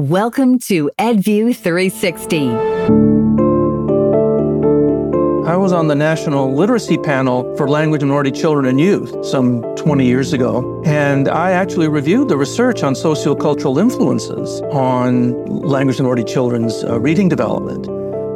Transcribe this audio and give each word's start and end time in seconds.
Welcome 0.00 0.58
to 0.60 0.90
EdView 0.98 1.54
360. 1.54 2.48
I 5.46 5.56
was 5.56 5.74
on 5.74 5.88
the 5.88 5.94
National 5.94 6.54
Literacy 6.54 6.96
Panel 6.96 7.54
for 7.54 7.68
Language 7.68 8.00
Minority 8.00 8.30
Children 8.30 8.64
and 8.64 8.80
Youth 8.80 9.26
some 9.26 9.60
20 9.76 10.06
years 10.06 10.32
ago, 10.32 10.82
and 10.86 11.28
I 11.28 11.50
actually 11.50 11.88
reviewed 11.88 12.30
the 12.30 12.38
research 12.38 12.82
on 12.82 12.94
sociocultural 12.94 13.78
influences 13.78 14.62
on 14.72 15.44
language 15.44 15.98
minority 15.98 16.24
children's 16.24 16.82
uh, 16.82 16.98
reading 16.98 17.28
development. 17.28 17.86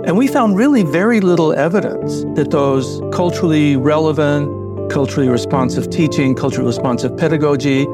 And 0.07 0.19
we 0.19 0.27
found 0.27 0.59
really 0.59 0.83
very 0.83 1.23
little 1.23 1.55
evidence 1.55 2.25
that 2.37 2.51
those 2.51 3.01
culturally 3.11 3.77
relevant, 3.77 4.91
culturally 4.91 5.31
responsive 5.31 5.89
teaching, 5.89 6.35
culturally 6.35 6.67
responsive 6.67 7.17
pedagogy, 7.17 7.87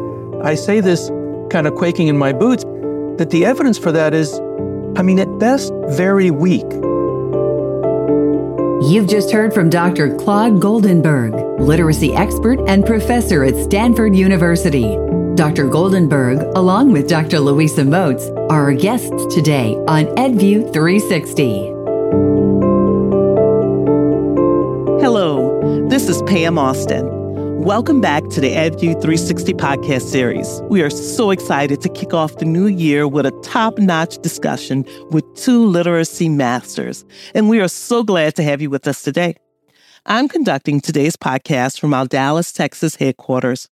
I 0.43 0.57
say 0.57 0.81
this 0.81 1.09
kind 1.51 1.69
of 1.69 1.77
quaking 1.77 2.09
in 2.09 2.19
my 2.19 2.33
boots, 2.33 2.65
that 3.21 3.29
the 3.29 3.45
evidence 3.45 3.77
for 3.77 3.93
that 3.93 4.15
is, 4.15 4.33
I 4.97 5.03
mean, 5.03 5.19
at 5.19 5.29
best, 5.39 5.75
very 5.89 6.31
weak. 6.31 6.65
You've 8.91 9.09
just 9.09 9.31
heard 9.31 9.53
from 9.53 9.69
Dr. 9.69 10.17
Claude 10.17 10.55
Goldenberg, 10.55 11.61
literacy 11.61 12.15
expert 12.15 12.59
and 12.67 12.87
professor 12.87 13.45
at 13.45 13.55
Stanford 13.57 14.17
University. 14.17 14.97
Dr. 15.35 15.69
Goldenberg, 15.69 16.51
along 16.57 16.93
with 16.93 17.11
Dr. 17.11 17.41
Louisa 17.41 17.85
Moats, 17.85 18.31
are 18.49 18.63
our 18.63 18.73
guests 18.73 19.27
today 19.35 19.75
on 19.87 20.07
EdView 20.17 20.73
360. 20.73 21.67
Hello, 25.05 25.89
this 25.91 26.09
is 26.09 26.23
Pam 26.23 26.57
Austin. 26.57 27.20
Welcome 27.61 28.01
back 28.01 28.27
to 28.31 28.41
the 28.41 28.53
EdView 28.53 29.03
360 29.03 29.53
podcast 29.53 30.05
series. 30.05 30.63
We 30.71 30.81
are 30.81 30.89
so 30.89 31.31
excited 31.31 31.83
to 31.83 31.91
kick 31.91 32.15
off 32.15 32.39
the 32.39 32.47
new 32.47 32.67
year 32.67 33.07
with 33.07 33.27
a 33.27 33.33
top 33.43 33.77
notch 33.79 34.17
discussion 34.23 34.87
with 35.11 35.27
two 35.35 35.67
literacy 35.67 36.31
masters. 36.31 37.05
And 37.35 37.51
we 37.51 37.61
are 37.61 37.69
so 37.69 38.03
glad 38.03 38.35
to 38.37 38.43
have 38.43 38.63
you 38.63 38.71
with 38.71 38.89
us 38.89 39.03
today. 39.03 39.37
I'm 40.07 40.27
conducting 40.27 40.81
today's 40.81 41.17
podcast 41.17 41.79
from 41.79 41.93
our 41.93 42.07
Dallas, 42.07 42.51
Texas 42.51 42.97
headquarters. 42.97 43.69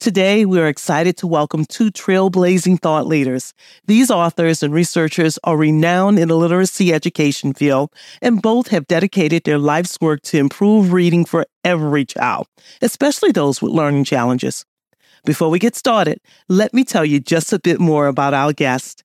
Today, 0.00 0.44
we 0.44 0.60
are 0.60 0.68
excited 0.68 1.16
to 1.16 1.26
welcome 1.26 1.64
two 1.64 1.90
trailblazing 1.90 2.80
thought 2.80 3.08
leaders. 3.08 3.52
These 3.88 4.12
authors 4.12 4.62
and 4.62 4.72
researchers 4.72 5.40
are 5.42 5.56
renowned 5.56 6.20
in 6.20 6.28
the 6.28 6.36
literacy 6.36 6.92
education 6.94 7.52
field, 7.52 7.90
and 8.22 8.40
both 8.40 8.68
have 8.68 8.86
dedicated 8.86 9.42
their 9.42 9.58
life's 9.58 9.98
work 10.00 10.22
to 10.22 10.38
improve 10.38 10.92
reading 10.92 11.24
for 11.24 11.46
every 11.64 12.04
child, 12.04 12.46
especially 12.80 13.32
those 13.32 13.60
with 13.60 13.72
learning 13.72 14.04
challenges. 14.04 14.64
Before 15.24 15.50
we 15.50 15.58
get 15.58 15.74
started, 15.74 16.20
let 16.48 16.72
me 16.72 16.84
tell 16.84 17.04
you 17.04 17.18
just 17.18 17.52
a 17.52 17.58
bit 17.58 17.80
more 17.80 18.06
about 18.06 18.34
our 18.34 18.52
guest. 18.52 19.02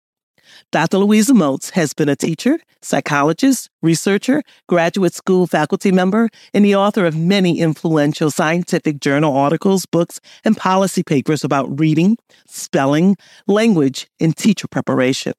Dr. 0.71 0.97
Louisa 0.97 1.33
Moats 1.33 1.71
has 1.71 1.93
been 1.93 2.09
a 2.09 2.15
teacher, 2.15 2.59
psychologist, 2.81 3.69
researcher, 3.81 4.41
graduate 4.67 5.13
school 5.13 5.47
faculty 5.47 5.91
member, 5.91 6.29
and 6.53 6.63
the 6.65 6.75
author 6.75 7.05
of 7.05 7.15
many 7.15 7.59
influential 7.59 8.31
scientific 8.31 8.99
journal 8.99 9.35
articles, 9.35 9.85
books, 9.85 10.19
and 10.43 10.57
policy 10.57 11.03
papers 11.03 11.43
about 11.43 11.79
reading, 11.79 12.17
spelling, 12.47 13.15
language, 13.47 14.07
and 14.19 14.35
teacher 14.35 14.67
preparation. 14.67 15.33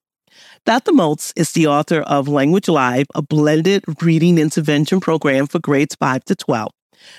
Dr. 0.66 0.92
Moats 0.92 1.32
is 1.36 1.52
the 1.52 1.66
author 1.66 2.00
of 2.00 2.26
Language 2.26 2.68
Live, 2.68 3.06
a 3.14 3.22
blended 3.22 3.84
reading 4.02 4.38
intervention 4.38 5.00
program 5.00 5.46
for 5.46 5.58
grades 5.58 5.94
5 5.94 6.24
to 6.24 6.34
12 6.34 6.70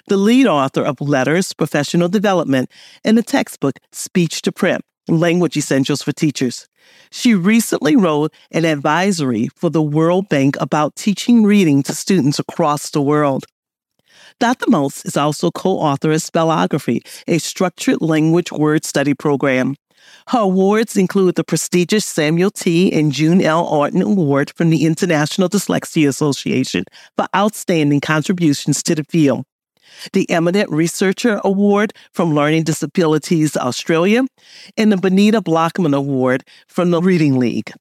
the 0.08 0.18
lead 0.18 0.48
author 0.48 0.82
of 0.82 0.98
LETRS, 0.98 1.56
Professional 1.56 2.10
Development, 2.10 2.70
and 3.04 3.18
the 3.18 3.24
textbook 3.24 3.80
Speech 3.92 4.42
to 4.44 4.52
Print, 4.52 4.84
Language 5.08 5.58
Essentials 5.58 6.02
for 6.02 6.12
Teachers. 6.12 6.68
She 7.12 7.36
recently 7.36 7.96
wrote 7.96 8.34
an 8.52 8.66
advisory 8.66 9.50
for 9.56 9.70
the 9.70 9.82
World 9.82 10.30
Bank 10.30 10.58
about 10.60 10.96
teaching 10.96 11.44
reading 11.44 11.84
to 11.84 11.94
students 11.94 12.40
across 12.40 12.90
the 12.90 13.02
world. 13.02 13.46
Dr. 14.40 14.70
Moats 14.70 15.06
is 15.06 15.16
also 15.16 15.52
co 15.52 15.72
author 15.72 16.12
of 16.12 16.22
Spellography, 16.22 17.00
a 17.28 17.38
structured 17.38 18.02
language 18.02 18.52
word 18.52 18.84
study 18.84 19.14
program. 19.14 19.76
Her 20.28 20.40
awards 20.40 20.98
include 20.98 21.36
the 21.36 21.44
prestigious 21.44 22.06
Samuel 22.06 22.52
T. 22.52 22.92
and 22.92 23.12
June 23.12 23.42
L. 23.42 23.66
Orton 23.66 24.02
Award 24.02 24.52
from 24.56 24.70
the 24.70 24.86
International 24.86 25.50
Dyslexia 25.50 26.08
Association 26.08 26.84
for 27.16 27.28
outstanding 27.36 28.02
contributions 28.02 28.84
to 28.84 28.96
the 28.96 29.04
field 29.06 29.46
the 30.14 30.30
Eminent 30.30 30.70
Researcher 30.70 31.42
Award 31.44 31.94
from 32.12 32.34
Learning 32.34 32.64
Disabilities 32.64 33.58
Australia, 33.58 34.26
and 34.78 34.92
the 34.92 34.98
Benita 34.98 35.42
Blachman 35.42 35.96
Award 35.96 36.44
from 36.68 36.92
the 36.92 37.02
Reading 37.02 37.40
League. 37.40 37.72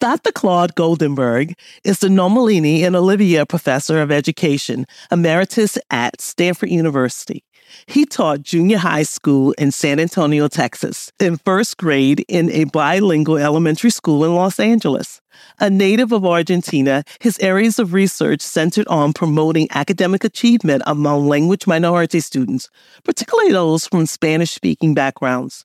Dr. 0.00 0.32
Claude 0.32 0.74
Goldenberg 0.74 1.54
is 1.84 1.98
the 1.98 2.08
Nomellini 2.08 2.80
and 2.80 2.96
Olivier 2.96 3.44
Professor 3.44 4.00
of 4.00 4.10
Education, 4.10 4.86
Emeritus 5.10 5.76
at 5.90 6.18
Stanford 6.22 6.70
University. 6.70 7.44
He 7.86 8.06
taught 8.06 8.42
junior 8.42 8.78
high 8.78 9.02
school 9.02 9.52
in 9.52 9.70
San 9.70 10.00
Antonio, 10.00 10.48
Texas, 10.48 11.12
in 11.20 11.36
first 11.36 11.76
grade 11.76 12.24
in 12.28 12.50
a 12.50 12.64
bilingual 12.64 13.36
elementary 13.36 13.90
school 13.90 14.24
in 14.24 14.34
Los 14.34 14.58
Angeles. 14.58 15.19
A 15.58 15.70
native 15.70 16.12
of 16.12 16.24
Argentina, 16.24 17.04
his 17.20 17.38
areas 17.40 17.78
of 17.78 17.92
research 17.92 18.40
centered 18.40 18.86
on 18.88 19.12
promoting 19.12 19.68
academic 19.70 20.24
achievement 20.24 20.82
among 20.86 21.28
language 21.28 21.66
minority 21.66 22.20
students, 22.20 22.68
particularly 23.04 23.52
those 23.52 23.86
from 23.86 24.06
Spanish 24.06 24.52
speaking 24.52 24.94
backgrounds. 24.94 25.64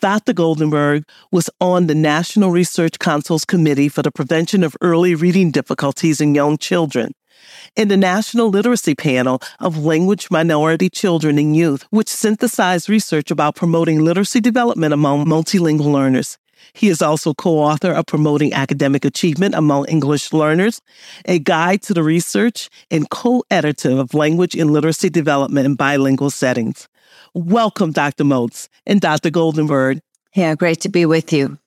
Dr. 0.00 0.32
Goldenberg 0.32 1.04
was 1.30 1.48
on 1.60 1.86
the 1.86 1.94
National 1.94 2.50
Research 2.50 2.98
Council's 2.98 3.44
Committee 3.44 3.88
for 3.88 4.02
the 4.02 4.10
Prevention 4.10 4.64
of 4.64 4.76
Early 4.80 5.14
Reading 5.14 5.50
Difficulties 5.50 6.20
in 6.20 6.34
Young 6.34 6.58
Children 6.58 7.12
in 7.76 7.88
the 7.88 7.96
National 7.96 8.48
Literacy 8.48 8.94
Panel 8.94 9.40
of 9.60 9.84
Language 9.84 10.30
Minority 10.30 10.88
Children 10.88 11.38
and 11.38 11.56
Youth, 11.56 11.86
which 11.90 12.08
synthesized 12.08 12.88
research 12.88 13.30
about 13.30 13.56
promoting 13.56 14.00
literacy 14.00 14.40
development 14.40 14.92
among 14.92 15.26
multilingual 15.26 15.92
learners. 15.92 16.38
He 16.72 16.88
is 16.88 17.02
also 17.02 17.34
co-author 17.34 17.92
of 17.92 18.06
Promoting 18.06 18.52
Academic 18.52 19.04
Achievement 19.04 19.54
Among 19.54 19.86
English 19.86 20.32
Learners, 20.32 20.80
a 21.26 21.38
guide 21.38 21.82
to 21.82 21.94
the 21.94 22.02
research, 22.02 22.70
and 22.90 23.08
co-editor 23.10 23.90
of 23.90 24.14
Language 24.14 24.54
and 24.54 24.70
Literacy 24.70 25.10
Development 25.10 25.66
in 25.66 25.74
Bilingual 25.74 26.30
Settings. 26.30 26.88
Welcome, 27.34 27.92
Dr. 27.92 28.24
Moats 28.24 28.68
and 28.86 29.00
Dr. 29.00 29.30
Goldenberg. 29.30 30.00
Yeah, 30.34 30.54
great 30.54 30.80
to 30.80 30.88
be 30.88 31.06
with 31.06 31.32
you. 31.32 31.58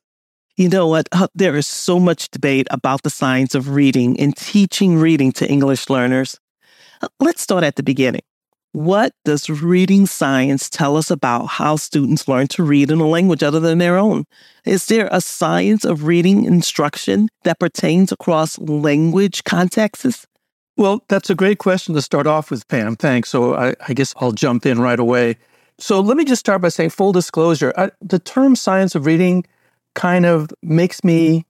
You 0.58 0.70
know 0.70 0.88
what? 0.88 1.08
Uh, 1.12 1.28
there 1.36 1.56
is 1.56 1.68
so 1.68 2.00
much 2.00 2.30
debate 2.30 2.68
about 2.72 3.04
the 3.04 3.12
science 3.12 3.54
of 3.54 3.70
reading 3.70 4.20
and 4.20 4.36
teaching 4.36 4.98
reading 4.98 5.32
to 5.34 5.48
English 5.48 5.90
learners. 5.90 6.40
Uh, 7.02 7.08
let's 7.20 7.42
start 7.42 7.64
at 7.64 7.76
the 7.76 7.84
beginning. 7.84 8.22
What 8.78 9.14
does 9.26 9.50
reading 9.50 10.06
science 10.06 10.70
tell 10.70 10.98
us 10.98 11.10
about 11.10 11.48
how 11.48 11.78
students 11.78 12.28
learn 12.28 12.46
to 12.50 12.62
read 12.62 12.92
in 12.92 13.00
a 13.00 13.08
language 13.08 13.42
other 13.42 13.60
than 13.60 13.80
their 13.80 13.98
own? 13.98 14.26
Is 14.66 14.86
there 14.86 15.10
a 15.12 15.20
science 15.20 15.84
of 15.84 16.04
reading 16.04 16.46
instruction 16.46 17.28
that 17.44 17.60
pertains 17.60 18.12
across 18.12 18.60
language 18.60 19.44
contexts? 19.46 20.28
Well, 20.76 21.04
that's 21.08 21.32
a 21.32 21.34
great 21.34 21.58
question 21.58 21.96
to 21.96 22.04
start 22.04 22.28
off 22.28 22.52
with, 22.52 22.68
Pam. 22.68 22.96
Thanks. 22.96 23.30
So 23.30 23.56
I, 23.56 23.74
I 23.88 23.94
guess 23.94 24.14
I'll 24.18 24.32
jump 24.32 24.64
in 24.64 24.80
right 24.80 25.00
away. 25.00 25.38
So 25.80 26.00
let 26.00 26.16
me 26.16 26.24
just 26.24 26.42
start 26.42 26.62
by 26.62 26.70
saying 26.70 26.92
full 26.92 27.12
disclosure 27.12 27.74
I, 27.78 27.90
the 28.00 28.20
term 28.20 28.56
science 28.56 28.94
of 28.94 29.08
reading 29.08 29.44
kind 29.96 30.24
of 30.24 30.52
makes 30.62 31.04
me, 31.04 31.48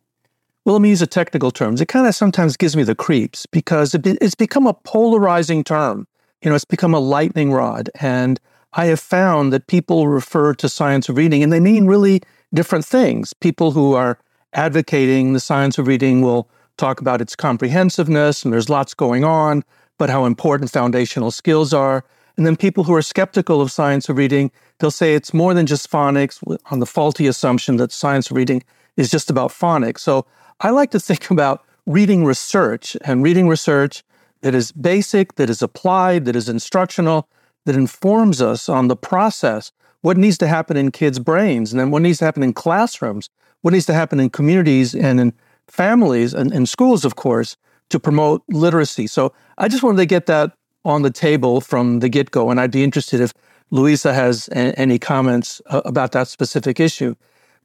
well, 0.64 0.76
let 0.76 0.82
me 0.82 0.88
use 0.88 1.02
a 1.02 1.08
technical 1.08 1.52
terms. 1.52 1.82
It 1.82 1.90
kind 1.90 2.08
of 2.08 2.16
sometimes 2.16 2.56
gives 2.56 2.78
me 2.78 2.84
the 2.84 2.96
creeps 2.96 3.46
because 3.48 3.94
it 3.94 4.04
be, 4.04 4.12
it's 4.22 4.34
become 4.34 4.66
a 4.66 4.74
polarizing 4.74 5.66
term. 5.66 6.08
You 6.42 6.50
know, 6.50 6.56
it's 6.56 6.66
become 6.66 6.94
a 6.94 7.00
lightning 7.00 7.52
rod. 7.52 7.90
And 8.00 8.40
I 8.74 8.86
have 8.86 9.00
found 9.00 9.52
that 9.54 9.68
people 9.68 10.08
refer 10.08 10.54
to 10.56 10.70
science 10.70 11.10
of 11.10 11.18
reading 11.18 11.42
and 11.44 11.52
they 11.52 11.60
mean 11.60 11.86
really 11.88 12.22
different 12.54 12.86
things. 12.86 13.34
People 13.34 13.72
who 13.72 13.94
are 13.94 14.20
advocating 14.54 15.34
the 15.34 15.40
science 15.40 15.78
of 15.78 15.88
reading 15.88 16.22
will 16.22 16.50
talk 16.78 17.02
about 17.02 17.22
its 17.22 17.36
comprehensiveness 17.36 18.44
and 18.44 18.54
there's 18.54 18.70
lots 18.70 18.94
going 18.94 19.24
on, 19.24 19.64
but 19.98 20.10
how 20.10 20.26
important 20.26 20.72
foundational 20.72 21.32
skills 21.32 21.74
are. 21.74 22.04
And 22.38 22.46
then 22.46 22.56
people 22.56 22.84
who 22.84 22.94
are 22.94 23.02
skeptical 23.02 23.62
of 23.62 23.72
science 23.72 24.10
of 24.10 24.18
reading, 24.18 24.52
they'll 24.80 24.92
say 24.92 25.16
it's 25.16 25.34
more 25.34 25.56
than 25.56 25.66
just 25.66 25.90
phonics 25.90 26.42
on 26.70 26.80
the 26.80 26.86
faulty 26.86 27.26
assumption 27.26 27.78
that 27.78 27.92
science 27.92 28.30
of 28.30 28.38
reading 28.38 28.64
is 28.96 29.10
just 29.10 29.30
about 29.32 29.52
phonics. 29.52 30.00
So 30.00 30.26
I 30.62 30.70
like 30.70 30.92
to 30.92 31.00
think 31.08 31.32
about 31.32 31.64
reading 31.88 32.26
research 32.26 32.96
and 33.04 33.24
reading 33.24 33.48
research 33.48 34.04
that 34.48 34.56
is 34.56 34.72
basic, 34.72 35.36
that 35.36 35.50
is 35.50 35.62
applied, 35.62 36.24
that 36.24 36.34
is 36.34 36.48
instructional, 36.48 37.28
that 37.66 37.76
informs 37.76 38.42
us 38.42 38.70
on 38.70 38.88
the 38.88 38.96
process, 38.96 39.74
what 40.00 40.16
needs 40.16 40.38
to 40.38 40.48
happen 40.48 40.78
in 40.78 40.90
kids' 40.90 41.20
brains, 41.20 41.74
and 41.74 41.82
then 41.82 41.92
what 41.92 42.02
needs 42.02 42.20
to 42.20 42.24
happen 42.24 42.44
in 42.44 42.54
classrooms, 42.54 43.30
what 43.62 43.74
needs 43.74 43.86
to 43.88 43.94
happen 43.94 44.22
in 44.22 44.30
communities 44.30 44.96
and 44.96 45.20
in 45.20 45.34
families 45.68 46.34
and, 46.34 46.54
and 46.54 46.70
schools, 46.70 47.04
of 47.04 47.18
course, 47.18 47.58
to 47.90 48.00
promote 48.00 48.42
literacy. 48.48 49.06
So 49.06 49.34
I 49.58 49.68
just 49.68 49.84
wanted 49.84 49.98
to 49.98 50.06
get 50.06 50.28
that 50.28 50.54
on 50.86 51.02
the 51.02 51.12
table 51.12 51.60
from 51.60 52.00
the 52.00 52.08
get 52.08 52.32
go. 52.32 52.50
And 52.50 52.58
I'd 52.58 52.72
be 52.72 52.86
interested 52.86 53.20
if 53.20 53.34
Louisa 53.70 54.14
has 54.14 54.48
a- 54.54 54.80
any 54.80 54.98
comments 54.98 55.62
uh, 55.66 55.82
about 55.84 56.14
that 56.14 56.30
specific 56.30 56.80
issue. 56.80 57.16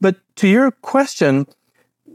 But 0.01 0.17
to 0.35 0.49
your 0.49 0.73
question, 0.73 1.47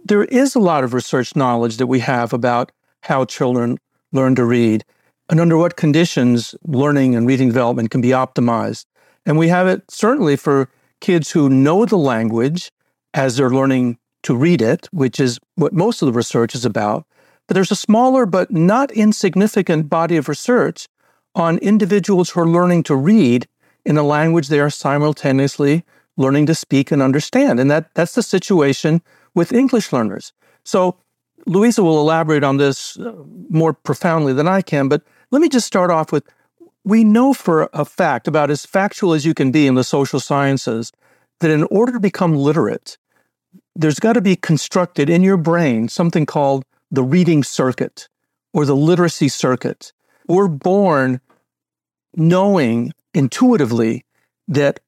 there 0.04 0.26
is 0.26 0.56
a 0.56 0.60
lot 0.60 0.84
of 0.84 0.94
research 0.94 1.38
knowledge 1.38 1.78
that 1.78 1.88
we 1.88 2.02
have 2.02 2.34
about 2.34 2.74
how 3.04 3.24
children 3.24 3.78
learn 4.18 4.36
to 4.36 4.44
read 4.44 4.84
and 5.30 5.40
under 5.40 5.58
what 5.58 5.78
conditions 5.78 6.56
learning 6.64 7.16
and 7.16 7.28
reading 7.28 7.48
development 7.48 7.92
can 7.92 8.02
be 8.02 8.10
optimized. 8.10 8.86
And 9.26 9.38
we 9.38 9.50
have 9.50 9.68
it 9.68 9.84
certainly 9.90 10.36
for 10.36 10.70
kids 11.02 11.32
who 11.32 11.50
know 11.50 11.86
the 11.86 11.98
language 11.98 12.72
as 13.14 13.38
they're 13.38 13.50
learning 13.50 13.98
to 14.24 14.36
read 14.36 14.62
it, 14.62 14.88
which 14.92 15.20
is 15.20 15.40
what 15.56 15.74
most 15.74 16.02
of 16.02 16.08
the 16.08 16.14
research 16.14 16.56
is 16.56 16.66
about. 16.66 17.06
But 17.48 17.54
there's 17.54 17.72
a 17.72 17.76
smaller 17.76 18.26
but 18.26 18.52
not 18.52 18.92
insignificant 18.92 19.90
body 19.90 20.18
of 20.18 20.28
research 20.28 20.88
on 21.36 21.58
individuals 21.60 22.32
who 22.32 22.42
are 22.42 22.48
learning 22.48 22.84
to 22.84 22.96
read 22.96 23.48
in 23.86 23.98
a 23.98 24.04
language 24.04 24.48
they 24.48 24.60
are 24.60 24.70
simultaneously 24.70 25.86
learning 26.18 26.46
to 26.48 26.56
speak 26.56 26.92
and 26.92 27.02
understand. 27.02 27.60
And 27.60 27.70
that, 27.70 27.94
that's 27.94 28.16
the 28.16 28.24
situation 28.24 29.02
with 29.36 29.54
English 29.54 29.94
learners. 29.94 30.34
So 30.66 30.98
Louisa 31.46 31.84
will 31.84 32.00
elaborate 32.00 32.44
on 32.44 32.58
this 32.58 32.98
uh, 32.98 33.14
more 33.50 33.74
profoundly 33.74 34.34
than 34.34 34.48
I 34.48 34.62
can, 34.62 34.88
but 34.88 35.04
let 35.32 35.42
me 35.42 35.50
just 35.50 35.68
start 35.68 35.92
off 35.92 36.12
with 36.12 36.26
we 36.84 37.04
know 37.04 37.34
for 37.34 37.70
a 37.74 37.84
fact, 37.84 38.30
about 38.30 38.50
as 38.50 38.66
factual 38.66 39.14
as 39.14 39.26
you 39.26 39.34
can 39.34 39.52
be 39.52 39.68
in 39.68 39.76
the 39.76 39.84
social 39.84 40.22
sciences, 40.22 40.94
that 41.42 41.52
in 41.52 41.64
order 41.64 41.92
to 41.92 42.00
become 42.00 42.34
literate, 42.34 42.98
there's 43.76 44.00
got 44.00 44.14
to 44.14 44.22
be 44.22 44.38
constructed 44.38 45.10
in 45.10 45.22
your 45.22 45.36
brain 45.36 45.90
something 45.90 46.26
called 46.26 46.64
the 46.90 47.04
reading 47.04 47.44
circuit 47.44 48.08
or 48.54 48.66
the 48.66 48.76
literacy 48.76 49.28
circuit. 49.28 49.92
We're 50.28 50.48
born 50.48 51.20
knowing 52.16 52.94
intuitively 53.14 54.06
that 54.48 54.80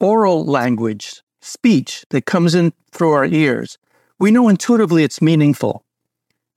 oral 0.00 0.44
language, 0.44 1.22
speech 1.40 2.04
that 2.10 2.26
comes 2.26 2.54
in 2.54 2.72
through 2.92 3.12
our 3.12 3.24
ears, 3.24 3.78
we 4.18 4.30
know 4.30 4.48
intuitively 4.48 5.02
it's 5.02 5.22
meaningful. 5.22 5.84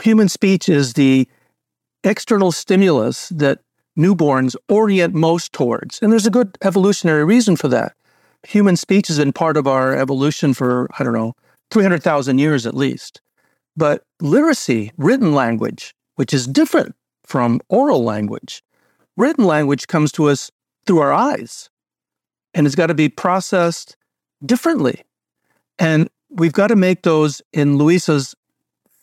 Human 0.02 0.30
speech 0.30 0.68
is 0.70 0.94
the 0.94 1.28
external 2.04 2.52
stimulus 2.52 3.30
that 3.30 3.60
newborns 3.98 4.56
orient 4.70 5.14
most 5.14 5.54
towards. 5.54 6.02
And 6.02 6.12
there's 6.12 6.26
a 6.26 6.32
good 6.32 6.58
evolutionary 6.64 7.24
reason 7.24 7.56
for 7.56 7.68
that. 7.68 7.94
Human 8.48 8.76
speech 8.76 9.08
has 9.08 9.20
been 9.20 9.34
part 9.34 9.58
of 9.58 9.68
our 9.68 9.96
evolution 9.96 10.54
for, 10.54 10.90
I 10.98 11.04
don't 11.04 11.14
know, 11.14 11.34
300,000 11.70 12.40
years 12.40 12.66
at 12.66 12.74
least. 12.74 13.22
But 13.78 14.04
literacy, 14.20 14.92
written 14.98 15.34
language, 15.34 15.94
which 16.16 16.34
is 16.34 16.48
different 16.48 16.96
from 17.24 17.62
oral 17.70 18.04
language, 18.04 18.64
written 19.16 19.46
language 19.46 19.88
comes 19.88 20.12
to 20.14 20.30
us 20.30 20.52
through 20.86 21.00
our 21.00 21.14
eyes 21.14 21.70
and 22.54 22.66
it's 22.66 22.76
got 22.76 22.88
to 22.88 22.94
be 22.94 23.10
processed 23.10 23.96
differently. 24.46 25.04
And 25.80 26.10
we've 26.30 26.54
got 26.54 26.68
to 26.68 26.76
make 26.76 27.04
those, 27.04 27.42
in 27.54 27.78
Louisa's 27.78 28.36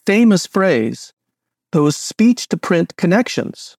famous 0.09 0.47
phrase, 0.47 1.13
those 1.73 1.95
speech 1.95 2.49
to 2.49 2.57
print 2.57 2.97
connections. 2.97 3.77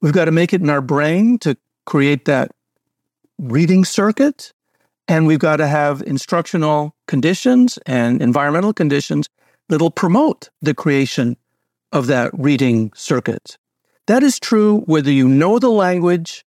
We've 0.00 0.14
got 0.14 0.24
to 0.24 0.32
make 0.32 0.54
it 0.54 0.62
in 0.62 0.70
our 0.70 0.80
brain 0.80 1.36
to 1.40 1.58
create 1.84 2.24
that 2.24 2.52
reading 3.38 3.84
circuit. 3.84 4.54
And 5.08 5.26
we've 5.26 5.38
got 5.38 5.56
to 5.56 5.66
have 5.66 6.00
instructional 6.00 6.94
conditions 7.06 7.78
and 7.84 8.22
environmental 8.22 8.72
conditions 8.72 9.28
that'll 9.68 9.90
promote 9.90 10.48
the 10.62 10.72
creation 10.72 11.36
of 11.92 12.06
that 12.06 12.30
reading 12.32 12.90
circuit. 12.94 13.58
That 14.06 14.22
is 14.22 14.40
true 14.40 14.80
whether 14.86 15.10
you 15.10 15.28
know 15.28 15.58
the 15.58 15.68
language 15.68 16.46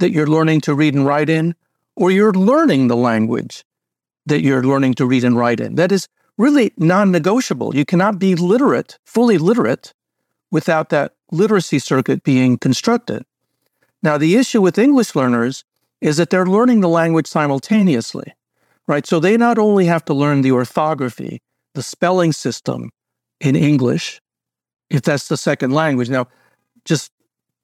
that 0.00 0.12
you're 0.12 0.26
learning 0.26 0.60
to 0.62 0.74
read 0.74 0.92
and 0.92 1.06
write 1.06 1.30
in, 1.30 1.54
or 1.96 2.10
you're 2.10 2.34
learning 2.34 2.88
the 2.88 2.96
language 2.96 3.64
that 4.26 4.42
you're 4.42 4.64
learning 4.64 4.94
to 4.96 5.06
read 5.06 5.24
and 5.24 5.38
write 5.38 5.60
in. 5.60 5.76
That 5.76 5.92
is 5.92 6.08
really 6.40 6.72
non 6.76 7.12
negotiable. 7.12 7.76
You 7.76 7.84
cannot 7.84 8.18
be 8.18 8.34
literate, 8.34 8.98
fully 9.04 9.38
literate, 9.38 9.92
without 10.50 10.88
that 10.88 11.14
literacy 11.30 11.78
circuit 11.78 12.24
being 12.24 12.58
constructed. 12.58 13.24
Now, 14.02 14.16
the 14.16 14.36
issue 14.36 14.62
with 14.62 14.78
English 14.78 15.14
learners 15.14 15.64
is 16.00 16.16
that 16.16 16.30
they're 16.30 16.46
learning 16.46 16.80
the 16.80 16.88
language 16.88 17.26
simultaneously, 17.26 18.32
right? 18.88 19.06
So 19.06 19.20
they 19.20 19.36
not 19.36 19.58
only 19.58 19.84
have 19.84 20.04
to 20.06 20.14
learn 20.14 20.40
the 20.40 20.52
orthography, 20.52 21.42
the 21.74 21.82
spelling 21.82 22.32
system 22.32 22.90
in 23.40 23.54
English, 23.54 24.20
if 24.88 25.02
that's 25.02 25.28
the 25.28 25.36
second 25.36 25.72
language. 25.72 26.08
Now, 26.08 26.26
just 26.84 27.12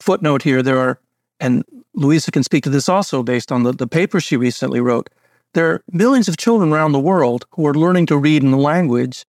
footnote 0.01 0.43
here, 0.43 0.63
there 0.63 0.79
are, 0.79 1.01
and 1.41 1.65
Louisa 1.95 2.31
can 2.31 2.43
speak 2.43 2.63
to 2.65 2.71
this 2.71 2.89
also 2.89 3.23
based 3.23 3.51
on 3.51 3.63
the, 3.63 3.73
the 3.73 3.87
paper 3.87 4.21
she 4.21 4.37
recently 4.37 4.81
wrote. 4.81 5.09
There 5.57 5.71
are 5.71 5.83
millions 5.91 6.29
of 6.29 6.37
children 6.37 6.71
around 6.71 6.93
the 6.93 7.01
world 7.01 7.47
who 7.53 7.67
are 7.67 7.73
learning 7.73 8.05
to 8.07 8.19
read 8.19 8.43
in 8.43 8.51
the 8.51 8.59
language. 8.59 9.25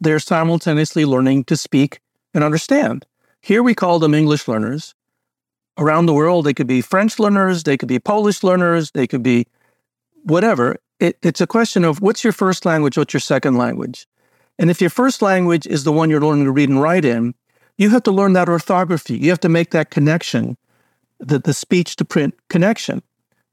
They're 0.00 0.18
simultaneously 0.18 1.04
learning 1.04 1.44
to 1.44 1.56
speak 1.58 2.00
and 2.32 2.42
understand. 2.42 3.04
Here 3.42 3.62
we 3.62 3.74
call 3.74 3.98
them 3.98 4.14
English 4.14 4.48
learners. 4.48 4.94
Around 5.76 6.06
the 6.06 6.14
world, 6.14 6.46
they 6.46 6.54
could 6.54 6.66
be 6.66 6.80
French 6.80 7.18
learners, 7.18 7.64
they 7.64 7.76
could 7.76 7.90
be 7.90 7.98
Polish 7.98 8.42
learners, 8.42 8.92
they 8.92 9.06
could 9.06 9.22
be 9.22 9.48
whatever. 10.22 10.76
It, 10.98 11.18
it's 11.20 11.42
a 11.42 11.46
question 11.46 11.84
of 11.84 12.00
what's 12.00 12.24
your 12.24 12.32
first 12.32 12.64
language, 12.64 12.96
what's 12.96 13.12
your 13.12 13.20
second 13.20 13.58
language? 13.58 14.06
And 14.58 14.70
if 14.70 14.80
your 14.80 14.88
first 14.88 15.20
language 15.20 15.66
is 15.66 15.84
the 15.84 15.92
one 15.92 16.08
you're 16.08 16.22
learning 16.22 16.46
to 16.46 16.52
read 16.52 16.70
and 16.70 16.80
write 16.80 17.04
in, 17.04 17.34
you 17.76 17.90
have 17.90 18.04
to 18.04 18.10
learn 18.10 18.32
that 18.32 18.48
orthography. 18.48 19.18
You 19.18 19.28
have 19.28 19.40
to 19.40 19.50
make 19.50 19.72
that 19.72 19.90
connection 19.90 20.56
the, 21.20 21.38
the 21.38 21.52
speech 21.52 21.96
to 21.96 22.06
print 22.06 22.34
connection. 22.48 23.02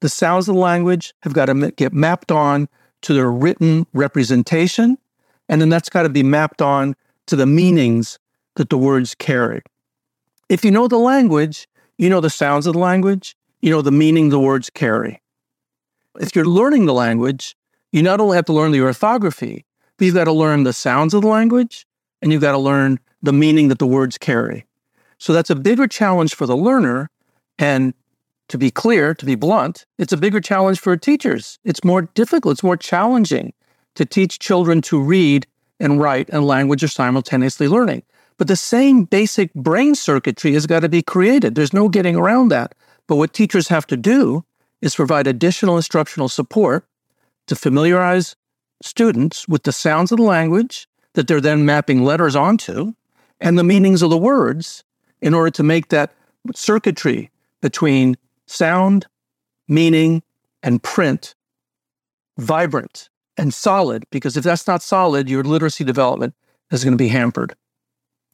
The 0.03 0.09
sounds 0.09 0.49
of 0.49 0.55
the 0.55 0.59
language 0.59 1.13
have 1.21 1.31
got 1.31 1.45
to 1.45 1.71
get 1.77 1.93
mapped 1.93 2.29
on 2.29 2.67
to 3.03 3.13
their 3.13 3.31
written 3.31 3.87
representation, 3.93 4.97
and 5.47 5.61
then 5.61 5.69
that's 5.69 5.87
got 5.87 6.03
to 6.03 6.09
be 6.09 6.23
mapped 6.23 6.61
on 6.61 6.97
to 7.27 7.37
the 7.37 7.45
meanings 7.45 8.19
that 8.57 8.69
the 8.69 8.77
words 8.77 9.15
carry. 9.15 9.61
If 10.49 10.65
you 10.65 10.71
know 10.71 10.89
the 10.89 10.97
language, 10.97 11.69
you 11.97 12.09
know 12.09 12.19
the 12.19 12.29
sounds 12.29 12.67
of 12.67 12.73
the 12.73 12.79
language, 12.79 13.37
you 13.61 13.69
know 13.69 13.81
the 13.81 13.93
meaning 13.93 14.27
the 14.27 14.41
words 14.41 14.69
carry. 14.69 15.21
If 16.19 16.35
you're 16.35 16.43
learning 16.43 16.85
the 16.85 16.93
language, 16.93 17.55
you 17.93 18.03
not 18.03 18.19
only 18.19 18.35
have 18.35 18.45
to 18.47 18.53
learn 18.53 18.73
the 18.73 18.81
orthography, 18.81 19.65
but 19.97 20.03
you've 20.03 20.15
got 20.15 20.25
to 20.25 20.33
learn 20.33 20.65
the 20.65 20.73
sounds 20.73 21.13
of 21.13 21.21
the 21.21 21.29
language 21.29 21.87
and 22.21 22.33
you've 22.33 22.41
got 22.41 22.51
to 22.51 22.57
learn 22.57 22.99
the 23.21 23.31
meaning 23.31 23.69
that 23.69 23.79
the 23.79 23.87
words 23.87 24.17
carry. 24.17 24.65
So 25.17 25.31
that's 25.31 25.49
a 25.49 25.55
bigger 25.55 25.87
challenge 25.87 26.35
for 26.35 26.45
the 26.45 26.57
learner 26.57 27.09
and 27.57 27.93
to 28.49 28.57
be 28.57 28.71
clear, 28.71 29.13
to 29.13 29.25
be 29.25 29.35
blunt, 29.35 29.85
it's 29.97 30.13
a 30.13 30.17
bigger 30.17 30.41
challenge 30.41 30.79
for 30.79 30.95
teachers. 30.97 31.59
It's 31.63 31.83
more 31.83 32.03
difficult, 32.03 32.53
it's 32.53 32.63
more 32.63 32.77
challenging 32.77 33.53
to 33.95 34.05
teach 34.05 34.39
children 34.39 34.81
to 34.81 35.01
read 35.01 35.47
and 35.79 35.99
write 35.99 36.29
and 36.29 36.45
language 36.45 36.83
are 36.83 36.87
simultaneously 36.87 37.67
learning. 37.67 38.03
But 38.37 38.47
the 38.47 38.55
same 38.55 39.05
basic 39.05 39.53
brain 39.53 39.95
circuitry 39.95 40.53
has 40.53 40.65
got 40.65 40.79
to 40.79 40.89
be 40.89 41.01
created. 41.01 41.55
There's 41.55 41.73
no 41.73 41.89
getting 41.89 42.15
around 42.15 42.49
that. 42.49 42.73
But 43.07 43.17
what 43.17 43.33
teachers 43.33 43.67
have 43.67 43.85
to 43.87 43.97
do 43.97 44.43
is 44.81 44.95
provide 44.95 45.27
additional 45.27 45.75
instructional 45.75 46.29
support 46.29 46.85
to 47.47 47.55
familiarize 47.55 48.35
students 48.81 49.47
with 49.47 49.63
the 49.63 49.71
sounds 49.71 50.11
of 50.11 50.17
the 50.17 50.23
language 50.23 50.87
that 51.13 51.27
they're 51.27 51.41
then 51.41 51.65
mapping 51.65 52.03
letters 52.03 52.35
onto 52.35 52.93
and 53.39 53.57
the 53.57 53.63
meanings 53.63 54.01
of 54.01 54.09
the 54.09 54.17
words 54.17 54.83
in 55.21 55.33
order 55.33 55.51
to 55.51 55.63
make 55.63 55.89
that 55.89 56.13
circuitry 56.53 57.29
between 57.61 58.17
sound, 58.47 59.05
meaning, 59.67 60.23
and 60.61 60.81
print 60.81 61.35
vibrant 62.37 63.09
and 63.37 63.53
solid, 63.53 64.03
because 64.11 64.37
if 64.37 64.43
that's 64.43 64.67
not 64.67 64.81
solid, 64.81 65.29
your 65.29 65.43
literacy 65.43 65.83
development 65.83 66.33
is 66.71 66.83
going 66.83 66.93
to 66.93 66.97
be 66.97 67.07
hampered. 67.07 67.55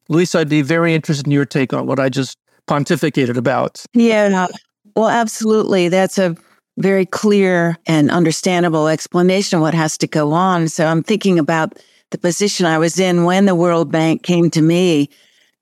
Louisa, 0.10 0.40
I'd 0.40 0.50
be 0.50 0.62
very 0.62 0.94
interested 0.94 1.28
in 1.28 1.32
your 1.32 1.46
take 1.46 1.74
on 1.74 1.86
what 1.86 2.00
I 2.00 2.10
just 2.10 2.38
pontificated 2.68 3.38
about. 3.38 3.84
Yeah, 3.94 4.28
no, 4.28 4.48
well, 4.96 5.10
absolutely. 5.10 5.90
That's 5.90 6.18
a 6.18 6.36
very 6.78 7.06
clear 7.06 7.78
and 7.86 8.10
understandable 8.10 8.88
explanation 8.88 9.58
of 9.58 9.62
what 9.62 9.74
has 9.74 9.98
to 10.00 10.08
go 10.08 10.32
on. 10.32 10.68
So 10.68 10.86
I'm 10.86 11.04
thinking 11.04 11.38
about 11.38 11.78
the 12.12 12.18
position 12.18 12.66
I 12.66 12.78
was 12.78 13.00
in 13.00 13.24
when 13.26 13.46
the 13.46 13.56
World 13.56 13.92
Bank 13.92 14.24
came 14.24 14.50
to 14.52 14.62
me 14.62 15.10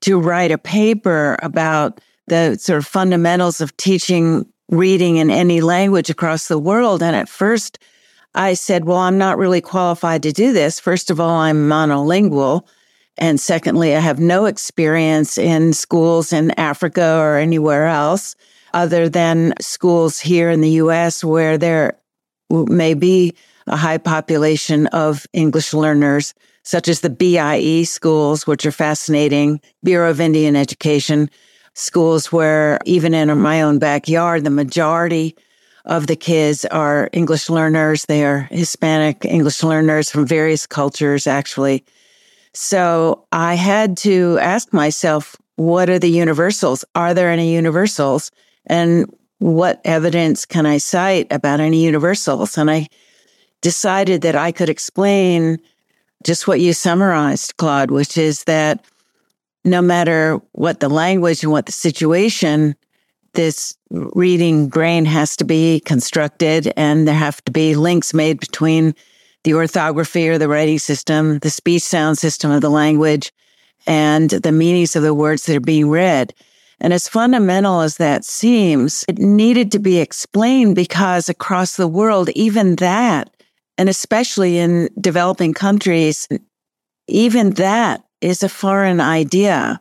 to 0.02 0.18
write 0.18 0.50
a 0.50 0.58
paper 0.58 1.36
about 1.42 2.00
the 2.28 2.56
sort 2.58 2.78
of 2.78 2.86
fundamentals 2.86 3.60
of 3.60 3.76
teaching 3.76 4.46
reading 4.70 5.16
in 5.16 5.30
any 5.30 5.60
language 5.60 6.10
across 6.10 6.48
the 6.48 6.58
world. 6.58 7.02
And 7.02 7.16
at 7.16 7.28
first, 7.28 7.78
I 8.34 8.54
said, 8.54 8.84
well, 8.84 8.98
I'm 8.98 9.18
not 9.18 9.38
really 9.38 9.60
qualified 9.60 10.22
to 10.24 10.32
do 10.32 10.52
this. 10.52 10.78
First 10.78 11.10
of 11.10 11.20
all, 11.20 11.30
I'm 11.30 11.68
monolingual. 11.68 12.66
And 13.16 13.40
secondly, 13.40 13.96
I 13.96 14.00
have 14.00 14.20
no 14.20 14.44
experience 14.44 15.38
in 15.38 15.72
schools 15.72 16.32
in 16.32 16.52
Africa 16.52 17.16
or 17.18 17.36
anywhere 17.36 17.86
else 17.86 18.36
other 18.74 19.08
than 19.08 19.54
schools 19.60 20.20
here 20.20 20.50
in 20.50 20.60
the 20.60 20.70
US 20.82 21.24
where 21.24 21.58
there 21.58 21.98
may 22.50 22.94
be 22.94 23.34
a 23.66 23.76
high 23.76 23.98
population 23.98 24.86
of 24.88 25.26
English 25.32 25.74
learners, 25.74 26.34
such 26.62 26.88
as 26.88 27.00
the 27.00 27.10
BIE 27.10 27.82
schools, 27.84 28.46
which 28.46 28.64
are 28.66 28.72
fascinating, 28.72 29.60
Bureau 29.82 30.10
of 30.10 30.20
Indian 30.20 30.56
Education, 30.56 31.30
schools 31.78 32.32
where 32.32 32.78
even 32.84 33.14
in 33.14 33.36
my 33.38 33.62
own 33.62 33.78
backyard, 33.78 34.44
the 34.44 34.50
majority 34.50 35.36
of 35.84 36.06
the 36.06 36.16
kids 36.16 36.64
are 36.66 37.08
English 37.12 37.48
learners. 37.48 38.04
They 38.04 38.24
are 38.24 38.48
Hispanic 38.50 39.24
English 39.24 39.62
learners 39.62 40.10
from 40.10 40.26
various 40.26 40.66
cultures, 40.66 41.26
actually. 41.26 41.84
So 42.52 43.24
I 43.32 43.54
had 43.54 43.96
to 43.98 44.38
ask 44.40 44.72
myself, 44.72 45.36
what 45.56 45.88
are 45.88 45.98
the 45.98 46.10
universals? 46.10 46.84
Are 46.94 47.14
there 47.14 47.30
any 47.30 47.54
universals? 47.54 48.30
And 48.66 49.12
what 49.38 49.80
evidence 49.84 50.44
can 50.44 50.66
I 50.66 50.78
cite 50.78 51.28
about 51.32 51.60
any 51.60 51.84
universals? 51.84 52.58
And 52.58 52.70
I 52.70 52.88
decided 53.60 54.22
that 54.22 54.36
I 54.36 54.52
could 54.52 54.68
explain 54.68 55.58
just 56.24 56.48
what 56.48 56.60
you 56.60 56.72
summarized, 56.72 57.56
Claude, 57.56 57.90
which 57.90 58.18
is 58.18 58.44
that 58.44 58.84
no 59.64 59.82
matter 59.82 60.40
what 60.52 60.80
the 60.80 60.88
language 60.88 61.42
and 61.42 61.52
what 61.52 61.66
the 61.66 61.72
situation, 61.72 62.74
this 63.34 63.76
reading 63.90 64.68
brain 64.68 65.04
has 65.04 65.36
to 65.36 65.44
be 65.44 65.80
constructed 65.80 66.72
and 66.76 67.06
there 67.06 67.14
have 67.14 67.42
to 67.44 67.52
be 67.52 67.74
links 67.74 68.14
made 68.14 68.40
between 68.40 68.94
the 69.44 69.54
orthography 69.54 70.28
or 70.28 70.38
the 70.38 70.48
writing 70.48 70.78
system, 70.78 71.38
the 71.40 71.50
speech 71.50 71.82
sound 71.82 72.18
system 72.18 72.50
of 72.50 72.60
the 72.60 72.70
language, 72.70 73.32
and 73.86 74.30
the 74.30 74.52
meanings 74.52 74.96
of 74.96 75.02
the 75.02 75.14
words 75.14 75.46
that 75.46 75.56
are 75.56 75.60
being 75.60 75.88
read. 75.88 76.34
And 76.80 76.92
as 76.92 77.08
fundamental 77.08 77.80
as 77.80 77.96
that 77.96 78.24
seems, 78.24 79.04
it 79.08 79.18
needed 79.18 79.72
to 79.72 79.78
be 79.78 79.98
explained 79.98 80.76
because 80.76 81.28
across 81.28 81.76
the 81.76 81.88
world, 81.88 82.28
even 82.30 82.76
that, 82.76 83.30
and 83.76 83.88
especially 83.88 84.58
in 84.58 84.88
developing 85.00 85.54
countries, 85.54 86.28
even 87.06 87.50
that 87.50 88.04
is 88.20 88.42
a 88.42 88.48
foreign 88.48 89.00
idea. 89.00 89.80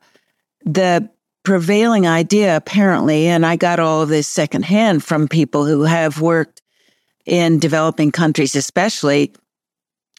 The 0.65 1.09
prevailing 1.43 2.07
idea, 2.07 2.57
apparently, 2.57 3.27
and 3.27 3.45
I 3.45 3.55
got 3.55 3.79
all 3.79 4.01
of 4.01 4.09
this 4.09 4.27
secondhand 4.27 5.03
from 5.03 5.27
people 5.27 5.65
who 5.65 5.83
have 5.83 6.21
worked 6.21 6.61
in 7.25 7.59
developing 7.59 8.11
countries, 8.11 8.55
especially. 8.55 9.33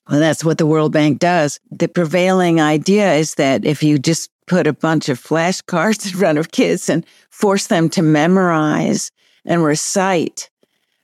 Well, 0.08 0.20
that's 0.20 0.42
what 0.42 0.58
the 0.58 0.66
World 0.66 0.92
Bank 0.92 1.18
does. 1.18 1.60
The 1.70 1.88
prevailing 1.88 2.60
idea 2.60 3.14
is 3.14 3.34
that 3.34 3.64
if 3.64 3.82
you 3.82 3.98
just 3.98 4.30
put 4.46 4.66
a 4.66 4.72
bunch 4.72 5.08
of 5.08 5.22
flashcards 5.22 6.06
in 6.12 6.18
front 6.18 6.38
of 6.38 6.50
kids 6.50 6.88
and 6.88 7.04
force 7.30 7.66
them 7.66 7.88
to 7.90 8.02
memorize 8.02 9.10
and 9.44 9.62
recite, 9.62 10.50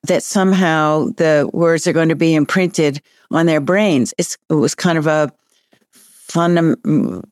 that 0.05 0.23
somehow 0.23 1.07
the 1.17 1.49
words 1.53 1.87
are 1.87 1.93
going 1.93 2.11
to 2.11 2.17
be 2.17 2.35
imprinted 2.35 3.01
on 3.31 3.47
their 3.47 3.61
brains. 3.61 4.15
It's, 4.19 4.37
it 4.51 4.55
was 4.55 4.75
kind 4.75 4.99
of 4.99 5.07
a 5.07 5.33
fundam- 6.35 7.23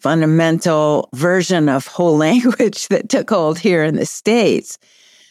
fundamental 0.00 1.08
version 1.14 1.68
of 1.68 1.86
whole 1.86 2.16
language 2.28 2.88
that 2.88 3.08
took 3.08 3.30
hold 3.30 3.58
here 3.58 3.84
in 3.84 3.96
the 3.96 4.06
States. 4.06 4.78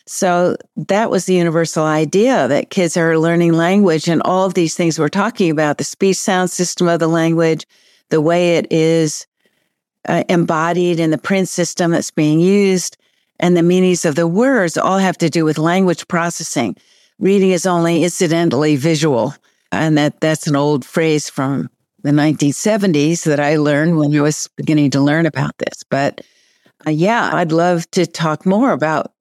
So 0.06 0.56
that 0.78 1.10
was 1.10 1.26
the 1.26 1.34
universal 1.34 1.84
idea 1.84 2.48
that 2.48 2.70
kids 2.70 2.96
are 2.96 3.18
learning 3.18 3.54
language 3.54 4.08
and 4.08 4.22
all 4.22 4.46
of 4.46 4.54
these 4.54 4.74
things 4.74 4.98
we're 4.98 5.10
talking 5.10 5.52
about 5.52 5.78
the 5.78 5.84
speech 5.84 6.16
sound 6.16 6.50
system 6.50 6.88
of 6.88 7.00
the 7.00 7.10
language, 7.10 7.66
the 8.10 8.22
way 8.22 8.56
it 8.56 8.72
is 8.72 9.28
uh, 10.08 10.24
embodied 10.30 11.02
in 11.02 11.12
the 11.12 11.18
print 11.18 11.50
system 11.50 11.92
that's 11.92 12.12
being 12.12 12.40
used, 12.40 12.96
and 13.40 13.58
the 13.58 13.64
meanings 13.64 14.06
of 14.06 14.16
the 14.16 14.28
words 14.28 14.78
all 14.78 14.98
have 14.98 15.18
to 15.18 15.30
do 15.30 15.44
with 15.44 15.58
language 15.58 16.08
processing. 16.08 16.78
Reading 17.20 17.52
is 17.52 17.66
only 17.66 18.04
incidentally 18.04 18.78
visual. 18.78 19.34
And 19.74 19.98
that, 19.98 20.22
that's 20.22 20.48
an 20.48 20.56
old 20.56 20.86
phrase 20.86 21.30
from 21.30 21.70
the 22.04 22.12
1970s 22.12 23.24
that 23.24 23.40
I 23.40 23.56
learned 23.56 23.98
when 23.98 24.16
I 24.16 24.22
was 24.22 24.50
beginning 24.56 24.92
to 24.92 25.02
learn 25.02 25.26
about 25.26 25.58
this. 25.58 25.84
But 25.90 26.22
uh, 26.86 26.92
yeah, 26.92 27.32
I'd 27.34 27.52
love 27.52 27.90
to 27.92 28.06
talk 28.06 28.46
more 28.46 28.72
about 28.72 29.14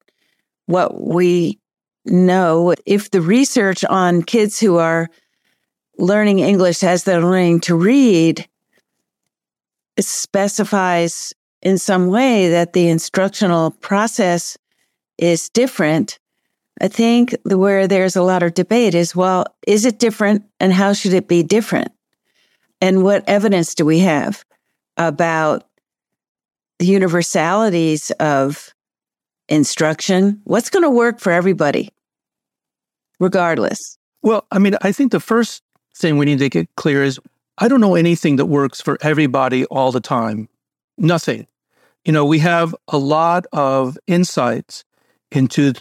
what 0.67 1.01
we 1.01 1.59
know. 2.05 2.75
If 2.85 3.11
the 3.11 3.21
research 3.21 3.85
on 3.85 4.23
kids 4.23 4.61
who 4.61 4.77
are 4.77 5.09
learning 5.99 6.41
English 6.41 6.85
as 6.85 7.05
they're 7.05 7.23
learning 7.23 7.61
to 7.61 7.75
read 7.75 8.47
specifies 9.99 11.33
in 11.63 11.79
some 11.79 12.09
way 12.09 12.51
that 12.51 12.75
the 12.75 12.89
instructional 12.89 13.71
process 13.71 14.59
is 15.17 15.49
different, 15.49 16.19
I 16.81 16.89
think 16.89 17.35
where 17.45 17.89
there's 17.89 18.17
a 18.17 18.23
lot 18.23 18.43
of 18.43 18.53
debate 18.53 18.95
is 18.95 19.17
well, 19.17 19.47
is 19.67 19.87
it 19.87 19.99
different 19.99 20.45
and 20.61 20.73
how 20.73 20.93
should 20.93 21.15
it 21.15 21.27
be 21.27 21.43
different? 21.43 21.91
And 22.81 23.03
what 23.03 23.25
evidence 23.29 23.75
do 23.75 23.85
we 23.85 24.01
have 24.01 24.45
about 24.97 25.65
the 26.79 26.87
universalities 26.87 28.11
of 28.13 28.75
instruction? 29.49 30.41
What's 30.45 30.71
going 30.71 30.83
to 30.83 30.91
work 30.91 31.21
for 31.21 31.33
everybody, 31.33 31.91
regardless? 33.19 33.99
Well, 34.23 34.47
I 34.51 34.59
mean, 34.59 34.77
I 34.83 34.93
think 34.93 35.13
the 35.13 35.21
first 35.21 35.63
thing 35.97 36.19
we 36.19 36.27
need 36.27 36.39
to 36.41 36.49
get 36.49 36.69
clear 36.77 37.03
is 37.03 37.19
I 37.59 37.69
don't 37.69 37.81
know 37.81 37.95
anything 37.95 38.37
that 38.37 38.47
works 38.47 38.81
for 38.81 38.99
everybody 39.01 39.65
all 39.67 39.93
the 39.93 40.01
time. 40.01 40.49
Nothing. 40.99 41.47
You 42.05 42.13
know, 42.13 42.25
we 42.25 42.39
have 42.41 42.75
a 42.89 42.99
lot 42.99 43.47
of 43.53 43.99
insights 44.07 44.85
into 45.33 45.73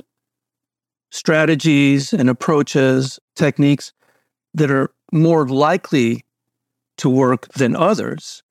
strategies 1.11 2.13
and 2.13 2.29
approaches, 2.29 3.19
techniques 3.35 3.93
that 4.53 4.71
are 4.71 4.91
more 5.11 5.47
likely 5.47 6.24
to 6.97 7.09
work 7.09 7.47
than 7.53 7.75
others. 7.75 8.43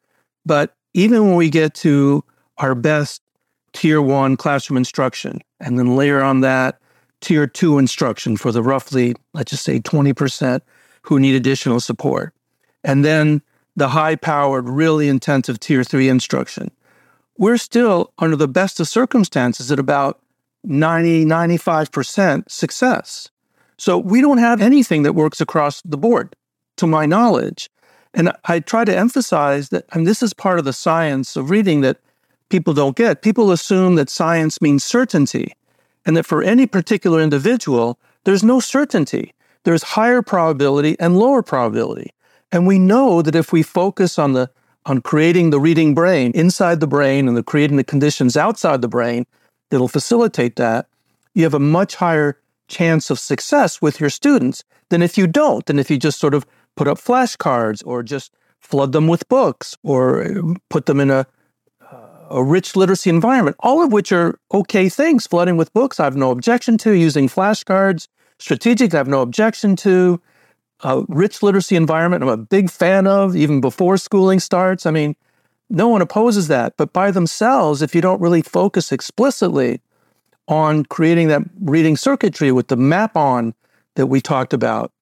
But 0.44 0.74
even 0.92 1.26
when 1.26 1.36
we 1.36 1.50
get 1.50 1.74
to 1.76 2.24
our 2.58 2.74
best 2.74 3.22
tier 3.72 4.00
one 4.00 4.36
classroom 4.36 4.76
instruction, 4.76 5.40
and 5.60 5.78
then 5.78 5.96
layer 5.96 6.22
on 6.22 6.40
that 6.40 6.78
tier 7.20 7.46
two 7.46 7.78
instruction 7.78 8.36
for 8.36 8.52
the 8.52 8.62
roughly, 8.62 9.14
let's 9.32 9.50
just 9.50 9.64
say 9.64 9.80
20% 9.80 10.60
who 11.02 11.18
need 11.18 11.34
additional 11.34 11.80
support, 11.80 12.34
and 12.82 13.04
then 13.04 13.42
the 13.76 13.88
high 13.88 14.14
powered, 14.14 14.68
really 14.68 15.08
intensive 15.08 15.58
tier 15.58 15.82
three 15.82 16.08
instruction, 16.08 16.70
we're 17.36 17.56
still 17.56 18.12
under 18.18 18.36
the 18.36 18.46
best 18.46 18.78
of 18.78 18.86
circumstances 18.86 19.72
at 19.72 19.78
about 19.78 20.20
90, 20.62 21.24
95% 21.24 22.50
success. 22.50 23.28
So 23.76 23.98
we 23.98 24.20
don't 24.20 24.38
have 24.38 24.62
anything 24.62 25.02
that 25.02 25.14
works 25.14 25.40
across 25.40 25.82
the 25.82 25.98
board, 25.98 26.36
to 26.76 26.86
my 26.86 27.06
knowledge. 27.06 27.70
And 28.14 28.32
I 28.44 28.60
try 28.60 28.84
to 28.84 28.96
emphasize 28.96 29.70
that, 29.70 29.84
and 29.92 30.06
this 30.06 30.22
is 30.22 30.32
part 30.32 30.58
of 30.58 30.64
the 30.64 30.72
science 30.72 31.36
of 31.36 31.50
reading 31.50 31.80
that 31.80 31.98
people 32.48 32.72
don't 32.72 32.96
get. 32.96 33.22
People 33.22 33.50
assume 33.50 33.96
that 33.96 34.08
science 34.08 34.62
means 34.62 34.84
certainty, 34.84 35.54
and 36.06 36.16
that 36.16 36.24
for 36.26 36.42
any 36.42 36.66
particular 36.66 37.20
individual, 37.20 37.98
there's 38.22 38.44
no 38.44 38.60
certainty. 38.60 39.34
There's 39.64 39.82
higher 39.82 40.22
probability 40.22 40.96
and 41.00 41.18
lower 41.18 41.42
probability. 41.42 42.12
And 42.52 42.66
we 42.66 42.78
know 42.78 43.20
that 43.20 43.34
if 43.34 43.52
we 43.52 43.62
focus 43.62 44.18
on 44.18 44.32
the 44.32 44.50
on 44.86 45.00
creating 45.00 45.48
the 45.48 45.58
reading 45.58 45.94
brain 45.94 46.30
inside 46.34 46.78
the 46.78 46.86
brain 46.86 47.26
and 47.26 47.36
the 47.36 47.42
creating 47.42 47.78
the 47.78 47.84
conditions 47.84 48.36
outside 48.36 48.82
the 48.82 48.88
brain 48.88 49.24
that'll 49.70 49.88
facilitate 49.88 50.56
that, 50.56 50.86
you 51.32 51.42
have 51.42 51.54
a 51.54 51.58
much 51.58 51.94
higher 51.96 52.38
chance 52.68 53.08
of 53.08 53.18
success 53.18 53.80
with 53.80 53.98
your 53.98 54.10
students 54.10 54.62
than 54.90 55.02
if 55.02 55.16
you 55.16 55.26
don't, 55.26 55.64
than 55.66 55.78
if 55.78 55.90
you 55.90 55.96
just 55.96 56.20
sort 56.20 56.34
of 56.34 56.44
put 56.76 56.88
up 56.88 56.98
flashcards 56.98 57.82
or 57.84 58.02
just 58.02 58.32
flood 58.60 58.92
them 58.92 59.08
with 59.08 59.28
books 59.28 59.76
or 59.82 60.24
uh, 60.24 60.54
put 60.70 60.86
them 60.86 61.00
in 61.00 61.10
a, 61.10 61.26
a 62.30 62.42
rich 62.42 62.74
literacy 62.74 63.10
environment, 63.10 63.56
all 63.60 63.82
of 63.82 63.92
which 63.92 64.10
are 64.10 64.38
okay 64.52 64.88
things. 64.88 65.26
Flooding 65.26 65.56
with 65.56 65.72
books, 65.72 66.00
I 66.00 66.04
have 66.04 66.16
no 66.16 66.30
objection 66.30 66.78
to. 66.78 66.92
Using 66.92 67.28
flashcards, 67.28 68.08
strategic, 68.38 68.94
I 68.94 68.98
have 68.98 69.08
no 69.08 69.22
objection 69.22 69.76
to. 69.76 70.20
A 70.80 71.02
rich 71.08 71.42
literacy 71.42 71.76
environment, 71.76 72.22
I'm 72.22 72.28
a 72.28 72.36
big 72.36 72.70
fan 72.70 73.06
of, 73.06 73.36
even 73.36 73.60
before 73.60 73.96
schooling 73.96 74.40
starts. 74.40 74.84
I 74.84 74.90
mean, 74.90 75.14
no 75.70 75.88
one 75.88 76.02
opposes 76.02 76.48
that. 76.48 76.76
But 76.76 76.92
by 76.92 77.10
themselves, 77.10 77.80
if 77.80 77.94
you 77.94 78.00
don't 78.00 78.20
really 78.20 78.42
focus 78.42 78.92
explicitly 78.92 79.80
on 80.48 80.84
creating 80.84 81.28
that 81.28 81.42
reading 81.60 81.96
circuitry 81.96 82.52
with 82.52 82.68
the 82.68 82.76
map 82.76 83.16
on 83.16 83.54
that 83.94 84.08
we 84.08 84.20
talked 84.20 84.52
about, 84.52 84.92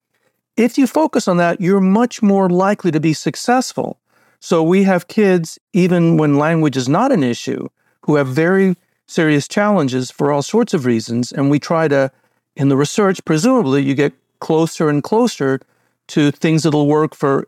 if 0.57 0.77
you 0.77 0.87
focus 0.87 1.27
on 1.27 1.37
that, 1.37 1.61
you're 1.61 1.81
much 1.81 2.21
more 2.21 2.49
likely 2.49 2.91
to 2.91 2.99
be 2.99 3.13
successful. 3.13 3.99
So 4.39 4.61
we 4.61 4.83
have 4.83 5.07
kids, 5.07 5.57
even 5.73 6.17
when 6.17 6.37
language 6.37 6.77
is 6.77 6.89
not 6.89 7.11
an 7.11 7.23
issue, 7.23 7.69
who 8.05 8.15
have 8.15 8.27
very 8.27 8.75
serious 9.07 9.47
challenges 9.47 10.11
for 10.11 10.31
all 10.31 10.41
sorts 10.41 10.73
of 10.73 10.85
reasons. 10.85 11.31
And 11.31 11.49
we 11.49 11.59
try 11.59 11.87
to, 11.87 12.11
in 12.55 12.69
the 12.69 12.77
research, 12.77 13.23
presumably 13.25 13.83
you 13.83 13.95
get 13.95 14.13
closer 14.39 14.89
and 14.89 15.01
closer 15.01 15.59
to 16.07 16.31
things 16.31 16.63
that'll 16.63 16.87
work 16.87 17.15
for, 17.15 17.47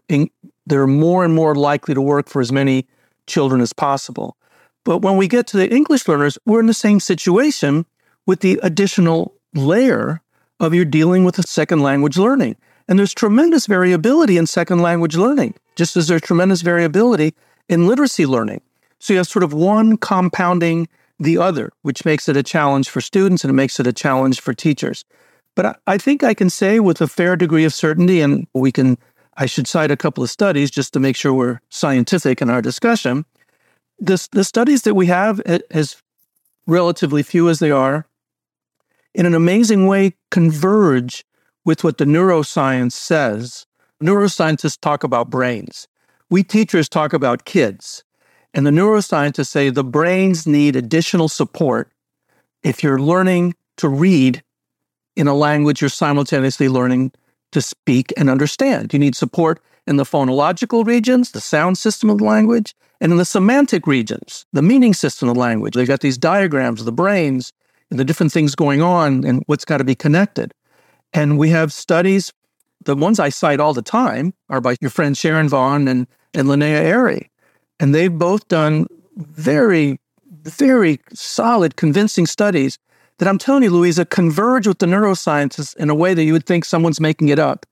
they're 0.66 0.88
more 0.88 1.26
and 1.26 1.36
more 1.36 1.56
likely 1.56 1.94
to 1.94 2.02
work 2.02 2.30
for 2.30 2.42
as 2.42 2.52
many 2.52 2.88
children 3.28 3.60
as 3.60 3.74
possible. 3.74 4.38
But 4.86 5.00
when 5.00 5.18
we 5.18 5.28
get 5.28 5.48
to 5.48 5.58
the 5.58 5.70
English 5.70 6.08
learners, 6.08 6.38
we're 6.46 6.60
in 6.60 6.68
the 6.68 6.74
same 6.74 7.00
situation 7.00 7.86
with 8.26 8.40
the 8.40 8.60
additional 8.64 9.34
layer 9.54 10.22
of 10.60 10.74
you're 10.74 10.86
dealing 10.86 11.26
with 11.26 11.38
a 11.38 11.44
second 11.44 11.82
language 11.82 12.18
learning. 12.18 12.56
And 12.88 13.00
there's 13.00 13.14
tremendous 13.14 13.66
variability 13.66 14.38
in 14.38 14.46
second 14.46 14.80
language 14.80 15.16
learning, 15.16 15.56
just 15.76 15.98
as 15.98 16.08
there's 16.08 16.22
tremendous 16.22 16.62
variability 16.62 17.34
in 17.68 17.88
literacy 17.88 18.26
learning. 18.26 18.62
So 19.00 19.14
you 19.14 19.18
have 19.18 19.28
sort 19.28 19.44
of 19.44 19.54
one 19.54 19.98
compounding 19.98 20.88
the 21.20 21.38
other, 21.38 21.72
which 21.82 22.06
makes 22.06 22.30
it 22.30 22.38
a 22.38 22.44
challenge 22.44 22.90
for 22.90 23.02
students 23.02 23.44
and 23.44 23.50
it 23.50 23.54
makes 23.54 23.80
it 23.80 23.88
a 23.88 23.94
challenge 23.94 24.40
for 24.42 24.54
teachers. 24.54 25.06
But 25.56 25.80
I, 25.88 25.98
think 25.98 26.24
I 26.24 26.34
can 26.34 26.50
say 26.50 26.80
with 26.80 27.02
a 27.02 27.08
fair 27.08 27.36
degree 27.36 27.64
of 27.64 27.74
certainty, 27.74 28.20
and 28.20 28.46
we 28.54 28.72
can, 28.72 28.98
I 29.38 29.46
should 29.46 29.68
cite 29.68 29.90
a 29.90 29.98
couple 29.98 30.24
of 30.24 30.30
studies 30.30 30.70
just 30.70 30.92
to 30.94 31.00
make 31.00 31.16
sure 31.16 31.34
we're 31.34 31.62
scientific 31.70 32.42
in 32.42 32.50
our 32.50 32.62
discussion. 32.62 33.26
This, 33.98 34.28
the 34.28 34.44
studies 34.44 34.82
that 34.82 34.96
we 34.96 35.06
have, 35.08 35.40
as 35.40 35.96
relatively 36.68 37.24
few 37.24 37.48
as 37.48 37.60
they 37.60 37.72
are, 37.72 38.06
in 39.14 39.26
an 39.26 39.34
amazing 39.34 39.88
way 39.88 40.16
converge 40.30 41.24
with 41.66 41.84
what 41.84 41.98
the 41.98 42.06
neuroscience 42.06 42.94
says. 42.94 43.66
Neuroscientists 44.02 44.80
talk 44.80 45.04
about 45.04 45.30
brains. 45.30 45.88
We 46.30 46.44
teachers 46.44 46.88
talk 46.88 47.14
about 47.14 47.46
kids. 47.46 48.04
And 48.54 48.66
the 48.66 48.72
neuroscientists 48.72 49.48
say 49.48 49.70
the 49.70 49.84
brains 49.84 50.48
need 50.48 50.76
additional 50.76 51.28
support 51.28 51.92
if 52.64 52.84
you're 52.84 53.00
learning 53.00 53.56
to 53.78 53.90
read 53.90 54.44
in 55.16 55.28
a 55.28 55.34
language 55.34 55.82
you're 55.82 55.90
simultaneously 55.90 56.70
learning 56.70 57.12
to 57.52 57.62
speak 57.62 58.14
and 58.18 58.30
understand. 58.30 58.94
You 58.94 59.00
need 59.00 59.16
support 59.16 59.62
in 59.88 59.98
the 59.98 60.04
phonological 60.04 60.86
regions, 60.86 61.32
the 61.32 61.42
sound 61.42 61.78
system 61.78 62.10
of 62.10 62.18
the 62.18 62.24
language, 62.24 62.76
and 63.00 63.12
in 63.12 63.18
the 63.18 63.26
semantic 63.26 63.88
regions, 63.88 64.46
the 64.52 64.62
meaning 64.62 64.94
system 64.94 65.30
of 65.30 65.36
the 65.36 65.42
language. 65.42 65.74
They've 65.74 65.88
got 65.88 66.02
these 66.02 66.18
diagrams 66.18 66.80
of 66.80 66.86
the 66.86 66.92
brains 66.92 67.54
and 67.92 68.00
the 68.00 68.06
different 68.06 68.32
things 68.32 68.56
going 68.56 68.82
on 68.82 69.26
and 69.26 69.44
what's 69.46 69.66
got 69.66 69.78
to 69.78 69.84
be 69.84 69.96
connected. 69.96 70.54
And 71.14 71.38
we 71.38 71.50
have 71.50 71.72
studies, 71.72 72.34
the 72.84 72.96
ones 72.96 73.20
I 73.20 73.30
cite 73.30 73.60
all 73.60 73.74
the 73.74 73.82
time 73.82 74.34
are 74.50 74.62
by 74.62 74.76
your 74.82 74.92
friend 74.92 75.18
Sharon 75.18 75.50
Vaughn 75.50 75.88
and, 75.88 76.08
and 76.34 76.48
Linnea 76.48 76.84
Ehri. 76.84 77.30
And 77.80 77.94
they've 77.94 78.12
both 78.12 78.48
done 78.48 78.88
very, 79.16 80.00
very 80.44 81.00
solid, 81.14 81.76
convincing 81.76 82.26
studies 82.26 82.78
that 83.18 83.28
I'm 83.28 83.38
telling 83.38 83.64
you, 83.64 83.70
Louisa, 83.70 84.06
converge 84.06 84.68
with 84.68 84.80
the 84.80 84.86
neuroscientists 84.86 85.76
in 85.78 85.90
a 85.90 85.96
way 85.96 86.14
that 86.14 86.24
you 86.24 86.34
would 86.34 86.46
think 86.46 86.66
someone's 86.66 87.00
making 87.00 87.30
it 87.30 87.40
up. 87.40 87.66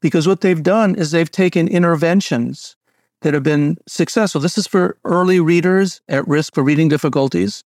Because 0.00 0.26
what 0.26 0.40
they've 0.40 0.62
done 0.62 0.94
is 0.94 1.10
they've 1.10 1.30
taken 1.30 1.68
interventions 1.68 2.76
that 3.22 3.34
have 3.34 3.42
been 3.42 3.76
successful. 3.86 4.40
This 4.40 4.56
is 4.56 4.66
for 4.66 4.96
early 5.04 5.40
readers 5.40 6.00
at 6.08 6.26
risk 6.26 6.54
for 6.54 6.62
reading 6.62 6.88
difficulties. 6.88 7.64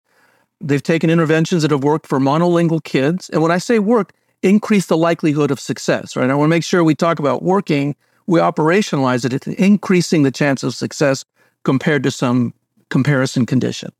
They've 0.59 0.81
taken 0.81 1.09
interventions 1.09 1.61
that 1.61 1.71
have 1.71 1.83
worked 1.83 2.07
for 2.07 2.19
monolingual 2.19 2.83
kids. 2.83 3.29
And 3.29 3.41
when 3.41 3.51
I 3.51 3.57
say 3.57 3.79
work, 3.79 4.13
increase 4.43 4.85
the 4.87 4.97
likelihood 4.97 5.51
of 5.51 5.59
success, 5.59 6.15
right? 6.15 6.29
I 6.29 6.35
want 6.35 6.47
to 6.47 6.55
make 6.55 6.63
sure 6.63 6.83
we 6.83 6.95
talk 6.95 7.19
about 7.19 7.43
working, 7.43 7.95
we 8.27 8.39
operationalize 8.39 9.25
it, 9.25 9.33
it's 9.33 9.47
increasing 9.47 10.23
the 10.23 10.31
chance 10.31 10.63
of 10.63 10.75
success 10.75 11.25
compared 11.63 12.03
to 12.03 12.11
some 12.11 12.53
comparison 12.89 13.45
condition. 13.45 13.91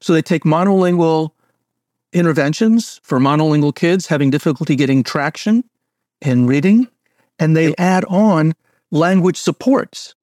So 0.00 0.12
they 0.12 0.22
take 0.22 0.44
monolingual 0.44 1.30
interventions 2.12 3.00
for 3.02 3.18
monolingual 3.18 3.74
kids 3.74 4.06
having 4.06 4.30
difficulty 4.30 4.76
getting 4.76 5.02
traction 5.02 5.64
in 6.20 6.46
reading, 6.46 6.88
and 7.38 7.56
they 7.56 7.74
add 7.76 8.04
on 8.06 8.54
language 8.90 9.36
supports 9.36 10.14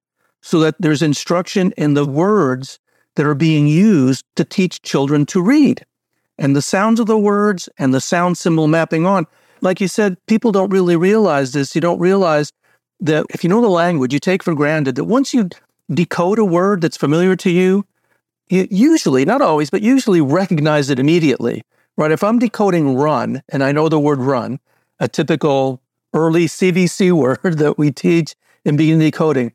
so 0.42 0.60
that 0.60 0.75
there's 0.80 1.01
instruction 1.01 1.72
in 1.77 1.94
the 1.94 2.06
words 2.06 2.80
that 3.15 3.25
are 3.25 3.36
being 3.36 3.68
used 3.68 4.25
to 4.36 4.44
teach 4.44 4.82
children 4.82 5.25
to 5.27 5.42
read. 5.42 5.86
And 6.38 6.56
the 6.56 6.62
sounds 6.62 7.00
of 7.00 7.06
the 7.06 7.18
words 7.18 7.70
and 7.77 7.94
the 7.94 8.01
sound 8.01 8.38
symbol 8.38 8.68
mapping 8.68 9.06
on. 9.06 9.27
Like 9.63 9.82
you 9.82 9.88
said, 9.88 10.17
people 10.27 10.51
don't 10.51 10.70
really 10.70 10.96
realize 10.96 11.53
this. 11.53 11.74
You 11.74 11.82
don't 11.82 12.00
realize 12.00 12.51
that 13.00 13.25
if 13.32 13.43
you 13.43 13.50
know 13.50 13.62
the 13.62 13.70
language, 13.70 14.13
you 14.13 14.20
take 14.20 14.43
for 14.43 14.53
granted 14.53 14.96
that 14.96 15.05
once 15.05 15.34
you 15.34 15.50
decode 15.91 16.38
a 16.38 16.46
word 16.46 16.82
that's 16.82 16.98
familiar 16.98 17.36
to 17.38 17.50
you, 17.50 17.86
you 18.50 18.67
usually, 18.70 19.25
not 19.25 19.41
always, 19.41 19.72
but 19.72 19.82
usually 19.82 20.22
recognize 20.22 20.91
it 20.91 21.00
immediately 21.00 21.63
right? 21.98 22.12
If 22.12 22.24
I'm 22.24 22.39
decoding 22.39 22.96
run 22.96 23.43
and 23.50 23.63
I 23.63 23.72
know 23.72 23.89
the 23.89 24.00
word 24.00 24.20
run, 24.20 24.60
a 25.00 25.08
typical 25.08 25.82
early 26.13 26.46
CVC 26.46 27.12
word 27.43 27.58
that 27.58 27.77
we 27.77 27.91
teach 27.91 28.36
in 28.65 28.77
beginning 28.77 29.00
decoding, 29.00 29.53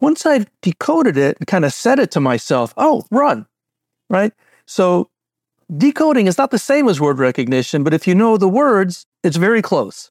once 0.00 0.26
I've 0.26 0.46
decoded 0.62 1.16
it 1.16 1.36
and 1.38 1.46
kind 1.46 1.64
of 1.64 1.72
said 1.72 1.98
it 1.98 2.10
to 2.12 2.20
myself, 2.20 2.74
oh, 2.76 3.04
run, 3.10 3.46
right? 4.10 4.32
So 4.66 5.10
decoding 5.76 6.26
is 6.26 6.38
not 6.38 6.50
the 6.50 6.58
same 6.58 6.88
as 6.88 7.00
word 7.00 7.18
recognition, 7.18 7.82
but 7.82 7.94
if 7.94 8.06
you 8.06 8.14
know 8.14 8.36
the 8.36 8.48
words, 8.48 9.06
it's 9.22 9.36
very 9.36 9.62
close. 9.62 10.10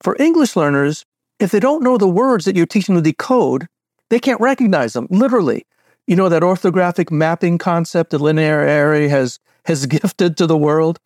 For 0.00 0.16
English 0.18 0.56
learners, 0.56 1.04
if 1.38 1.50
they 1.50 1.60
don't 1.60 1.82
know 1.82 1.98
the 1.98 2.08
words 2.08 2.44
that 2.44 2.56
you're 2.56 2.66
teaching 2.66 2.94
to 2.94 3.00
decode, 3.00 3.66
they 4.10 4.18
can't 4.18 4.40
recognize 4.40 4.92
them, 4.92 5.06
literally. 5.10 5.66
You 6.06 6.16
know 6.16 6.28
that 6.28 6.42
orthographic 6.42 7.10
mapping 7.10 7.58
concept 7.58 8.10
that 8.10 8.20
Linnea 8.20 8.66
Ehri 8.66 9.08
has 9.08 9.38
has 9.64 9.86
gifted 9.96 10.36
to 10.36 10.46
the 10.46 10.56
world. 10.56 11.00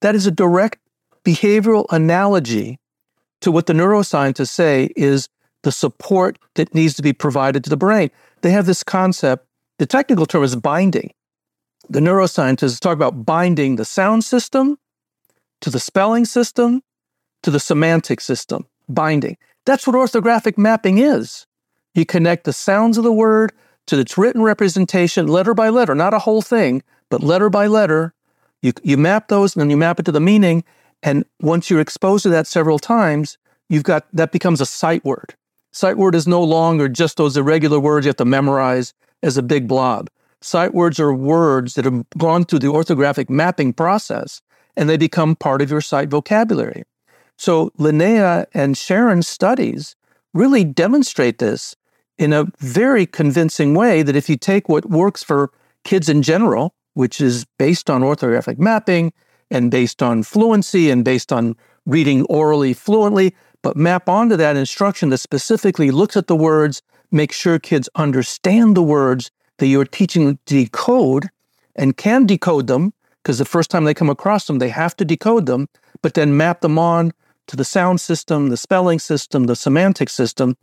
That 0.00 0.14
is 0.14 0.26
a 0.26 0.30
direct 0.30 0.78
behavioral 1.24 1.84
analogy 1.90 2.78
to 3.42 3.52
what 3.52 3.66
the 3.66 3.72
neuroscientists 3.72 4.48
say 4.48 4.90
is 4.96 5.28
the 5.62 5.72
support 5.72 6.38
that 6.54 6.74
needs 6.74 6.94
to 6.94 7.02
be 7.02 7.12
provided 7.12 7.62
to 7.64 7.70
the 7.70 7.76
brain. 7.76 8.10
They 8.40 8.50
have 8.50 8.64
this 8.64 8.82
concept, 8.82 9.46
the 9.78 9.86
technical 9.86 10.24
term 10.24 10.42
is 10.42 10.56
binding. 10.56 11.12
The 11.90 11.98
neuroscientists 11.98 12.78
talk 12.78 12.94
about 12.94 13.26
binding 13.26 13.74
the 13.74 13.84
sound 13.84 14.22
system 14.22 14.78
to 15.60 15.70
the 15.70 15.80
spelling 15.80 16.24
system 16.24 16.82
to 17.42 17.50
the 17.50 17.58
semantic 17.58 18.20
system, 18.20 18.64
binding. 18.88 19.36
That's 19.66 19.88
what 19.88 19.96
orthographic 19.96 20.56
mapping 20.56 20.98
is. 20.98 21.46
You 21.94 22.06
connect 22.06 22.44
the 22.44 22.52
sounds 22.52 22.96
of 22.96 23.02
the 23.02 23.12
word 23.12 23.52
to 23.88 23.98
its 23.98 24.16
written 24.16 24.42
representation, 24.42 25.26
letter 25.26 25.52
by 25.52 25.68
letter, 25.68 25.96
not 25.96 26.14
a 26.14 26.20
whole 26.20 26.42
thing, 26.42 26.84
but 27.08 27.24
letter 27.24 27.50
by 27.50 27.66
letter, 27.66 28.14
you, 28.62 28.72
you 28.84 28.96
map 28.96 29.26
those 29.26 29.56
and 29.56 29.60
then 29.60 29.70
you 29.70 29.76
map 29.76 29.98
it 29.98 30.04
to 30.04 30.12
the 30.12 30.20
meaning. 30.20 30.62
And 31.02 31.24
once 31.40 31.70
you're 31.70 31.80
exposed 31.80 32.22
to 32.22 32.28
that 32.28 32.46
several 32.46 32.78
times, 32.78 33.36
you've 33.68 33.82
got 33.82 34.06
that 34.12 34.30
becomes 34.30 34.60
a 34.60 34.66
sight 34.66 35.04
word. 35.04 35.34
Sight 35.72 35.96
word 35.96 36.14
is 36.14 36.28
no 36.28 36.42
longer 36.42 36.88
just 36.88 37.16
those 37.16 37.36
irregular 37.36 37.80
words 37.80 38.06
you 38.06 38.10
have 38.10 38.16
to 38.16 38.24
memorize 38.24 38.94
as 39.24 39.36
a 39.36 39.42
big 39.42 39.66
blob. 39.66 40.08
Sight 40.42 40.72
words 40.74 40.98
are 40.98 41.12
words 41.12 41.74
that 41.74 41.84
have 41.84 42.04
gone 42.16 42.44
through 42.44 42.60
the 42.60 42.68
orthographic 42.68 43.28
mapping 43.28 43.72
process 43.72 44.40
and 44.76 44.88
they 44.88 44.96
become 44.96 45.36
part 45.36 45.60
of 45.60 45.70
your 45.70 45.80
sight 45.80 46.08
vocabulary. 46.08 46.84
So 47.36 47.70
Linnea 47.78 48.46
and 48.54 48.76
Sharon's 48.76 49.28
studies 49.28 49.96
really 50.32 50.64
demonstrate 50.64 51.38
this 51.38 51.74
in 52.18 52.32
a 52.32 52.46
very 52.58 53.06
convincing 53.06 53.74
way 53.74 54.02
that 54.02 54.16
if 54.16 54.28
you 54.28 54.36
take 54.36 54.68
what 54.68 54.88
works 54.90 55.22
for 55.22 55.50
kids 55.84 56.08
in 56.08 56.22
general, 56.22 56.74
which 56.94 57.20
is 57.20 57.46
based 57.58 57.88
on 57.90 58.02
orthographic 58.02 58.58
mapping 58.58 59.12
and 59.50 59.70
based 59.70 60.02
on 60.02 60.22
fluency 60.22 60.90
and 60.90 61.04
based 61.04 61.32
on 61.32 61.56
reading 61.86 62.24
orally 62.26 62.72
fluently, 62.72 63.34
but 63.62 63.76
map 63.76 64.08
onto 64.08 64.36
that 64.36 64.56
instruction 64.56 65.08
that 65.10 65.18
specifically 65.18 65.90
looks 65.90 66.16
at 66.16 66.26
the 66.26 66.36
words, 66.36 66.82
make 67.10 67.32
sure 67.32 67.58
kids 67.58 67.88
understand 67.94 68.76
the 68.76 68.82
words 68.82 69.30
that 69.60 69.68
you're 69.68 69.84
teaching 69.84 70.26
to 70.26 70.38
decode 70.44 71.28
and 71.76 71.96
can 71.96 72.26
decode 72.26 72.66
them, 72.66 72.92
because 73.22 73.38
the 73.38 73.44
first 73.44 73.70
time 73.70 73.84
they 73.84 73.94
come 73.94 74.10
across 74.10 74.46
them, 74.46 74.58
they 74.58 74.70
have 74.70 74.96
to 74.96 75.04
decode 75.04 75.46
them, 75.46 75.68
but 76.02 76.14
then 76.14 76.36
map 76.36 76.62
them 76.62 76.78
on 76.78 77.12
to 77.46 77.56
the 77.56 77.64
sound 77.64 78.00
system, 78.00 78.48
the 78.48 78.56
spelling 78.56 78.98
system, 78.98 79.44
the 79.44 79.54
semantic 79.54 80.08
system. 80.08 80.56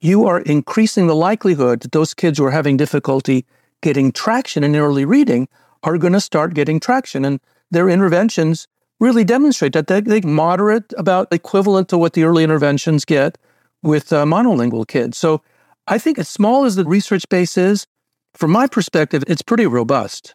You 0.00 0.26
are 0.26 0.40
increasing 0.40 1.06
the 1.06 1.14
likelihood 1.14 1.80
that 1.80 1.92
those 1.92 2.14
kids 2.14 2.38
who 2.38 2.44
are 2.44 2.50
having 2.50 2.76
difficulty 2.76 3.44
getting 3.82 4.12
traction 4.12 4.64
in 4.64 4.76
early 4.76 5.04
reading 5.04 5.48
are 5.82 5.98
going 5.98 6.12
to 6.12 6.20
start 6.20 6.54
getting 6.54 6.80
traction. 6.80 7.24
And 7.24 7.40
their 7.70 7.88
interventions 7.88 8.68
really 9.00 9.24
demonstrate 9.24 9.72
that 9.72 9.88
they, 9.88 10.00
they 10.00 10.20
moderate 10.20 10.94
about 10.96 11.32
equivalent 11.32 11.88
to 11.88 11.98
what 11.98 12.12
the 12.12 12.24
early 12.24 12.44
interventions 12.44 13.04
get 13.04 13.36
with 13.82 14.12
uh, 14.12 14.24
monolingual 14.24 14.86
kids. 14.86 15.18
So 15.18 15.42
I 15.86 15.98
think 15.98 16.18
as 16.18 16.28
small 16.28 16.64
as 16.64 16.76
the 16.76 16.84
research 16.84 17.28
base 17.28 17.58
is, 17.58 17.86
from 18.34 18.50
my 18.50 18.66
perspective, 18.66 19.24
it's 19.26 19.42
pretty 19.42 19.66
robust. 19.66 20.34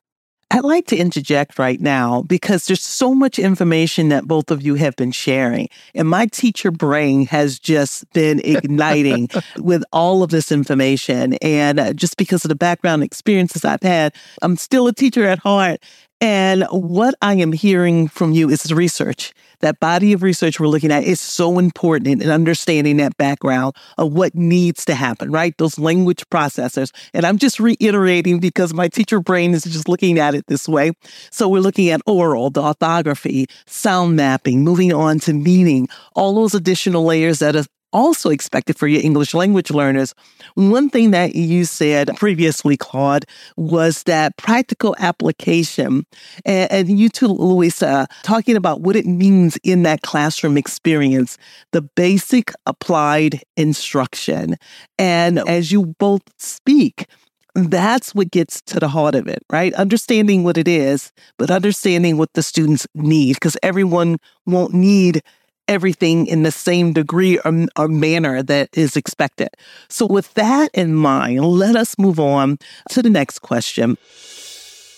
I'd 0.52 0.64
like 0.64 0.88
to 0.88 0.98
interject 0.98 1.60
right 1.60 1.80
now 1.80 2.24
because 2.24 2.66
there's 2.66 2.82
so 2.82 3.14
much 3.14 3.38
information 3.38 4.10
that 4.10 4.28
both 4.28 4.50
of 4.50 4.64
you 4.64 4.76
have 4.76 4.96
been 4.96 5.12
sharing. 5.12 5.70
And 5.94 6.10
my 6.10 6.26
teacher 6.26 6.72
brain 6.72 7.28
has 7.28 7.60
just 7.60 8.12
been 8.14 8.40
igniting 8.44 9.30
with 9.58 9.84
all 9.94 10.24
of 10.24 10.32
this 10.32 10.52
information. 10.52 11.36
And 11.36 11.80
uh, 11.80 11.94
just 11.94 12.18
because 12.18 12.46
of 12.46 12.50
the 12.50 12.56
background 12.56 13.04
experiences 13.04 13.64
I've 13.64 13.84
had, 13.84 14.16
I'm 14.42 14.58
still 14.58 14.88
a 14.88 14.94
teacher 14.94 15.24
at 15.24 15.38
heart. 15.38 15.84
And 16.22 16.66
what 16.70 17.16
I 17.22 17.36
am 17.36 17.54
hearing 17.54 18.10
from 18.10 18.34
you 18.34 18.50
is 18.50 18.74
research. 18.74 19.34
That 19.62 19.80
body 19.80 20.14
of 20.14 20.22
research 20.22 20.60
we're 20.60 20.68
looking 20.68 20.92
at 20.92 21.04
is 21.04 21.20
so 21.22 21.60
important 21.60 22.08
in 22.22 22.30
understanding 22.30 22.98
that 22.98 23.18
background 23.18 23.76
of 23.98 24.14
what 24.14 24.36
needs 24.36 24.84
to 24.86 24.96
happen, 24.96 25.32
right? 25.32 25.58
Those 25.58 25.80
language 25.80 26.26
processors. 26.30 26.92
And 27.14 27.26
I'm 27.26 27.38
just 27.38 27.60
reiterating 27.60 28.40
because 28.40 28.74
my 28.74 28.90
teacher 28.90 29.20
brain 29.22 29.54
is 29.54 29.64
just 29.64 29.88
looking 29.88 30.20
at 30.20 30.36
it 30.36 30.48
this 30.48 30.68
way. 30.68 30.92
So 31.32 31.48
we're 31.48 31.62
looking 31.62 31.90
at 31.90 32.02
oral, 32.06 32.50
the 32.50 32.64
orthography, 32.64 33.48
sound 33.66 34.16
mapping, 34.16 34.64
moving 34.64 34.94
on 34.94 35.20
to 35.20 35.34
meaning, 35.34 35.88
all 36.16 36.36
those 36.36 36.54
additional 36.54 37.04
layers 37.04 37.40
that 37.40 37.56
also 37.92 38.30
expected 38.30 38.78
for 38.78 38.88
your 38.88 39.02
English 39.02 39.34
language 39.34 39.72
learners. 39.72 40.14
One 40.56 40.90
thing 40.90 41.12
that 41.12 41.36
you 41.36 41.66
said 41.66 42.16
previously, 42.18 42.78
Claude, 42.78 43.26
was 43.58 44.04
that 44.04 44.38
practical 44.38 44.96
application. 45.00 46.06
And, 46.46 46.72
and 46.72 47.00
you 47.00 47.10
too, 47.10 47.28
Louisa, 47.28 48.08
talking 48.24 48.56
about 48.56 48.82
what 48.82 48.96
it 48.96 49.06
means 49.06 49.58
in 49.64 49.84
that 49.84 50.02
classroom 50.02 50.58
experience, 50.58 51.38
the 51.72 51.82
basic 51.82 52.52
applied 52.66 53.42
instruction. 53.58 54.56
And 54.98 55.40
as 55.40 55.72
you 55.72 55.96
both 56.00 56.24
speak, 56.38 57.08
that's 57.56 58.14
what 58.14 58.32
gets 58.32 58.62
to 58.62 58.80
the 58.80 58.88
heart 58.88 59.16
of 59.16 59.28
it, 59.28 59.40
right? 59.50 59.74
Understanding 59.74 60.44
what 60.44 60.58
it 60.58 60.68
is, 60.68 61.12
but 61.38 61.50
understanding 61.50 62.18
what 62.18 62.32
the 62.34 62.44
students 62.44 62.88
need, 62.94 63.34
because 63.34 63.58
everyone 63.64 64.18
won't 64.46 64.74
need 64.74 65.22
everything 65.70 66.28
in 66.28 66.44
the 66.44 66.52
same 66.52 66.92
degree 66.92 67.40
or, 67.46 67.68
or, 67.78 67.88
manner 67.88 68.44
that 68.44 68.70
is 68.74 68.98
expected. 68.98 69.50
So, 69.88 70.06
with 70.06 70.34
that 70.34 70.70
in 70.74 70.96
mind, 70.96 71.46
let 71.46 71.76
us 71.76 71.98
move 71.98 72.20
on 72.20 72.58
to 72.90 73.02
the 73.02 73.10
next 73.10 73.40
question. 73.40 73.98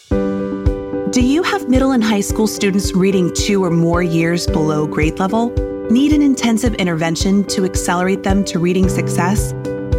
Do 0.09 1.21
you 1.21 1.43
have 1.43 1.67
middle 1.67 1.91
and 1.91 2.03
high 2.03 2.21
school 2.21 2.47
students 2.47 2.93
reading 2.93 3.33
two 3.33 3.63
or 3.63 3.69
more 3.69 4.01
years 4.01 4.47
below 4.47 4.87
grade 4.87 5.19
level? 5.19 5.49
Need 5.91 6.13
an 6.13 6.21
intensive 6.21 6.73
intervention 6.75 7.43
to 7.47 7.65
accelerate 7.65 8.23
them 8.23 8.45
to 8.45 8.59
reading 8.59 8.87
success? 8.87 9.51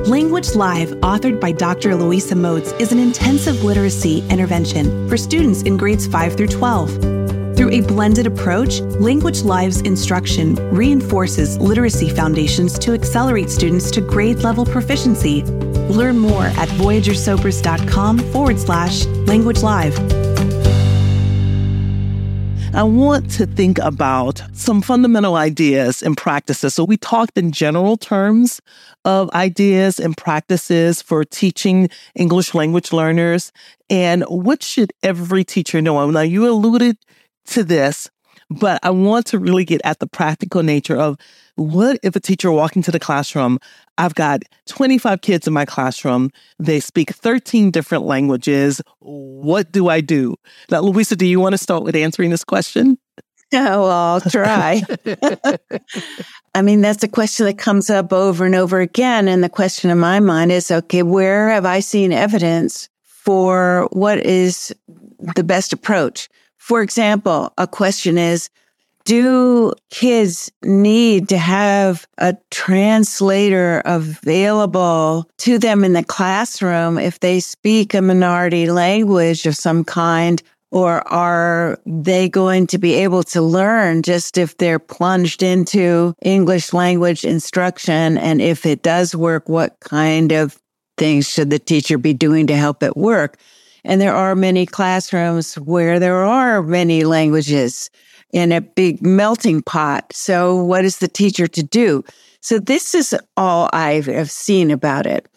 Language 0.08 0.54
Live, 0.54 0.88
authored 1.00 1.38
by 1.38 1.52
Dr. 1.52 1.94
Louisa 1.94 2.34
Moats, 2.34 2.72
is 2.80 2.92
an 2.92 2.98
intensive 2.98 3.62
literacy 3.62 4.26
intervention 4.30 5.06
for 5.08 5.16
students 5.16 5.62
in 5.62 5.76
grades 5.76 6.06
5 6.06 6.34
through 6.34 6.48
12. 6.48 7.21
A 7.72 7.80
blended 7.80 8.26
approach, 8.26 8.80
Language 9.00 9.44
Live's 9.44 9.80
instruction 9.80 10.56
reinforces 10.74 11.56
literacy 11.56 12.10
foundations 12.10 12.78
to 12.80 12.92
accelerate 12.92 13.48
students 13.48 13.90
to 13.92 14.02
grade 14.02 14.40
level 14.40 14.66
proficiency. 14.66 15.42
Learn 15.88 16.18
more 16.18 16.44
at 16.44 16.68
voyagersopris.com 16.68 18.18
forward 18.30 18.58
slash 18.58 19.06
language 19.06 19.62
live. 19.62 19.98
I 22.74 22.82
want 22.82 23.30
to 23.32 23.46
think 23.46 23.78
about 23.78 24.42
some 24.52 24.82
fundamental 24.82 25.36
ideas 25.36 26.02
and 26.02 26.14
practices. 26.14 26.74
So, 26.74 26.84
we 26.84 26.98
talked 26.98 27.38
in 27.38 27.52
general 27.52 27.96
terms 27.96 28.60
of 29.06 29.30
ideas 29.30 29.98
and 29.98 30.14
practices 30.14 31.00
for 31.00 31.24
teaching 31.24 31.88
English 32.14 32.54
language 32.54 32.92
learners. 32.92 33.50
And 33.88 34.24
what 34.24 34.62
should 34.62 34.92
every 35.02 35.42
teacher 35.42 35.80
know? 35.80 36.10
Now, 36.10 36.20
you 36.20 36.46
alluded 36.46 36.98
to 37.46 37.64
this, 37.64 38.10
but 38.50 38.80
I 38.82 38.90
want 38.90 39.26
to 39.26 39.38
really 39.38 39.64
get 39.64 39.80
at 39.84 39.98
the 39.98 40.06
practical 40.06 40.62
nature 40.62 40.96
of 40.96 41.16
what 41.56 41.98
if 42.02 42.16
a 42.16 42.20
teacher 42.20 42.50
walking 42.50 42.82
to 42.82 42.90
the 42.90 42.98
classroom, 42.98 43.58
I've 43.98 44.14
got 44.14 44.42
25 44.66 45.20
kids 45.20 45.46
in 45.46 45.52
my 45.52 45.64
classroom, 45.64 46.30
they 46.58 46.80
speak 46.80 47.10
13 47.10 47.70
different 47.70 48.04
languages. 48.04 48.80
What 49.00 49.70
do 49.70 49.88
I 49.88 50.00
do? 50.00 50.36
Now, 50.70 50.80
Louisa, 50.80 51.16
do 51.16 51.26
you 51.26 51.40
want 51.40 51.52
to 51.52 51.58
start 51.58 51.82
with 51.82 51.96
answering 51.96 52.30
this 52.30 52.44
question? 52.44 52.98
Oh, 53.54 53.86
I'll 53.86 54.20
try. 54.30 54.80
I 56.54 56.62
mean, 56.62 56.80
that's 56.80 57.02
a 57.02 57.08
question 57.08 57.44
that 57.44 57.58
comes 57.58 57.90
up 57.90 58.10
over 58.10 58.46
and 58.46 58.54
over 58.54 58.80
again. 58.80 59.28
And 59.28 59.44
the 59.44 59.50
question 59.50 59.90
in 59.90 59.98
my 59.98 60.20
mind 60.20 60.50
is 60.52 60.70
okay, 60.70 61.02
where 61.02 61.50
have 61.50 61.66
I 61.66 61.80
seen 61.80 62.12
evidence 62.12 62.88
for 63.02 63.88
what 63.92 64.20
is 64.20 64.74
the 65.36 65.44
best 65.44 65.74
approach? 65.74 66.30
For 66.62 66.80
example, 66.80 67.52
a 67.58 67.66
question 67.66 68.16
is, 68.16 68.48
do 69.04 69.72
kids 69.90 70.48
need 70.62 71.28
to 71.30 71.36
have 71.36 72.06
a 72.18 72.36
translator 72.52 73.82
available 73.84 75.28
to 75.38 75.58
them 75.58 75.82
in 75.82 75.94
the 75.94 76.04
classroom 76.04 76.98
if 76.98 77.18
they 77.18 77.40
speak 77.40 77.94
a 77.94 78.00
minority 78.00 78.70
language 78.70 79.44
of 79.44 79.56
some 79.56 79.82
kind? 79.82 80.40
Or 80.70 81.06
are 81.12 81.80
they 81.84 82.28
going 82.28 82.68
to 82.68 82.78
be 82.78 82.94
able 82.94 83.24
to 83.24 83.42
learn 83.42 84.02
just 84.02 84.38
if 84.38 84.56
they're 84.58 84.78
plunged 84.78 85.42
into 85.42 86.14
English 86.22 86.72
language 86.72 87.24
instruction? 87.24 88.16
And 88.16 88.40
if 88.40 88.64
it 88.64 88.82
does 88.82 89.16
work, 89.16 89.48
what 89.48 89.80
kind 89.80 90.30
of 90.30 90.62
things 90.96 91.28
should 91.28 91.50
the 91.50 91.58
teacher 91.58 91.98
be 91.98 92.14
doing 92.14 92.46
to 92.46 92.56
help 92.56 92.84
it 92.84 92.96
work? 92.96 93.36
And 93.84 94.00
there 94.00 94.14
are 94.14 94.34
many 94.34 94.66
classrooms 94.66 95.54
where 95.54 95.98
there 95.98 96.24
are 96.24 96.62
many 96.62 97.04
languages 97.04 97.90
in 98.32 98.52
a 98.52 98.60
big 98.60 99.02
melting 99.02 99.62
pot. 99.62 100.12
So 100.12 100.62
what 100.62 100.84
is 100.84 100.98
the 100.98 101.08
teacher 101.08 101.46
to 101.48 101.62
do? 101.62 102.04
So 102.40 102.58
this 102.58 102.94
is 102.94 103.14
all 103.36 103.68
I 103.72 104.00
have 104.06 104.30
seen 104.30 104.70
about 104.70 105.06
it. 105.06 105.28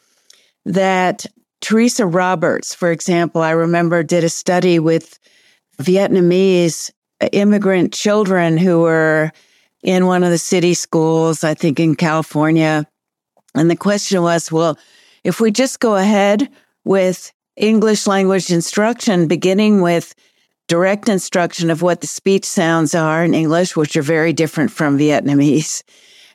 That 0.65 1.25
Teresa 1.61 2.05
Roberts, 2.05 2.73
for 2.73 2.91
example, 2.91 3.41
I 3.41 3.51
remember 3.51 4.03
did 4.03 4.23
a 4.23 4.29
study 4.29 4.79
with 4.79 5.19
Vietnamese 5.79 6.91
immigrant 7.31 7.93
children 7.93 8.57
who 8.57 8.81
were 8.81 9.31
in 9.83 10.07
one 10.07 10.23
of 10.23 10.31
the 10.31 10.37
city 10.37 10.73
schools, 10.73 11.43
I 11.43 11.53
think 11.53 11.79
in 11.79 11.95
California. 11.95 12.87
And 13.53 13.69
the 13.69 13.75
question 13.75 14.21
was, 14.21 14.51
well, 14.51 14.77
if 15.23 15.39
we 15.39 15.51
just 15.51 15.79
go 15.79 15.95
ahead 15.95 16.49
with 16.83 17.31
English 17.57 18.07
language 18.07 18.51
instruction, 18.51 19.27
beginning 19.27 19.81
with 19.81 20.13
direct 20.67 21.09
instruction 21.09 21.69
of 21.69 21.81
what 21.81 22.01
the 22.01 22.07
speech 22.07 22.45
sounds 22.45 22.95
are 22.95 23.23
in 23.23 23.33
English, 23.33 23.75
which 23.75 23.95
are 23.95 24.01
very 24.01 24.33
different 24.33 24.71
from 24.71 24.97
Vietnamese. 24.97 25.83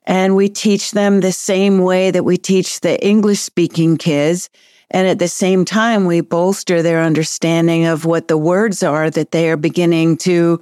And 0.04 0.35
we 0.35 0.48
teach 0.48 0.92
them 0.92 1.20
the 1.20 1.33
same 1.33 1.78
way 1.78 2.11
that 2.11 2.24
we 2.24 2.37
teach 2.37 2.80
the 2.80 3.04
English 3.04 3.40
speaking 3.40 3.96
kids. 3.96 4.48
And 4.90 5.06
at 5.06 5.18
the 5.18 5.28
same 5.28 5.64
time, 5.64 6.04
we 6.04 6.20
bolster 6.20 6.83
their 6.83 7.02
understanding 7.02 7.85
of 7.85 8.04
what 8.04 8.28
the 8.28 8.38
words 8.38 8.83
are 8.83 9.11
that 9.11 9.30
they 9.30 9.50
are 9.50 9.56
beginning 9.56 10.16
to 10.18 10.61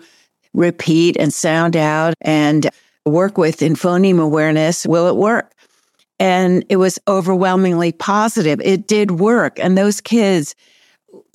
repeat 0.54 1.16
and 1.16 1.32
sound 1.32 1.76
out 1.76 2.14
and 2.20 2.68
work 3.06 3.38
with 3.38 3.62
in 3.62 3.74
phoneme 3.74 4.20
awareness. 4.20 4.86
Will 4.86 5.08
it 5.08 5.16
work? 5.16 5.54
And 6.18 6.64
it 6.68 6.76
was 6.76 6.98
overwhelmingly 7.06 7.92
positive. 7.92 8.60
It 8.60 8.86
did 8.86 9.12
work. 9.12 9.58
And 9.60 9.78
those 9.78 10.00
kids 10.00 10.54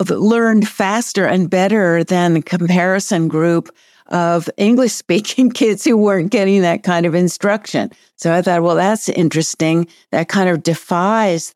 learned 0.09 0.67
faster 0.67 1.25
and 1.25 1.49
better 1.49 2.03
than 2.03 2.33
the 2.33 2.41
comparison 2.41 3.27
group 3.27 3.69
of 4.07 4.49
English 4.57 4.91
speaking 4.91 5.51
kids 5.53 5.83
who 5.83 5.97
weren't 5.97 6.31
getting 6.31 6.61
that 6.61 6.83
kind 6.83 7.05
of 7.05 7.15
instruction. 7.15 7.91
So 8.17 8.33
I 8.33 8.41
thought, 8.41 8.63
well, 8.63 8.75
that's 8.75 9.09
interesting. 9.09 9.87
That 10.11 10.27
kind 10.27 10.49
of 10.49 10.63
defies 10.63 11.55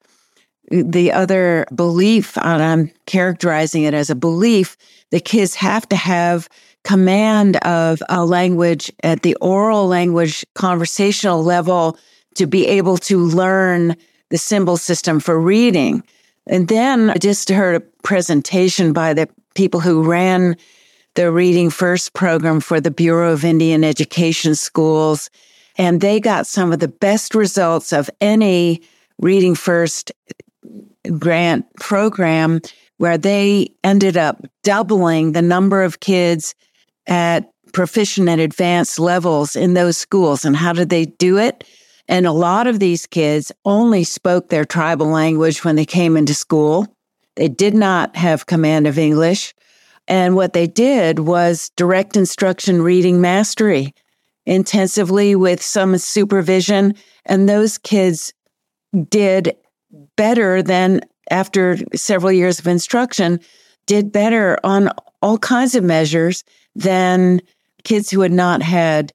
the 0.69 1.11
other 1.11 1.65
belief, 1.73 2.37
and 2.37 2.61
I'm 2.61 2.91
characterizing 3.05 3.83
it 3.83 3.93
as 3.93 4.09
a 4.09 4.15
belief, 4.15 4.75
the 5.11 5.19
kids 5.19 5.55
have 5.55 5.87
to 5.89 5.95
have 5.95 6.49
command 6.83 7.57
of 7.57 8.01
a 8.09 8.25
language 8.25 8.91
at 9.03 9.21
the 9.21 9.35
oral 9.35 9.87
language 9.87 10.45
conversational 10.55 11.43
level 11.43 11.97
to 12.37 12.47
be 12.47 12.65
able 12.67 12.97
to 12.97 13.19
learn 13.19 13.95
the 14.29 14.37
symbol 14.37 14.77
system 14.77 15.19
for 15.19 15.39
reading. 15.39 16.03
And 16.47 16.67
then 16.67 17.09
I 17.09 17.15
just 17.15 17.49
heard 17.49 17.75
a 17.75 17.79
presentation 18.03 18.93
by 18.93 19.13
the 19.13 19.29
people 19.55 19.79
who 19.79 20.09
ran 20.09 20.55
the 21.15 21.31
Reading 21.31 21.69
First 21.69 22.13
program 22.13 22.59
for 22.59 22.79
the 22.79 22.91
Bureau 22.91 23.33
of 23.33 23.43
Indian 23.43 23.83
Education 23.83 24.55
Schools. 24.55 25.29
And 25.77 25.99
they 25.99 26.19
got 26.19 26.47
some 26.47 26.71
of 26.71 26.79
the 26.79 26.87
best 26.87 27.35
results 27.35 27.91
of 27.91 28.09
any 28.21 28.81
Reading 29.19 29.55
First 29.55 30.11
grant 31.17 31.65
program 31.75 32.61
where 32.97 33.17
they 33.17 33.69
ended 33.83 34.17
up 34.17 34.45
doubling 34.63 35.31
the 35.31 35.41
number 35.41 35.83
of 35.83 35.99
kids 35.99 36.55
at 37.07 37.51
proficient 37.73 38.29
and 38.29 38.41
advanced 38.41 38.99
levels 38.99 39.55
in 39.55 39.73
those 39.73 39.97
schools. 39.97 40.45
And 40.45 40.55
how 40.55 40.73
did 40.73 40.89
they 40.89 41.05
do 41.05 41.37
it? 41.37 41.63
And 42.07 42.25
a 42.25 42.31
lot 42.31 42.67
of 42.67 42.79
these 42.79 43.05
kids 43.05 43.51
only 43.65 44.03
spoke 44.03 44.49
their 44.49 44.65
tribal 44.65 45.07
language 45.07 45.63
when 45.63 45.75
they 45.75 45.85
came 45.85 46.15
into 46.15 46.33
school. 46.33 46.87
They 47.35 47.47
did 47.47 47.73
not 47.73 48.15
have 48.15 48.45
command 48.45 48.87
of 48.87 48.97
English. 48.97 49.53
And 50.07 50.35
what 50.35 50.53
they 50.53 50.67
did 50.67 51.19
was 51.19 51.71
direct 51.75 52.15
instruction 52.15 52.81
reading 52.81 53.19
mastery 53.19 53.93
intensively 54.45 55.35
with 55.35 55.61
some 55.61 55.97
supervision. 55.97 56.95
And 57.25 57.47
those 57.49 57.77
kids 57.77 58.33
did 59.09 59.55
better 60.15 60.63
than 60.63 61.01
after 61.29 61.77
several 61.93 62.31
years 62.31 62.59
of 62.59 62.67
instruction, 62.67 63.39
did 63.85 64.11
better 64.11 64.57
on 64.63 64.89
all 65.21 65.37
kinds 65.37 65.75
of 65.75 65.83
measures 65.83 66.43
than 66.75 67.41
kids 67.83 68.09
who 68.09 68.21
had 68.21 68.31
not 68.31 68.61
had 68.61 69.11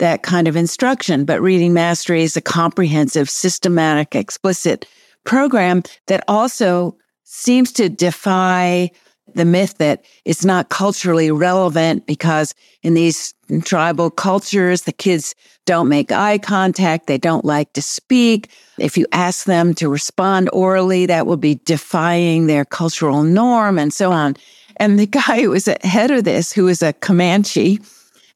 that 0.00 0.22
kind 0.22 0.48
of 0.48 0.56
instruction. 0.56 1.24
But 1.24 1.40
Reading 1.40 1.72
Mastery 1.72 2.22
is 2.22 2.36
a 2.36 2.42
comprehensive, 2.42 3.30
systematic, 3.30 4.14
explicit 4.14 4.86
program 5.24 5.82
that 6.08 6.24
also 6.26 6.96
seems 7.24 7.70
to 7.72 7.88
defy 7.88 8.90
the 9.34 9.44
myth 9.44 9.78
that 9.78 10.04
it's 10.24 10.44
not 10.44 10.70
culturally 10.70 11.30
relevant 11.30 12.04
because 12.06 12.52
in 12.82 12.94
these 12.94 13.32
tribal 13.62 14.10
cultures, 14.10 14.82
the 14.82 14.92
kids 14.92 15.36
don't 15.66 15.88
make 15.88 16.10
eye 16.10 16.38
contact. 16.38 17.06
They 17.06 17.18
don't 17.18 17.44
like 17.44 17.72
to 17.74 17.82
speak. 17.82 18.50
If 18.78 18.98
you 18.98 19.06
ask 19.12 19.44
them 19.44 19.74
to 19.74 19.88
respond 19.88 20.50
orally, 20.52 21.06
that 21.06 21.26
will 21.28 21.36
be 21.36 21.60
defying 21.64 22.48
their 22.48 22.64
cultural 22.64 23.22
norm 23.22 23.78
and 23.78 23.92
so 23.92 24.10
on. 24.10 24.36
And 24.78 24.98
the 24.98 25.06
guy 25.06 25.42
who 25.42 25.50
was 25.50 25.68
ahead 25.68 26.10
of 26.10 26.24
this, 26.24 26.52
who 26.52 26.64
was 26.64 26.82
a 26.82 26.92
Comanche 26.94 27.78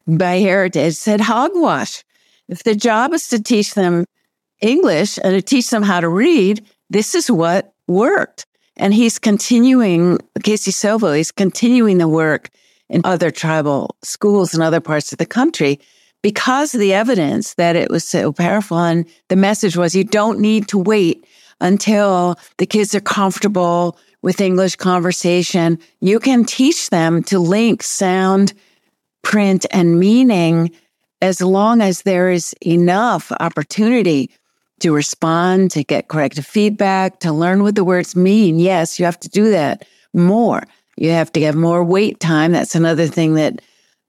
by 0.07 0.39
heritage, 0.39 0.95
said 0.95 1.21
hogwash. 1.21 2.05
If 2.49 2.63
the 2.63 2.75
job 2.75 3.13
is 3.13 3.29
to 3.29 3.43
teach 3.43 3.75
them 3.75 4.05
English 4.61 5.19
and 5.19 5.35
to 5.35 5.43
teach 5.43 5.71
them 5.71 5.83
how 5.83 6.01
to 6.01 6.09
read, 6.09 6.65
this 6.91 7.15
is 7.15 7.31
what 7.31 7.73
worked. 7.89 8.47
And 8.77 8.93
he's 8.93 9.19
continuing, 9.19 10.19
Casey 10.43 10.73
Sovo, 10.73 11.17
he's 11.17 11.31
continuing 11.31 11.99
the 11.99 12.09
work 12.09 12.51
in 12.89 13.01
other 13.05 13.31
tribal 13.31 13.97
schools 14.03 14.55
in 14.55 14.61
other 14.61 14.81
parts 14.81 15.13
of 15.13 15.19
the 15.19 15.27
country 15.27 15.81
because 16.23 16.75
of 16.75 16.81
the 16.81 16.95
evidence 16.95 17.55
that 17.55 17.77
it 17.77 17.91
was 17.91 18.05
so 18.05 18.33
powerful. 18.33 18.79
And 18.79 19.07
the 19.29 19.37
message 19.37 19.77
was 19.77 19.95
you 19.95 20.05
don't 20.05 20.41
need 20.41 20.69
to 20.69 20.79
wait 20.79 21.27
until 21.61 22.37
the 22.59 22.67
kids 22.67 22.95
are 22.95 23.01
comfortable 23.01 23.99
with 24.23 24.41
English 24.41 24.77
conversation. 24.77 25.79
You 26.01 26.19
can 26.19 26.45
teach 26.45 26.91
them 26.91 27.23
to 27.25 27.39
link 27.39 27.83
sound, 27.83 28.55
print, 29.25 29.67
and 29.73 29.99
meaning 29.99 30.71
as 31.21 31.41
long 31.41 31.81
as 31.81 32.03
there 32.03 32.31
is 32.31 32.55
enough 32.65 33.33
opportunity 33.41 34.31
to 34.81 34.93
respond, 34.93 35.71
to 35.71 35.83
get 35.83 36.09
corrective 36.09 36.47
feedback, 36.47 37.21
to 37.21 37.33
learn 37.33 37.63
what 37.63 37.75
the 37.75 37.85
words 37.85 38.15
mean. 38.15 38.59
Yes, 38.59 38.99
you 38.99 39.05
have 39.05 39.19
to 39.21 39.29
do 39.29 39.51
that 39.51 39.87
more. 40.13 40.63
You 40.97 41.11
have 41.11 41.33
to 41.33 41.41
have 41.43 41.55
more 41.55 41.83
wait 41.83 42.21
time. 42.21 42.53
That's 42.53 42.75
another 42.75 43.07
thing 43.07 43.35
that 43.35 43.61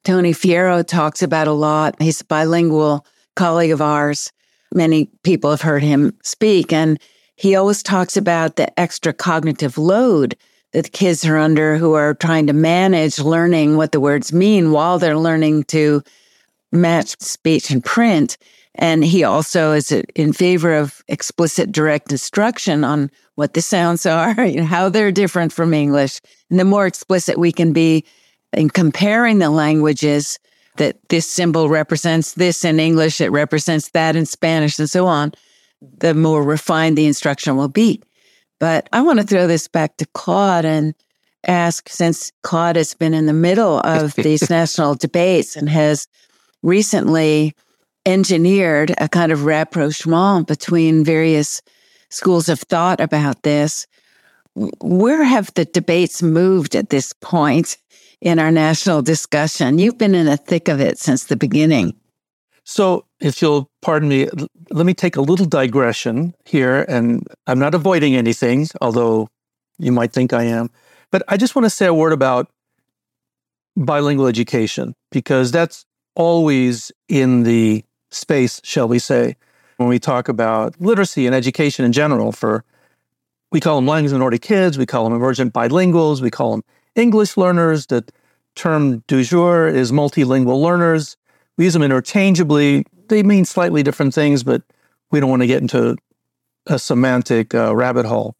Tony 0.03 0.33
Fierro 0.33 0.85
talks 0.85 1.23
about 1.23 1.47
a 1.47 1.53
lot. 1.53 1.95
He's 2.01 2.21
a 2.21 2.25
bilingual 2.25 3.05
colleague 3.35 3.71
of 3.71 3.81
ours. 3.81 4.31
Many 4.73 5.05
people 5.23 5.49
have 5.49 5.61
heard 5.61 5.83
him 5.83 6.13
speak, 6.23 6.73
and 6.73 6.99
he 7.35 7.55
always 7.55 7.81
talks 7.81 8.17
about 8.17 8.55
the 8.55 8.77
extra 8.79 9.13
cognitive 9.13 9.77
load 9.77 10.35
that 10.75 10.91
kids 10.91 11.25
are 11.25 11.37
under 11.37 11.77
who 11.77 11.93
are 11.93 12.15
trying 12.15 12.47
to 12.47 12.51
manage 12.51 13.17
learning 13.17 13.77
what 13.77 13.93
the 13.93 13.99
words 14.01 14.33
mean 14.33 14.71
while 14.71 14.99
they're 14.99 15.17
learning 15.17 15.63
to 15.63 16.03
match 16.73 17.15
speech 17.21 17.71
and 17.71 17.81
print. 17.81 18.37
And 18.75 19.01
he 19.01 19.23
also 19.23 19.71
is 19.71 19.93
in 19.93 20.33
favor 20.33 20.73
of 20.73 21.01
explicit 21.07 21.71
direct 21.71 22.11
instruction 22.11 22.83
on 22.83 23.09
what 23.35 23.53
the 23.53 23.61
sounds 23.61 24.05
are, 24.05 24.33
how 24.63 24.89
they're 24.89 25.13
different 25.13 25.53
from 25.53 25.73
English. 25.73 26.19
And 26.49 26.59
the 26.59 26.65
more 26.65 26.85
explicit 26.85 27.37
we 27.37 27.53
can 27.53 27.71
be 27.71 28.03
in 28.51 28.69
comparing 28.69 29.39
the 29.39 29.51
languages, 29.51 30.39
that 30.75 30.97
this 31.07 31.25
symbol 31.25 31.69
represents 31.69 32.33
this 32.33 32.65
in 32.65 32.81
English, 32.81 33.21
it 33.21 33.31
represents 33.31 33.91
that 33.91 34.17
in 34.17 34.25
Spanish, 34.25 34.77
and 34.77 34.89
so 34.89 35.07
on, 35.07 35.31
the 35.99 36.13
more 36.13 36.43
refined 36.43 36.97
the 36.97 37.05
instruction 37.05 37.55
will 37.55 37.69
be. 37.69 38.01
But 38.59 38.87
I 38.93 39.01
want 39.01 39.19
to 39.19 39.25
throw 39.25 39.47
this 39.47 39.67
back 39.67 39.97
to 39.97 40.05
Claude 40.13 40.65
and 40.65 40.95
ask 41.47 41.89
since 41.89 42.31
Claude 42.43 42.75
has 42.75 42.93
been 42.93 43.13
in 43.13 43.25
the 43.25 43.33
middle 43.33 43.79
of 43.79 44.15
these 44.15 44.49
national 44.49 44.95
debates 44.95 45.55
and 45.55 45.69
has 45.69 46.07
recently 46.63 47.53
engineered 48.05 48.93
a 48.97 49.09
kind 49.09 49.31
of 49.31 49.45
rapprochement 49.45 50.47
between 50.47 51.03
various 51.03 51.61
schools 52.09 52.49
of 52.49 52.59
thought 52.59 52.99
about 52.99 53.43
this. 53.43 53.87
Where 54.55 55.23
have 55.23 55.53
the 55.53 55.65
debates 55.65 56.23
moved 56.23 56.75
at 56.75 56.89
this 56.89 57.13
point 57.13 57.77
in 58.21 58.39
our 58.39 58.51
national 58.51 59.01
discussion? 59.01 59.79
You've 59.79 59.97
been 59.97 60.15
in 60.15 60.27
the 60.27 60.37
thick 60.37 60.67
of 60.67 60.79
it 60.79 60.97
since 60.97 61.25
the 61.25 61.35
beginning. 61.35 61.95
So, 62.63 63.05
if 63.25 63.41
you'll 63.41 63.71
pardon 63.81 64.07
me, 64.07 64.29
let 64.69 64.85
me 64.85 64.93
take 64.93 65.15
a 65.15 65.21
little 65.21 65.47
digression 65.47 66.35
here. 66.45 66.85
And 66.87 67.25
I'm 67.47 67.57
not 67.57 67.73
avoiding 67.73 68.15
anything, 68.15 68.67
although 68.81 69.29
you 69.79 69.91
might 69.91 70.13
think 70.13 70.31
I 70.31 70.43
am. 70.43 70.69
But 71.11 71.23
I 71.27 71.35
just 71.35 71.55
want 71.55 71.65
to 71.65 71.71
say 71.71 71.87
a 71.87 71.93
word 71.93 72.13
about 72.13 72.51
bilingual 73.75 74.27
education 74.27 74.93
because 75.11 75.51
that's 75.51 75.85
always 76.15 76.91
in 77.09 77.43
the 77.43 77.83
space, 78.11 78.61
shall 78.63 78.87
we 78.87 78.99
say, 78.99 79.35
when 79.77 79.89
we 79.89 79.97
talk 79.97 80.29
about 80.29 80.79
literacy 80.79 81.25
and 81.25 81.35
education 81.35 81.83
in 81.83 81.91
general 81.91 82.31
for 82.31 82.63
we 83.51 83.59
call 83.59 83.77
them 83.77 83.87
language 83.87 84.13
minority 84.13 84.37
kids, 84.37 84.77
we 84.77 84.85
call 84.85 85.03
them 85.03 85.13
emergent 85.13 85.51
bilinguals, 85.51 86.21
we 86.21 86.29
call 86.29 86.51
them 86.51 86.63
English 86.95 87.37
learners. 87.37 87.87
The 87.87 88.05
term 88.55 89.03
du 89.07 89.23
jour 89.23 89.67
is 89.67 89.91
multilingual 89.91 90.61
learners. 90.61 91.17
We 91.57 91.65
use 91.65 91.73
them 91.73 91.81
interchangeably. 91.81 92.85
They 93.07 93.23
mean 93.23 93.45
slightly 93.45 93.83
different 93.83 94.13
things, 94.13 94.43
but 94.43 94.63
we 95.11 95.19
don't 95.19 95.29
want 95.29 95.41
to 95.41 95.47
get 95.47 95.61
into 95.61 95.97
a 96.67 96.79
semantic 96.79 97.53
uh, 97.53 97.75
rabbit 97.75 98.05
hole. 98.05 98.35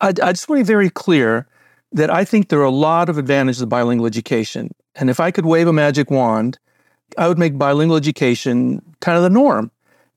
I, 0.00 0.08
I 0.08 0.32
just 0.32 0.48
want 0.48 0.58
to 0.58 0.64
be 0.64 0.66
very 0.66 0.90
clear 0.90 1.46
that 1.92 2.10
I 2.10 2.24
think 2.24 2.48
there 2.48 2.60
are 2.60 2.64
a 2.64 2.70
lot 2.70 3.08
of 3.08 3.18
advantages 3.18 3.60
of 3.60 3.68
bilingual 3.68 4.06
education. 4.06 4.70
And 4.94 5.10
if 5.10 5.20
I 5.20 5.30
could 5.30 5.44
wave 5.44 5.68
a 5.68 5.72
magic 5.72 6.10
wand 6.10 6.58
I 7.18 7.28
would 7.28 7.38
make 7.38 7.58
bilingual 7.58 7.96
education 7.96 8.82
kind 9.00 9.16
of 9.16 9.22
the 9.22 9.30
norm 9.30 9.70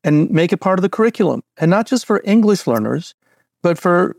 and 0.03 0.29
make 0.29 0.53
it 0.53 0.57
part 0.57 0.79
of 0.79 0.83
the 0.83 0.89
curriculum. 0.89 1.43
And 1.57 1.69
not 1.69 1.88
just 1.88 2.05
for 2.05 2.21
English 2.23 2.67
learners, 2.67 3.15
but 3.61 3.77
for 3.77 4.15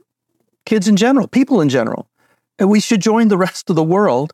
kids 0.65 0.89
in 0.89 0.97
general, 0.97 1.29
people 1.29 1.61
in 1.61 1.69
general. 1.69 2.09
And 2.59 2.71
we 2.71 2.81
should 2.81 3.01
join 3.01 3.29
the 3.29 3.39
rest 3.39 3.71
of 3.71 3.77
the 3.77 3.83
world 3.83 4.33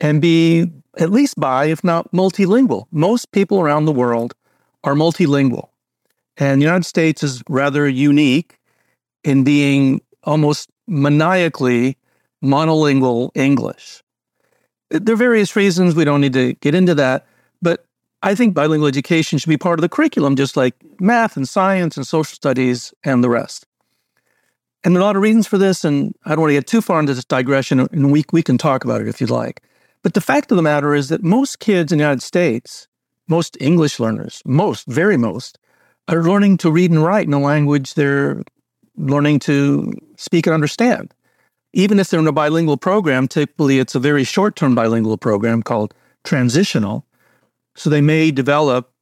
and 0.00 0.20
be 0.20 0.70
at 0.98 1.10
least 1.10 1.38
bi, 1.38 1.66
if 1.66 1.82
not 1.84 2.10
multilingual. 2.12 2.86
Most 2.90 3.32
people 3.32 3.60
around 3.60 3.84
the 3.84 3.92
world 3.92 4.34
are 4.84 4.94
multilingual. 4.94 5.70
And 6.36 6.60
the 6.60 6.64
United 6.64 6.84
States 6.84 7.22
is 7.22 7.42
rather 7.48 7.88
unique 7.88 8.58
in 9.24 9.42
being 9.42 10.00
almost 10.22 10.70
maniacally 10.86 11.96
monolingual 12.42 13.30
English. 13.34 14.02
There 14.90 15.14
are 15.14 15.16
various 15.16 15.56
reasons. 15.56 15.94
We 15.94 16.04
don't 16.04 16.20
need 16.20 16.34
to 16.34 16.54
get 16.54 16.74
into 16.74 16.94
that. 16.96 17.26
But 17.62 17.86
I 18.22 18.34
think 18.34 18.54
bilingual 18.54 18.88
education 18.88 19.38
should 19.38 19.48
be 19.48 19.56
part 19.56 19.78
of 19.78 19.82
the 19.82 19.88
curriculum, 19.88 20.36
just 20.36 20.56
like 20.56 20.74
math 21.00 21.36
and 21.36 21.48
science 21.48 21.96
and 21.96 22.06
social 22.06 22.34
studies 22.34 22.92
and 23.02 23.24
the 23.24 23.30
rest. 23.30 23.66
And 24.84 24.94
there 24.94 25.00
are 25.00 25.04
a 25.04 25.06
lot 25.06 25.16
of 25.16 25.22
reasons 25.22 25.46
for 25.46 25.56
this, 25.56 25.82
and 25.84 26.14
I 26.26 26.30
don't 26.30 26.40
want 26.40 26.50
to 26.50 26.54
get 26.54 26.66
too 26.66 26.82
far 26.82 27.00
into 27.00 27.14
this 27.14 27.24
digression, 27.24 27.80
and 27.80 28.12
we, 28.12 28.24
we 28.32 28.42
can 28.42 28.58
talk 28.58 28.84
about 28.84 29.00
it 29.00 29.08
if 29.08 29.18
you'd 29.20 29.30
like. 29.30 29.62
But 30.02 30.12
the 30.12 30.20
fact 30.20 30.52
of 30.52 30.56
the 30.56 30.62
matter 30.62 30.94
is 30.94 31.08
that 31.08 31.22
most 31.22 31.58
kids 31.58 31.90
in 31.90 31.96
the 31.98 32.04
United 32.04 32.22
States, 32.22 32.86
most 33.28 33.56
English 33.60 34.00
learners, 34.00 34.42
most, 34.44 34.86
very 34.86 35.16
most, 35.16 35.58
are 36.08 36.22
learning 36.22 36.58
to 36.58 36.70
read 36.70 36.90
and 36.90 37.02
write 37.02 37.26
in 37.26 37.32
a 37.32 37.40
language 37.40 37.94
they're 37.94 38.42
learning 38.96 39.38
to 39.40 39.92
speak 40.16 40.46
and 40.46 40.54
understand. 40.54 41.14
Even 41.72 41.98
if 41.98 42.08
they're 42.08 42.20
in 42.20 42.26
a 42.26 42.32
bilingual 42.32 42.76
program, 42.76 43.26
typically 43.26 43.78
it's 43.78 43.94
a 43.94 44.00
very 44.00 44.24
short 44.24 44.54
term 44.56 44.74
bilingual 44.74 45.18
program 45.18 45.62
called 45.62 45.94
transitional. 46.22 47.04
So 47.74 47.90
they 47.90 48.00
may 48.00 48.30
develop 48.30 48.92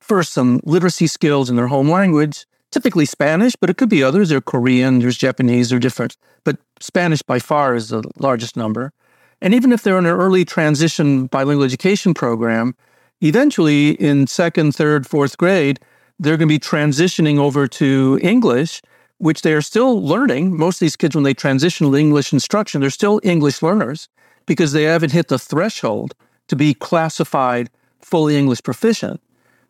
first 0.00 0.32
some 0.32 0.60
literacy 0.64 1.06
skills 1.06 1.48
in 1.48 1.56
their 1.56 1.68
home 1.68 1.88
language, 1.88 2.46
typically 2.72 3.04
Spanish, 3.04 3.54
but 3.54 3.70
it 3.70 3.76
could 3.76 3.88
be 3.88 4.02
others. 4.02 4.30
There's 4.30 4.42
Korean, 4.44 4.98
there's 4.98 5.16
Japanese, 5.16 5.70
they're 5.70 5.78
different. 5.78 6.16
But 6.42 6.58
Spanish 6.80 7.22
by 7.22 7.38
far 7.38 7.76
is 7.76 7.90
the 7.90 8.02
largest 8.18 8.56
number. 8.56 8.92
And 9.40 9.54
even 9.54 9.72
if 9.72 9.82
they're 9.82 9.98
in 9.98 10.06
an 10.06 10.12
early 10.12 10.44
transition 10.44 11.26
bilingual 11.26 11.64
education 11.64 12.14
program, 12.14 12.74
eventually 13.22 13.90
in 13.90 14.26
second, 14.26 14.74
third, 14.74 15.06
fourth 15.06 15.38
grade, 15.38 15.80
they're 16.18 16.36
going 16.36 16.48
to 16.48 16.54
be 16.54 16.58
transitioning 16.58 17.38
over 17.38 17.66
to 17.66 18.18
English, 18.22 18.82
which 19.18 19.42
they 19.42 19.52
are 19.52 19.62
still 19.62 20.02
learning. 20.02 20.56
Most 20.56 20.76
of 20.76 20.80
these 20.80 20.96
kids, 20.96 21.14
when 21.14 21.24
they 21.24 21.34
transition 21.34 21.86
to 21.86 21.96
English 21.96 22.32
instruction, 22.32 22.80
they're 22.80 22.90
still 22.90 23.20
English 23.22 23.62
learners 23.62 24.08
because 24.46 24.72
they 24.72 24.84
haven't 24.84 25.12
hit 25.12 25.28
the 25.28 25.38
threshold 25.38 26.14
to 26.48 26.56
be 26.56 26.74
classified 26.74 27.70
fully 28.00 28.36
English 28.36 28.62
proficient. 28.62 29.20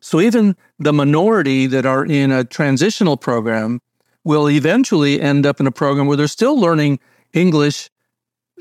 So 0.00 0.20
even 0.20 0.56
the 0.78 0.92
minority 0.92 1.66
that 1.66 1.86
are 1.86 2.04
in 2.04 2.32
a 2.32 2.44
transitional 2.44 3.16
program 3.16 3.80
will 4.24 4.48
eventually 4.48 5.20
end 5.20 5.46
up 5.46 5.60
in 5.60 5.66
a 5.66 5.72
program 5.72 6.06
where 6.06 6.16
they're 6.16 6.26
still 6.26 6.58
learning 6.58 6.98
English 7.32 7.88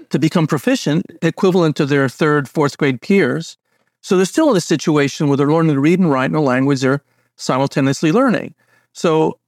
to 0.10 0.20
become 0.20 0.48
proficient, 0.48 1.06
equivalent 1.22 1.76
to 1.78 1.86
their 1.86 2.10
third, 2.10 2.48
fourth 2.48 2.78
grade 2.78 3.02
peers. 3.02 3.58
So 4.02 4.18
they're 4.18 4.26
still 4.26 4.52
in 4.52 4.58
a 4.58 4.62
situation 4.62 5.28
where 5.28 5.38
they're 5.38 5.52
learning 5.52 5.76
to 5.76 5.80
read 5.80 6.00
and 6.00 6.12
write 6.12 6.30
in 6.30 6.36
a 6.36 6.42
language 6.42 6.82
they're 6.82 7.04
simultaneously 7.38 8.12
learning. 8.12 8.54
So 8.94 9.40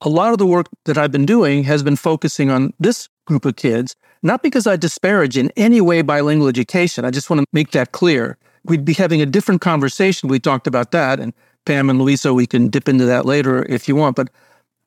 a 0.00 0.08
lot 0.08 0.32
of 0.32 0.38
the 0.38 0.46
work 0.46 0.66
that 0.84 0.98
I've 0.98 1.12
been 1.12 1.26
doing 1.26 1.64
has 1.64 1.82
been 1.82 1.96
focusing 1.96 2.50
on 2.50 2.72
this 2.78 3.08
group 3.24 3.44
of 3.44 3.56
kids, 3.56 3.96
not 4.22 4.42
because 4.42 4.66
I 4.66 4.76
disparage 4.76 5.36
in 5.36 5.50
any 5.56 5.80
way 5.80 6.02
bilingual 6.02 6.48
education. 6.48 7.04
I 7.04 7.10
just 7.10 7.30
want 7.30 7.40
to 7.40 7.46
make 7.52 7.70
that 7.70 7.92
clear 7.92 8.36
we'd 8.64 8.84
be 8.84 8.92
having 8.92 9.20
a 9.20 9.26
different 9.26 9.60
conversation. 9.60 10.28
We 10.28 10.38
talked 10.38 10.68
about 10.68 10.92
that, 10.92 11.18
and 11.18 11.32
Pam 11.64 11.90
and 11.90 12.00
Louisa, 12.00 12.32
we 12.32 12.46
can 12.46 12.68
dip 12.68 12.88
into 12.88 13.04
that 13.06 13.26
later 13.26 13.64
if 13.68 13.88
you 13.88 13.96
want. 13.96 14.14
But 14.14 14.30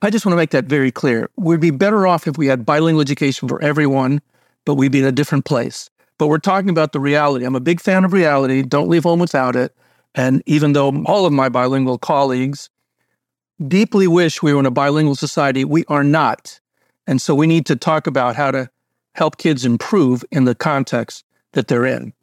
I 0.01 0.09
just 0.09 0.25
want 0.25 0.33
to 0.33 0.37
make 0.37 0.51
that 0.51 0.65
very 0.65 0.91
clear. 0.91 1.29
We'd 1.35 1.59
be 1.59 1.71
better 1.71 2.07
off 2.07 2.25
if 2.25 2.37
we 2.37 2.47
had 2.47 2.65
bilingual 2.65 3.01
education 3.01 3.49
for 3.49 3.61
everyone 3.61 4.21
but 4.65 4.75
we'd 4.75 4.91
be 4.91 4.99
in 4.99 5.05
a 5.05 5.11
different 5.11 5.45
place. 5.45 5.89
But 6.17 6.27
we're 6.27 6.37
talking 6.37 6.69
about 6.69 6.91
the 6.91 6.99
reality. 6.99 7.45
I'm 7.45 7.55
a 7.55 7.59
big 7.59 7.81
fan 7.81 8.05
of 8.05 8.13
reality. 8.13 8.61
Don't 8.61 8.89
leave 8.89 9.03
home 9.03 9.19
without 9.19 9.55
it. 9.55 9.75
And 10.13 10.41
even 10.45 10.73
though 10.73 11.03
all 11.05 11.25
of 11.25 11.33
my 11.33 11.49
bilingual 11.49 11.97
colleagues 11.97 12.69
deeply 13.67 14.07
wish 14.07 14.41
we 14.41 14.53
were 14.53 14.59
in 14.59 14.65
a 14.65 14.71
bilingual 14.71 15.15
society, 15.15 15.65
we 15.65 15.83
are 15.87 16.03
not. 16.03 16.59
And 17.05 17.21
so 17.21 17.35
we 17.35 17.47
need 17.47 17.65
to 17.67 17.75
talk 17.75 18.07
about 18.07 18.35
how 18.35 18.51
to 18.51 18.69
help 19.13 19.37
kids 19.37 19.65
improve 19.65 20.23
in 20.31 20.45
the 20.45 20.55
context 20.55 21.23
that 21.53 21.67
they're 21.67 21.85
in. 21.85 22.13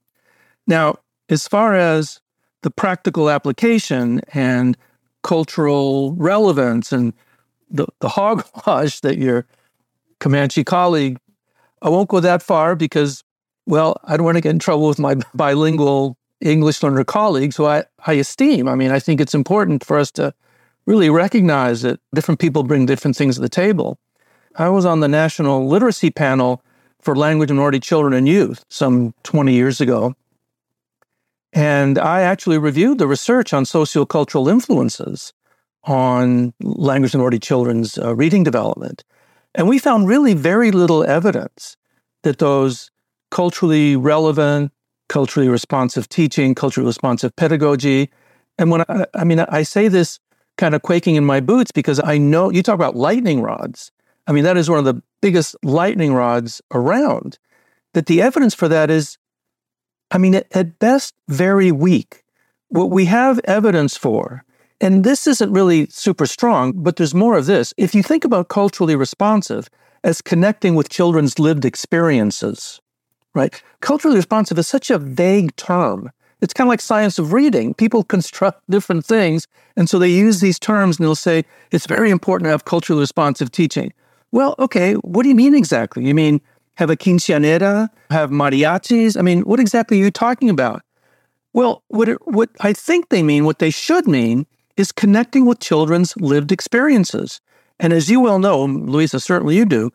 Now, 0.67 0.97
as 1.29 1.49
far 1.49 1.75
as 1.75 2.21
the 2.63 2.71
practical 2.71 3.31
application 3.31 4.21
and 4.33 4.77
cultural 5.23 6.15
relevance 6.15 6.93
and 6.93 7.13
the, 7.71 7.87
the 8.01 8.09
hogwash 8.09 9.01
that 9.03 9.19
your 9.19 9.47
Comanche 10.21 10.63
colleague, 10.65 11.19
I 11.81 11.89
won't 11.89 12.09
go 12.09 12.21
that 12.21 12.43
far 12.43 12.77
because, 12.77 13.25
well, 13.67 14.01
I 14.05 14.17
don't 14.17 14.25
want 14.25 14.37
to 14.37 14.41
get 14.41 14.51
in 14.51 14.59
trouble 14.59 14.89
with 14.89 14.99
my 14.99 15.17
bilingual 15.35 16.17
English 16.41 16.83
learner 16.83 17.05
colleagues 17.05 17.57
who 17.57 17.67
I, 17.67 17.85
I 18.07 18.15
esteem. 18.15 18.69
I 18.69 18.75
mean, 18.75 18.91
I 18.91 18.99
think 18.99 19.21
it's 19.21 19.35
important 19.35 19.85
for 19.85 19.99
us 19.99 20.11
to 20.13 20.35
really 20.87 21.11
recognize 21.11 21.83
that 21.83 22.01
different 22.15 22.41
people 22.41 22.65
bring 22.65 22.87
different 22.87 23.17
things 23.17 23.37
to 23.37 23.41
the 23.41 23.49
table. 23.49 23.99
I 24.57 24.69
was 24.69 24.85
on 24.85 25.01
the 25.01 25.09
National 25.09 25.67
Literacy 25.67 26.11
Panel 26.11 26.63
for 27.01 27.15
Language 27.15 27.51
Minority 27.51 27.81
Children 27.81 28.13
and 28.13 28.29
Youth 28.29 28.65
some 28.69 29.15
20 29.23 29.53
years 29.53 29.81
ago. 29.81 30.15
And 31.53 31.99
I 31.99 32.23
actually 32.23 32.59
reviewed 32.59 32.99
the 32.99 33.07
research 33.07 33.53
on 33.53 33.65
sociocultural 33.65 34.51
influences 34.51 35.33
on 35.85 36.55
language 36.61 37.15
minority 37.15 37.39
children's 37.39 37.99
uh, 37.99 38.15
reading 38.15 38.43
development. 38.45 39.05
And 39.55 39.69
we 39.69 39.79
found 39.79 40.09
really 40.09 40.35
very 40.35 40.71
little 40.71 41.05
evidence 41.05 41.77
that 42.23 42.39
those 42.39 42.92
culturally 43.33 43.97
relevant, 43.97 44.71
culturally 45.09 45.49
responsive 45.49 46.09
teaching, 46.09 46.55
culturally 46.55 46.87
responsive 46.87 47.35
pedagogy, 47.35 48.11
and 48.59 48.71
when 48.71 48.83
I, 48.89 49.07
I 49.15 49.25
mean, 49.25 49.41
I 49.41 49.65
say 49.65 49.89
this 49.89 50.21
kind 50.57 50.75
of 50.75 50.83
quaking 50.83 51.17
in 51.17 51.25
my 51.25 51.41
boots 51.41 51.73
because 51.73 52.01
I 52.05 52.19
know 52.19 52.51
you 52.51 52.63
talk 52.63 52.77
about 52.77 52.95
lightning 52.95 53.41
rods. 53.41 53.91
I 54.29 54.33
mean, 54.33 54.45
that 54.45 54.57
is 54.57 54.71
one 54.71 54.79
of 54.79 54.85
the 54.85 55.03
biggest 55.21 55.57
lightning 55.65 56.15
rods 56.15 56.63
around. 56.73 57.39
That 57.95 58.07
the 58.07 58.23
evidence 58.23 58.55
for 58.55 58.69
that 58.69 58.91
is 58.91 59.19
I 60.13 60.19
mean, 60.19 60.35
at 60.35 60.79
best, 60.79 61.15
very 61.29 61.73
weak. 61.73 62.23
What 62.69 62.91
we 62.91 63.07
have 63.07 63.41
evidence 63.45 63.97
for, 63.97 64.45
and 64.79 65.05
this 65.05 65.27
isn't 65.27 65.53
really 65.53 65.87
super 65.89 66.27
strong, 66.27 66.73
but 66.77 66.97
there's 66.97 67.15
more 67.15 67.37
of 67.39 67.47
this. 67.47 67.73
If 67.79 67.95
you 67.95 68.03
think 68.03 68.25
about 68.25 68.49
culturally 68.49 68.95
responsive 68.95 69.69
as 70.05 70.21
connecting 70.21 70.75
with 70.75 70.91
children's 70.91 71.39
lived 71.39 71.65
experiences, 71.65 72.81
right? 73.35 73.63
Culturally 73.81 74.17
responsive 74.17 74.59
is 74.59 74.69
such 74.69 74.91
a 74.91 74.99
vague 74.99 75.55
term. 75.57 76.11
It's 76.41 76.53
kind 76.53 76.67
of 76.67 76.71
like 76.71 76.81
science 76.81 77.19
of 77.19 77.33
reading. 77.33 77.73
People 77.75 78.03
construct 78.03 78.69
different 78.69 79.05
things, 79.05 79.47
and 79.77 79.89
so 79.89 79.99
they 79.99 80.09
use 80.09 80.41
these 80.41 80.59
terms 80.59 80.99
and 80.99 81.07
they'll 81.07 81.15
say, 81.15 81.45
it's 81.71 81.87
very 81.87 82.11
important 82.11 82.47
to 82.47 82.51
have 82.51 82.65
culturally 82.65 83.01
responsive 83.01 83.51
teaching. 83.53 83.93
Well, 84.33 84.55
okay, 84.59 84.95
what 84.95 85.23
do 85.23 85.29
you 85.29 85.35
mean 85.35 85.55
exactly? 85.55 86.05
You 86.05 86.15
mean 86.15 86.41
have 86.75 86.91
a 86.91 86.97
quinceanera, 86.97 87.89
have 88.11 88.31
mariachis. 88.31 89.17
I 89.17 89.23
mean, 89.23 89.43
what 89.43 89.61
exactly 89.61 90.01
are 90.01 90.05
you 90.05 90.11
talking 90.11 90.51
about? 90.51 90.83
Well, 91.53 91.85
what, 91.89 92.09
it, 92.09 92.19
what 92.27 92.51
I 92.61 92.73
think 92.73 93.11
they 93.11 93.23
mean, 93.23 93.45
what 93.45 93.59
they 93.59 93.71
should 93.71 94.09
mean, 94.09 94.47
is 94.77 94.91
connecting 94.91 95.45
with 95.45 95.61
children's 95.61 96.17
lived 96.17 96.51
experiences. 96.51 97.41
And 97.79 97.93
as 97.93 98.11
you 98.11 98.21
well 98.21 98.39
know, 98.39 98.65
Louisa, 98.65 99.21
certainly 99.21 99.57
you 99.57 99.67
do, 99.67 99.91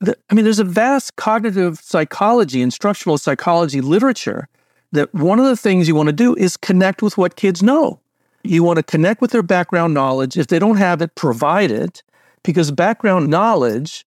the, 0.00 0.16
I 0.30 0.34
mean, 0.34 0.44
there's 0.44 0.58
a 0.58 0.64
vast 0.64 1.16
cognitive 1.16 1.78
psychology, 1.80 2.60
and 2.60 2.68
instructional 2.68 3.18
psychology 3.18 3.80
literature 3.80 4.48
that 4.92 5.14
one 5.14 5.38
of 5.38 5.44
the 5.44 5.56
things 5.56 5.86
you 5.86 5.94
want 5.94 6.08
to 6.08 6.12
do 6.12 6.34
is 6.34 6.56
connect 6.56 7.02
with 7.02 7.16
what 7.16 7.36
kids 7.36 7.62
know. 7.62 8.00
You 8.42 8.64
want 8.64 8.78
to 8.78 8.82
connect 8.82 9.20
with 9.20 9.30
their 9.30 9.42
background 9.42 9.94
knowledge. 9.94 10.36
If 10.36 10.46
they 10.46 10.58
don't 10.58 10.78
have 10.78 11.02
it, 11.02 11.14
provide 11.14 11.70
it, 11.70 12.02
because 12.42 12.70
background 12.70 13.28
knowledge 13.28 14.06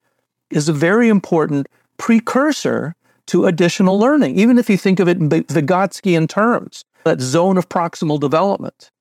is 0.51 0.69
a 0.69 0.73
very 0.73 1.09
important 1.09 1.67
precursor 1.97 2.95
to 3.27 3.45
additional 3.45 3.99
learning, 3.99 4.39
even 4.39 4.57
if 4.57 4.69
you 4.69 4.77
think 4.77 4.99
of 4.99 5.07
it 5.07 5.17
in 5.17 5.29
Vygotskian 5.29 6.27
terms, 6.27 6.85
that 7.03 7.21
zone 7.21 7.57
of 7.57 7.69
proximal 7.69 8.19
development. 8.19 8.91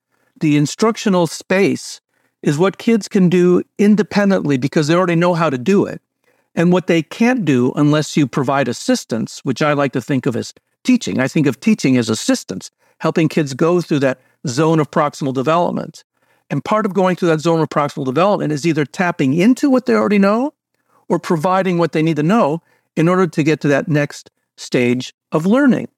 The 0.40 0.56
instructional 0.56 1.26
space 1.26 2.00
is 2.42 2.58
what 2.58 2.78
kids 2.78 3.08
can 3.08 3.28
do 3.28 3.62
independently 3.78 4.56
because 4.58 4.86
they 4.86 4.94
already 4.94 5.16
know 5.16 5.34
how 5.34 5.50
to 5.50 5.58
do 5.58 5.86
it. 5.86 6.00
And 6.54 6.72
what 6.72 6.86
they 6.86 7.02
can't 7.02 7.44
do 7.44 7.72
unless 7.76 8.16
you 8.16 8.26
provide 8.26 8.68
assistance, 8.68 9.40
which 9.44 9.62
I 9.62 9.74
like 9.74 9.92
to 9.92 10.00
think 10.00 10.26
of 10.26 10.34
as 10.34 10.52
teaching. 10.84 11.20
I 11.20 11.28
think 11.28 11.46
of 11.46 11.60
teaching 11.60 11.96
as 11.96 12.08
assistance, 12.08 12.70
helping 12.98 13.28
kids 13.28 13.54
go 13.54 13.80
through 13.80 14.00
that 14.00 14.20
zone 14.46 14.80
of 14.80 14.90
proximal 14.90 15.34
development. 15.34 16.04
And 16.50 16.64
part 16.64 16.86
of 16.86 16.94
going 16.94 17.16
through 17.16 17.28
that 17.28 17.40
zone 17.40 17.60
of 17.60 17.68
proximal 17.68 18.04
development 18.04 18.52
is 18.52 18.66
either 18.66 18.84
tapping 18.84 19.34
into 19.34 19.68
what 19.68 19.86
they 19.86 19.94
already 19.94 20.18
know 20.18 20.54
or 21.08 21.18
providing 21.18 21.78
what 21.78 21.92
they 21.92 22.02
need 22.02 22.16
to 22.16 22.22
know 22.22 22.62
in 22.96 23.08
order 23.08 23.26
to 23.26 23.42
get 23.42 23.60
to 23.60 23.68
that 23.68 23.88
next 23.88 24.30
stage 24.56 25.14
of 25.30 25.46
learning. 25.46 25.88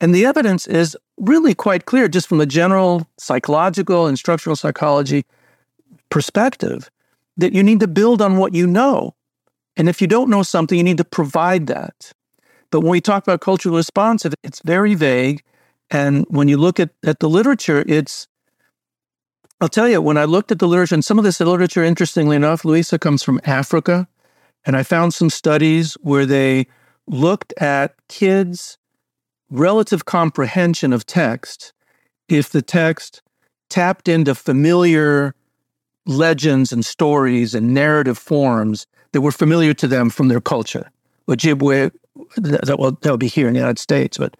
And 0.00 0.14
the 0.14 0.26
evidence 0.26 0.66
is 0.66 0.96
really 1.16 1.54
quite 1.54 1.86
clear 1.86 2.08
just 2.08 2.26
from 2.26 2.38
the 2.38 2.46
general 2.46 3.06
psychological, 3.18 4.08
instructional 4.08 4.56
psychology 4.56 5.24
perspective 6.10 6.90
that 7.36 7.52
you 7.52 7.62
need 7.62 7.80
to 7.80 7.88
build 7.88 8.20
on 8.20 8.36
what 8.36 8.54
you 8.54 8.66
know. 8.66 9.14
And 9.76 9.88
if 9.88 10.00
you 10.00 10.06
don't 10.06 10.30
know 10.30 10.42
something, 10.42 10.76
you 10.76 10.84
need 10.84 10.98
to 10.98 11.04
provide 11.04 11.66
that. 11.68 12.12
But 12.70 12.80
when 12.80 12.90
we 12.90 13.00
talk 13.00 13.22
about 13.22 13.40
culturally 13.40 13.76
responsive, 13.76 14.34
it's 14.42 14.60
very 14.60 14.94
vague. 14.94 15.42
And 15.90 16.24
when 16.28 16.48
you 16.48 16.56
look 16.56 16.80
at, 16.80 16.90
at 17.04 17.20
the 17.20 17.28
literature, 17.28 17.84
it's, 17.86 18.26
I'll 19.60 19.68
tell 19.68 19.88
you, 19.88 20.00
when 20.00 20.16
I 20.16 20.24
looked 20.24 20.50
at 20.50 20.58
the 20.58 20.68
literature, 20.68 20.94
and 20.94 21.04
some 21.04 21.18
of 21.18 21.24
this 21.24 21.40
literature, 21.40 21.84
interestingly 21.84 22.36
enough, 22.36 22.64
Louisa 22.64 22.98
comes 22.98 23.22
from 23.22 23.40
Africa. 23.44 24.08
And 24.64 24.76
I 24.76 24.82
found 24.82 25.12
some 25.12 25.30
studies 25.30 25.94
where 26.00 26.24
they 26.24 26.66
looked 27.06 27.52
at 27.60 27.94
kids' 28.08 28.78
relative 29.50 30.04
comprehension 30.04 30.92
of 30.92 31.04
text 31.04 31.72
if 32.28 32.48
the 32.48 32.62
text 32.62 33.20
tapped 33.68 34.08
into 34.08 34.34
familiar 34.34 35.34
legends 36.06 36.72
and 36.72 36.84
stories 36.84 37.54
and 37.54 37.74
narrative 37.74 38.18
forms 38.18 38.86
that 39.12 39.20
were 39.20 39.32
familiar 39.32 39.74
to 39.74 39.86
them 39.86 40.10
from 40.10 40.28
their 40.28 40.40
culture. 40.40 40.90
Ojibwe, 41.28 41.90
that 42.36 42.78
will, 42.78 42.92
that 42.92 43.10
will 43.10 43.16
be 43.16 43.28
here 43.28 43.46
in 43.46 43.54
the 43.54 43.60
United 43.60 43.78
States, 43.78 44.18
but 44.18 44.36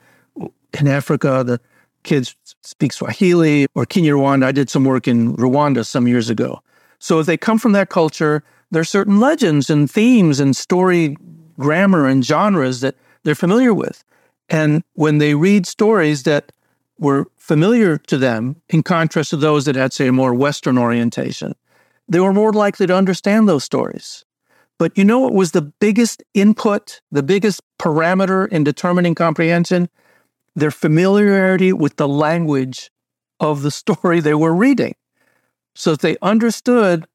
in 0.78 0.88
Africa, 0.88 1.44
the 1.46 1.60
kids 2.02 2.34
speak 2.62 2.92
Swahili 2.92 3.66
or 3.74 3.84
Kinyarwanda. 3.84 4.44
I 4.44 4.52
did 4.52 4.68
some 4.68 4.84
work 4.84 5.06
in 5.06 5.36
Rwanda 5.36 5.86
some 5.86 6.08
years 6.08 6.30
ago. 6.30 6.60
So 6.98 7.20
if 7.20 7.26
they 7.26 7.36
come 7.36 7.58
from 7.58 7.72
that 7.72 7.88
culture, 7.88 8.42
there 8.70 8.80
are 8.80 8.84
certain 8.84 9.20
legends 9.20 9.70
and 9.70 9.90
themes 9.90 10.40
and 10.40 10.56
story 10.56 11.16
grammar 11.58 12.06
and 12.06 12.24
genres 12.24 12.80
that 12.80 12.96
they're 13.22 13.34
familiar 13.34 13.74
with. 13.74 14.02
And 14.48 14.82
when 14.94 15.18
they 15.18 15.34
read 15.34 15.66
stories 15.66 16.24
that 16.24 16.52
were 16.98 17.26
familiar 17.36 17.98
to 17.98 18.18
them, 18.18 18.56
in 18.68 18.82
contrast 18.82 19.30
to 19.30 19.36
those 19.36 19.64
that 19.64 19.76
had, 19.76 19.92
say, 19.92 20.08
a 20.08 20.12
more 20.12 20.34
Western 20.34 20.78
orientation, 20.78 21.54
they 22.08 22.20
were 22.20 22.32
more 22.32 22.52
likely 22.52 22.86
to 22.86 22.96
understand 22.96 23.48
those 23.48 23.64
stories. 23.64 24.24
But 24.82 24.98
you 24.98 25.04
know 25.04 25.20
what 25.20 25.32
was 25.32 25.52
the 25.52 25.62
biggest 25.62 26.24
input, 26.34 27.02
the 27.12 27.22
biggest 27.22 27.60
parameter 27.78 28.48
in 28.48 28.64
determining 28.64 29.14
comprehension? 29.14 29.88
Their 30.56 30.72
familiarity 30.72 31.72
with 31.72 31.98
the 31.98 32.08
language 32.08 32.90
of 33.38 33.62
the 33.62 33.70
story 33.70 34.18
they 34.18 34.34
were 34.34 34.52
reading. 34.52 34.96
So 35.76 35.92
if 35.92 35.98
they 35.98 36.16
understood 36.20 37.06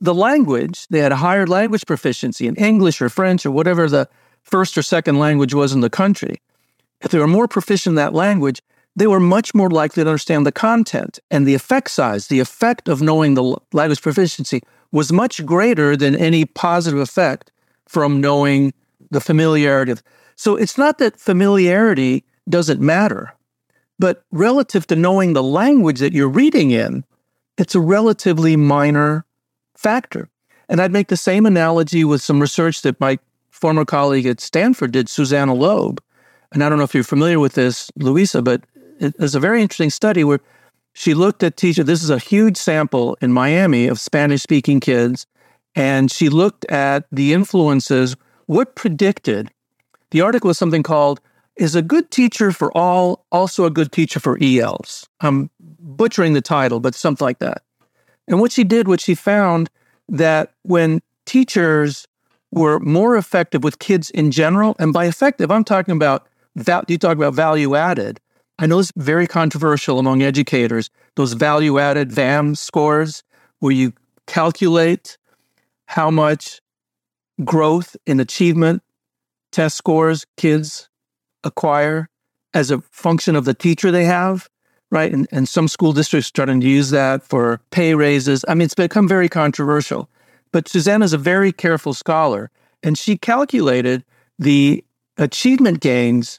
the 0.00 0.12
language, 0.14 0.88
they 0.90 0.98
had 0.98 1.12
a 1.12 1.22
higher 1.22 1.46
language 1.46 1.86
proficiency 1.86 2.48
in 2.48 2.56
English 2.56 3.00
or 3.00 3.08
French 3.08 3.46
or 3.46 3.52
whatever 3.52 3.88
the 3.88 4.08
first 4.42 4.76
or 4.76 4.82
second 4.82 5.20
language 5.20 5.54
was 5.54 5.72
in 5.72 5.80
the 5.80 5.88
country. 5.88 6.42
If 7.02 7.12
they 7.12 7.20
were 7.20 7.28
more 7.28 7.46
proficient 7.46 7.92
in 7.92 8.02
that 8.02 8.14
language, 8.14 8.60
they 8.96 9.06
were 9.06 9.20
much 9.20 9.54
more 9.54 9.70
likely 9.70 10.02
to 10.02 10.10
understand 10.10 10.44
the 10.44 10.50
content 10.50 11.20
and 11.30 11.46
the 11.46 11.54
effect 11.54 11.92
size. 11.92 12.26
The 12.26 12.40
effect 12.40 12.88
of 12.88 13.00
knowing 13.00 13.34
the 13.34 13.56
language 13.72 14.02
proficiency 14.02 14.60
was 14.94 15.12
much 15.12 15.44
greater 15.44 15.96
than 15.96 16.14
any 16.14 16.44
positive 16.44 17.00
effect 17.00 17.50
from 17.88 18.20
knowing 18.20 18.72
the 19.10 19.20
familiarity. 19.20 19.94
So 20.36 20.54
it's 20.54 20.78
not 20.78 20.98
that 20.98 21.18
familiarity 21.18 22.24
doesn't 22.48 22.80
matter, 22.80 23.34
but 23.98 24.24
relative 24.30 24.86
to 24.86 24.94
knowing 24.94 25.32
the 25.32 25.42
language 25.42 25.98
that 25.98 26.12
you're 26.12 26.28
reading 26.28 26.70
in, 26.70 27.04
it's 27.58 27.74
a 27.74 27.80
relatively 27.80 28.54
minor 28.54 29.24
factor. 29.76 30.28
And 30.68 30.80
I'd 30.80 30.92
make 30.92 31.08
the 31.08 31.16
same 31.16 31.44
analogy 31.44 32.04
with 32.04 32.22
some 32.22 32.40
research 32.40 32.82
that 32.82 33.00
my 33.00 33.18
former 33.50 33.84
colleague 33.84 34.26
at 34.26 34.40
Stanford 34.40 34.92
did, 34.92 35.08
Susanna 35.08 35.54
Loeb. 35.54 36.00
And 36.52 36.62
I 36.62 36.68
don't 36.68 36.78
know 36.78 36.84
if 36.84 36.94
you're 36.94 37.02
familiar 37.02 37.40
with 37.40 37.54
this, 37.54 37.90
Louisa, 37.96 38.42
but 38.42 38.62
it 39.00 39.18
was 39.18 39.34
a 39.34 39.40
very 39.40 39.60
interesting 39.60 39.90
study 39.90 40.22
where 40.22 40.38
she 40.94 41.12
looked 41.12 41.42
at 41.42 41.56
teachers. 41.56 41.84
This 41.84 42.02
is 42.02 42.10
a 42.10 42.18
huge 42.18 42.56
sample 42.56 43.18
in 43.20 43.32
Miami 43.32 43.88
of 43.88 44.00
Spanish 44.00 44.42
speaking 44.42 44.80
kids. 44.80 45.26
And 45.74 46.10
she 46.10 46.28
looked 46.28 46.64
at 46.66 47.04
the 47.10 47.32
influences, 47.32 48.16
what 48.46 48.76
predicted 48.76 49.50
The 50.14 50.20
article 50.20 50.46
was 50.46 50.58
something 50.58 50.84
called 50.84 51.20
Is 51.56 51.74
a 51.74 51.82
Good 51.82 52.12
Teacher 52.12 52.52
for 52.52 52.70
All 52.76 53.26
Also 53.32 53.64
a 53.64 53.70
Good 53.70 53.90
Teacher 53.90 54.20
for 54.20 54.38
ELs? 54.40 55.08
I'm 55.20 55.50
butchering 55.58 56.34
the 56.34 56.40
title, 56.40 56.78
but 56.78 56.94
something 56.94 57.24
like 57.24 57.40
that. 57.40 57.62
And 58.28 58.40
what 58.40 58.52
she 58.52 58.62
did, 58.62 58.86
what 58.86 59.00
she 59.00 59.16
found 59.16 59.68
that 60.08 60.52
when 60.62 61.02
teachers 61.26 62.06
were 62.52 62.78
more 62.78 63.16
effective 63.16 63.64
with 63.64 63.80
kids 63.80 64.10
in 64.10 64.30
general, 64.30 64.76
and 64.78 64.92
by 64.92 65.06
effective, 65.06 65.50
I'm 65.50 65.64
talking 65.64 65.96
about, 65.96 66.28
you 66.86 66.98
talk 66.98 67.16
about 67.16 67.34
value 67.34 67.74
added. 67.74 68.20
I 68.58 68.66
know 68.66 68.78
it's 68.78 68.92
very 68.96 69.26
controversial 69.26 69.98
among 69.98 70.22
educators, 70.22 70.90
those 71.16 71.32
value 71.32 71.78
added 71.78 72.12
VAM 72.12 72.54
scores, 72.54 73.22
where 73.58 73.72
you 73.72 73.92
calculate 74.26 75.18
how 75.86 76.10
much 76.10 76.60
growth 77.44 77.96
in 78.06 78.20
achievement 78.20 78.82
test 79.50 79.76
scores 79.76 80.24
kids 80.36 80.88
acquire 81.42 82.08
as 82.52 82.70
a 82.70 82.80
function 82.90 83.36
of 83.36 83.44
the 83.44 83.54
teacher 83.54 83.90
they 83.90 84.04
have, 84.04 84.48
right? 84.90 85.12
And, 85.12 85.26
and 85.32 85.48
some 85.48 85.68
school 85.68 85.92
districts 85.92 86.28
starting 86.28 86.60
to 86.60 86.68
use 86.68 86.90
that 86.90 87.22
for 87.22 87.60
pay 87.70 87.94
raises. 87.94 88.44
I 88.46 88.54
mean, 88.54 88.66
it's 88.66 88.74
become 88.74 89.08
very 89.08 89.28
controversial. 89.28 90.08
But 90.52 90.68
Susanna's 90.68 91.12
a 91.12 91.18
very 91.18 91.52
careful 91.52 91.94
scholar, 91.94 92.50
and 92.82 92.96
she 92.96 93.16
calculated 93.16 94.04
the 94.38 94.84
achievement 95.16 95.80
gains 95.80 96.38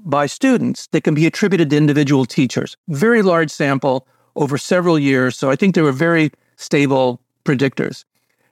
by 0.00 0.26
students 0.26 0.86
that 0.88 1.02
can 1.04 1.14
be 1.14 1.26
attributed 1.26 1.70
to 1.70 1.76
individual 1.76 2.24
teachers. 2.24 2.76
Very 2.88 3.22
large 3.22 3.50
sample 3.50 4.06
over 4.34 4.58
several 4.58 4.98
years. 4.98 5.36
So 5.36 5.50
I 5.50 5.56
think 5.56 5.74
they 5.74 5.82
were 5.82 5.92
very 5.92 6.30
stable 6.56 7.20
predictors. 7.44 8.04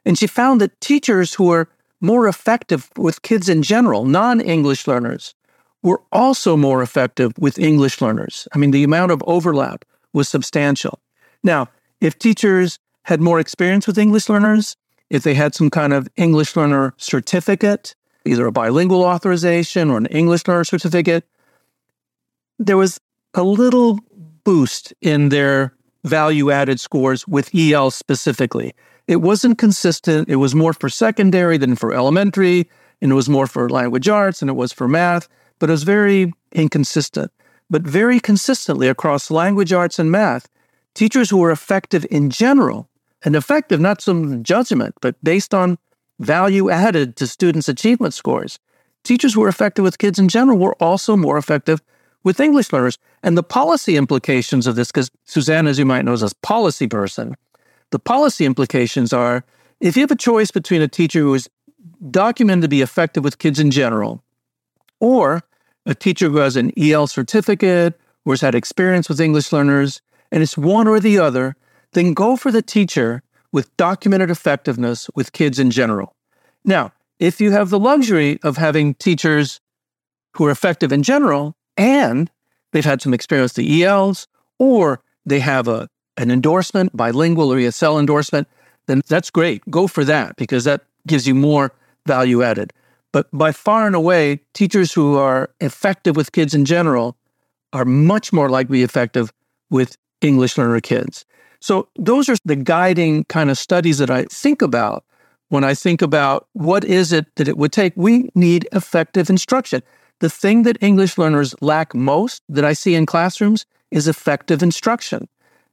And 0.04 0.18
she 0.18 0.26
found 0.26 0.60
that 0.60 0.80
teachers 0.80 1.34
who 1.34 1.44
were 1.44 1.68
more 2.00 2.28
effective 2.28 2.90
with 2.96 3.22
kids 3.22 3.48
in 3.48 3.62
general, 3.62 4.04
non 4.04 4.40
English 4.40 4.86
learners, 4.86 5.34
were 5.82 6.02
also 6.12 6.56
more 6.56 6.82
effective 6.82 7.32
with 7.38 7.58
English 7.58 8.00
learners. 8.00 8.48
I 8.54 8.58
mean, 8.58 8.70
the 8.70 8.84
amount 8.84 9.12
of 9.12 9.22
overlap 9.26 9.84
was 10.12 10.28
substantial. 10.28 11.00
Now, 11.42 11.68
if 12.00 12.18
teachers 12.18 12.78
had 13.04 13.20
more 13.20 13.38
experience 13.38 13.86
with 13.86 13.98
English 13.98 14.28
learners, 14.28 14.76
if 15.10 15.22
they 15.22 15.34
had 15.34 15.54
some 15.54 15.70
kind 15.70 15.92
of 15.92 16.08
English 16.16 16.56
learner 16.56 16.94
certificate, 16.96 17.94
either 18.24 18.46
a 18.46 18.52
bilingual 18.52 19.02
authorization 19.02 19.90
or 19.90 19.98
an 19.98 20.06
English 20.06 20.46
learner 20.46 20.64
certificate, 20.64 21.24
there 22.58 22.76
was 22.76 22.98
a 23.34 23.42
little 23.42 23.98
boost 24.44 24.92
in 25.00 25.28
their 25.30 25.74
value 26.04 26.50
added 26.50 26.80
scores 26.80 27.26
with 27.26 27.54
EL 27.54 27.90
specifically. 27.90 28.74
It 29.06 29.16
wasn't 29.16 29.58
consistent. 29.58 30.28
It 30.28 30.36
was 30.36 30.54
more 30.54 30.72
for 30.72 30.88
secondary 30.88 31.58
than 31.58 31.76
for 31.76 31.92
elementary, 31.92 32.68
and 33.00 33.12
it 33.12 33.14
was 33.14 33.28
more 33.28 33.46
for 33.46 33.68
language 33.68 34.08
arts 34.08 34.40
and 34.40 34.50
it 34.50 34.54
was 34.54 34.72
for 34.72 34.88
math, 34.88 35.28
but 35.58 35.68
it 35.68 35.72
was 35.72 35.82
very 35.82 36.32
inconsistent. 36.52 37.30
But 37.70 37.82
very 37.82 38.20
consistently 38.20 38.88
across 38.88 39.30
language 39.30 39.72
arts 39.72 39.98
and 39.98 40.10
math, 40.10 40.48
teachers 40.94 41.30
who 41.30 41.38
were 41.38 41.50
effective 41.50 42.06
in 42.10 42.30
general, 42.30 42.88
and 43.24 43.34
effective 43.34 43.80
not 43.80 44.00
some 44.00 44.42
judgment, 44.42 44.94
but 45.00 45.16
based 45.24 45.54
on 45.54 45.78
value 46.18 46.70
added 46.70 47.16
to 47.16 47.26
students' 47.26 47.68
achievement 47.68 48.14
scores, 48.14 48.58
teachers 49.02 49.34
who 49.34 49.42
are 49.42 49.48
effective 49.48 49.82
with 49.82 49.98
kids 49.98 50.18
in 50.18 50.28
general 50.28 50.58
were 50.58 50.74
also 50.82 51.16
more 51.16 51.38
effective 51.38 51.82
with 52.22 52.40
English 52.40 52.72
learners. 52.72 52.98
And 53.22 53.36
the 53.36 53.42
policy 53.42 53.96
implications 53.96 54.66
of 54.66 54.76
this, 54.76 54.88
because 54.88 55.10
Susanna, 55.24 55.70
as 55.70 55.78
you 55.78 55.84
might 55.84 56.04
know, 56.04 56.12
is 56.12 56.22
a 56.22 56.30
policy 56.42 56.88
person, 56.88 57.36
the 57.90 57.98
policy 57.98 58.44
implications 58.44 59.12
are 59.12 59.44
if 59.80 59.96
you 59.96 60.02
have 60.02 60.10
a 60.10 60.16
choice 60.16 60.50
between 60.50 60.82
a 60.82 60.88
teacher 60.88 61.20
who 61.20 61.34
is 61.34 61.48
documented 62.10 62.62
to 62.62 62.68
be 62.68 62.82
effective 62.82 63.22
with 63.22 63.38
kids 63.38 63.60
in 63.60 63.70
general 63.70 64.22
or 65.00 65.42
a 65.86 65.94
teacher 65.94 66.28
who 66.28 66.38
has 66.38 66.56
an 66.56 66.72
EL 66.78 67.06
certificate 67.06 67.98
or 68.24 68.32
has 68.32 68.40
had 68.40 68.54
experience 68.54 69.08
with 69.08 69.20
English 69.20 69.52
learners, 69.52 70.00
and 70.32 70.42
it's 70.42 70.56
one 70.56 70.88
or 70.88 70.98
the 70.98 71.18
other, 71.18 71.56
then 71.92 72.14
go 72.14 72.36
for 72.36 72.50
the 72.50 72.62
teacher 72.62 73.22
with 73.54 73.74
documented 73.76 74.30
effectiveness 74.30 75.08
with 75.14 75.32
kids 75.32 75.60
in 75.60 75.70
general. 75.70 76.16
Now, 76.64 76.92
if 77.20 77.40
you 77.40 77.52
have 77.52 77.70
the 77.70 77.78
luxury 77.78 78.40
of 78.42 78.56
having 78.56 78.94
teachers 78.94 79.60
who 80.32 80.46
are 80.46 80.50
effective 80.50 80.92
in 80.92 81.04
general 81.04 81.54
and 81.76 82.28
they've 82.72 82.84
had 82.84 83.00
some 83.00 83.14
experience 83.14 83.56
with 83.56 83.64
the 83.64 83.84
ELs, 83.84 84.26
or 84.58 85.02
they 85.24 85.38
have 85.38 85.68
a, 85.68 85.88
an 86.16 86.32
endorsement, 86.32 86.96
bilingual 86.96 87.52
or 87.52 87.56
ESL 87.56 88.00
endorsement, 88.00 88.48
then 88.86 89.02
that's 89.06 89.30
great. 89.30 89.62
Go 89.70 89.86
for 89.86 90.04
that 90.04 90.34
because 90.34 90.64
that 90.64 90.82
gives 91.06 91.28
you 91.28 91.36
more 91.36 91.70
value 92.06 92.42
added. 92.42 92.72
But 93.12 93.28
by 93.32 93.52
far 93.52 93.86
and 93.86 93.94
away, 93.94 94.40
teachers 94.52 94.92
who 94.92 95.16
are 95.16 95.50
effective 95.60 96.16
with 96.16 96.32
kids 96.32 96.54
in 96.54 96.64
general 96.64 97.16
are 97.72 97.84
much 97.84 98.32
more 98.32 98.50
likely 98.50 98.78
to 98.78 98.80
be 98.80 98.82
effective 98.82 99.32
with 99.70 99.96
English 100.20 100.58
learner 100.58 100.80
kids. 100.80 101.24
So 101.64 101.88
those 101.96 102.28
are 102.28 102.36
the 102.44 102.56
guiding 102.56 103.24
kind 103.24 103.50
of 103.50 103.56
studies 103.56 103.96
that 103.96 104.10
I 104.10 104.24
think 104.24 104.60
about 104.60 105.02
when 105.48 105.64
I 105.64 105.72
think 105.72 106.02
about 106.02 106.46
what 106.52 106.84
is 106.84 107.10
it 107.10 107.34
that 107.36 107.48
it 107.48 107.56
would 107.56 107.72
take. 107.72 107.94
We 107.96 108.28
need 108.34 108.68
effective 108.72 109.30
instruction. 109.30 109.82
The 110.20 110.28
thing 110.28 110.64
that 110.64 110.76
English 110.82 111.16
learners 111.16 111.54
lack 111.62 111.94
most 111.94 112.42
that 112.50 112.66
I 112.66 112.74
see 112.74 112.94
in 112.94 113.06
classrooms 113.06 113.64
is 113.90 114.06
effective 114.06 114.62
instruction. 114.62 115.26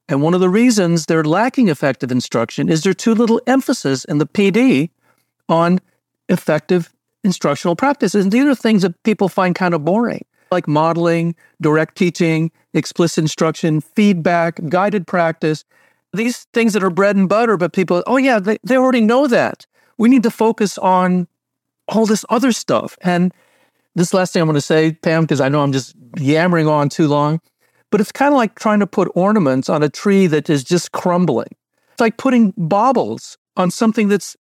And 0.08 0.22
one 0.22 0.34
of 0.34 0.40
the 0.40 0.48
reasons 0.48 1.08
they're 1.08 1.26
lacking 1.26 1.68
effective 1.68 2.10
instruction 2.10 2.70
is 2.70 2.84
there's 2.84 2.96
too 2.96 3.14
little 3.14 3.42
emphasis 3.46 4.06
in 4.06 4.18
the 4.18 4.26
PD 4.26 4.92
on 5.50 5.82
effective 6.30 6.94
instructional 7.26 7.76
practices. 7.76 8.24
And 8.24 8.32
these 8.32 8.46
are 8.46 8.56
things 8.56 8.84
that 8.84 9.04
people 9.04 9.28
find 9.28 9.54
kind 9.54 9.74
of 9.74 9.84
boring, 9.84 10.24
like 10.52 10.70
modeling, 10.70 11.36
direct 11.60 11.98
teaching, 11.98 12.50
explicit 12.74 13.24
instruction, 13.24 13.82
feedback, 13.82 14.60
guided 14.70 15.08
practice. 15.08 15.64
These 16.14 16.48
things 16.54 16.74
that 16.74 16.84
are 16.84 16.90
bread 16.90 17.16
and 17.16 17.30
butter, 17.30 17.58
but 17.58 17.74
people, 17.74 18.04
oh, 18.08 18.18
yeah, 18.18 18.40
they, 18.40 18.58
they 18.64 18.78
already 18.78 19.02
know 19.02 19.28
that. 19.28 19.66
We 19.98 20.10
need 20.10 20.24
to 20.24 20.32
focus 20.32 20.78
on 20.78 21.28
all 21.88 22.06
this 22.06 22.26
other 22.30 22.52
stuff. 22.52 22.98
And 23.02 23.34
this 23.96 24.14
last 24.14 24.34
thing 24.34 24.42
I'm 24.42 24.48
going 24.48 24.56
to 24.56 24.62
say, 24.62 24.94
Pam, 24.94 25.24
because 25.24 25.42
I 25.42 25.50
know 25.50 25.62
I'm 25.62 25.72
just 25.72 25.96
yammering 26.18 26.68
on 26.68 26.90
too 26.90 27.08
long, 27.08 27.40
but 27.90 28.02
it's 28.02 28.12
kind 28.12 28.34
of 28.34 28.38
like 28.38 28.56
trying 28.56 28.80
to 28.80 28.88
put 28.88 29.12
ornaments 29.16 29.70
on 29.70 29.84
a 29.84 29.90
tree 29.90 30.28
that 30.28 30.50
is 30.50 30.64
just 30.64 30.92
crumbling. 30.92 31.50
It's 31.94 32.02
like 32.02 32.18
putting 32.18 32.54
baubles 32.58 33.38
on 33.58 33.70
something 33.70 34.08
that's 34.08 34.36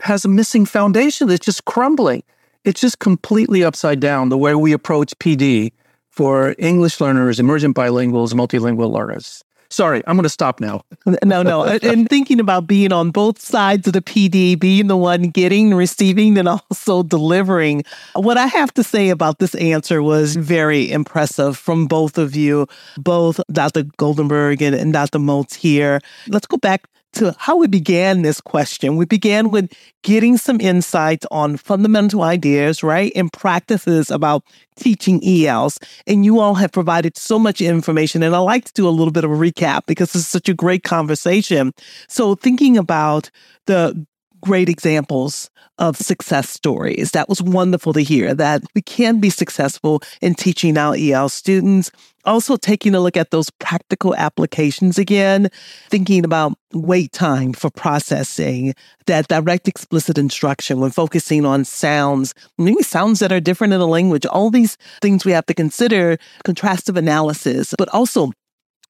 has 0.00 0.24
a 0.24 0.28
missing 0.28 0.66
foundation 0.66 1.28
that's 1.28 1.44
just 1.44 1.64
crumbling. 1.64 2.22
It's 2.64 2.80
just 2.80 2.98
completely 2.98 3.62
upside 3.62 4.00
down 4.00 4.28
the 4.28 4.38
way 4.38 4.54
we 4.54 4.72
approach 4.72 5.16
PD 5.18 5.72
for 6.12 6.54
English 6.58 7.00
learners, 7.00 7.40
emergent 7.40 7.74
bilinguals, 7.74 8.34
multilingual 8.34 8.92
learners. 8.92 9.42
Sorry, 9.70 10.02
I'm 10.06 10.16
going 10.16 10.24
to 10.24 10.28
stop 10.28 10.60
now. 10.60 10.82
no, 11.24 11.42
no. 11.42 11.64
and 11.64 12.06
thinking 12.06 12.40
about 12.40 12.66
being 12.66 12.92
on 12.92 13.10
both 13.10 13.40
sides 13.40 13.86
of 13.86 13.94
the 13.94 14.02
PD, 14.02 14.58
being 14.58 14.86
the 14.86 14.98
one 14.98 15.30
getting, 15.30 15.72
receiving, 15.72 16.36
and 16.36 16.46
also 16.46 17.02
delivering. 17.02 17.82
What 18.14 18.36
I 18.36 18.46
have 18.48 18.74
to 18.74 18.84
say 18.84 19.08
about 19.08 19.38
this 19.38 19.54
answer 19.54 20.02
was 20.02 20.36
very 20.36 20.92
impressive 20.92 21.56
from 21.56 21.86
both 21.86 22.18
of 22.18 22.36
you, 22.36 22.66
both 22.98 23.40
Dr. 23.50 23.84
Goldenberg 23.84 24.60
and, 24.60 24.92
Dr. 24.92 25.18
Moats 25.18 25.56
here. 25.56 26.00
Let's 26.28 26.46
go 26.46 26.58
back 26.58 26.86
to 27.12 27.34
how 27.38 27.56
we 27.56 27.66
began 27.66 28.22
this 28.22 28.40
question. 28.40 28.96
We 28.96 29.04
began 29.04 29.50
with 29.50 29.72
getting 30.02 30.36
some 30.36 30.60
insights 30.60 31.26
on 31.30 31.56
fundamental 31.56 32.22
ideas, 32.22 32.82
right? 32.82 33.12
And 33.14 33.32
practices 33.32 34.10
about 34.10 34.44
teaching 34.76 35.20
ELs. 35.24 35.78
And 36.06 36.24
you 36.24 36.40
all 36.40 36.54
have 36.54 36.72
provided 36.72 37.16
so 37.16 37.38
much 37.38 37.60
information. 37.60 38.22
And 38.22 38.34
I 38.34 38.38
like 38.38 38.64
to 38.64 38.72
do 38.72 38.88
a 38.88 38.90
little 38.90 39.12
bit 39.12 39.24
of 39.24 39.30
a 39.30 39.34
recap 39.34 39.86
because 39.86 40.12
this 40.12 40.22
is 40.22 40.28
such 40.28 40.48
a 40.48 40.54
great 40.54 40.82
conversation. 40.82 41.72
So 42.08 42.34
thinking 42.34 42.76
about 42.76 43.30
the 43.66 44.06
great 44.42 44.68
examples 44.68 45.50
of 45.78 45.96
success 45.96 46.50
stories. 46.50 47.12
That 47.12 47.28
was 47.28 47.40
wonderful 47.40 47.92
to 47.94 48.02
hear 48.02 48.34
that 48.34 48.62
we 48.74 48.82
can 48.82 49.20
be 49.20 49.30
successful 49.30 50.02
in 50.20 50.34
teaching 50.34 50.76
our 50.76 50.94
EL 50.96 51.28
students. 51.28 51.90
Also, 52.24 52.56
taking 52.56 52.94
a 52.94 53.00
look 53.00 53.16
at 53.16 53.30
those 53.30 53.50
practical 53.50 54.14
applications 54.14 54.98
again, 54.98 55.48
thinking 55.90 56.24
about 56.24 56.52
wait 56.72 57.12
time 57.12 57.52
for 57.52 57.70
processing, 57.70 58.74
that 59.06 59.28
direct 59.28 59.66
explicit 59.66 60.16
instruction 60.18 60.80
when 60.80 60.90
focusing 60.90 61.44
on 61.44 61.64
sounds, 61.64 62.32
maybe 62.58 62.82
sounds 62.82 63.18
that 63.18 63.32
are 63.32 63.40
different 63.40 63.72
in 63.72 63.80
a 63.80 63.86
language, 63.86 64.24
all 64.26 64.50
these 64.50 64.76
things 65.00 65.24
we 65.24 65.32
have 65.32 65.46
to 65.46 65.54
consider, 65.54 66.16
contrastive 66.44 66.96
analysis, 66.96 67.74
but 67.76 67.88
also 67.88 68.30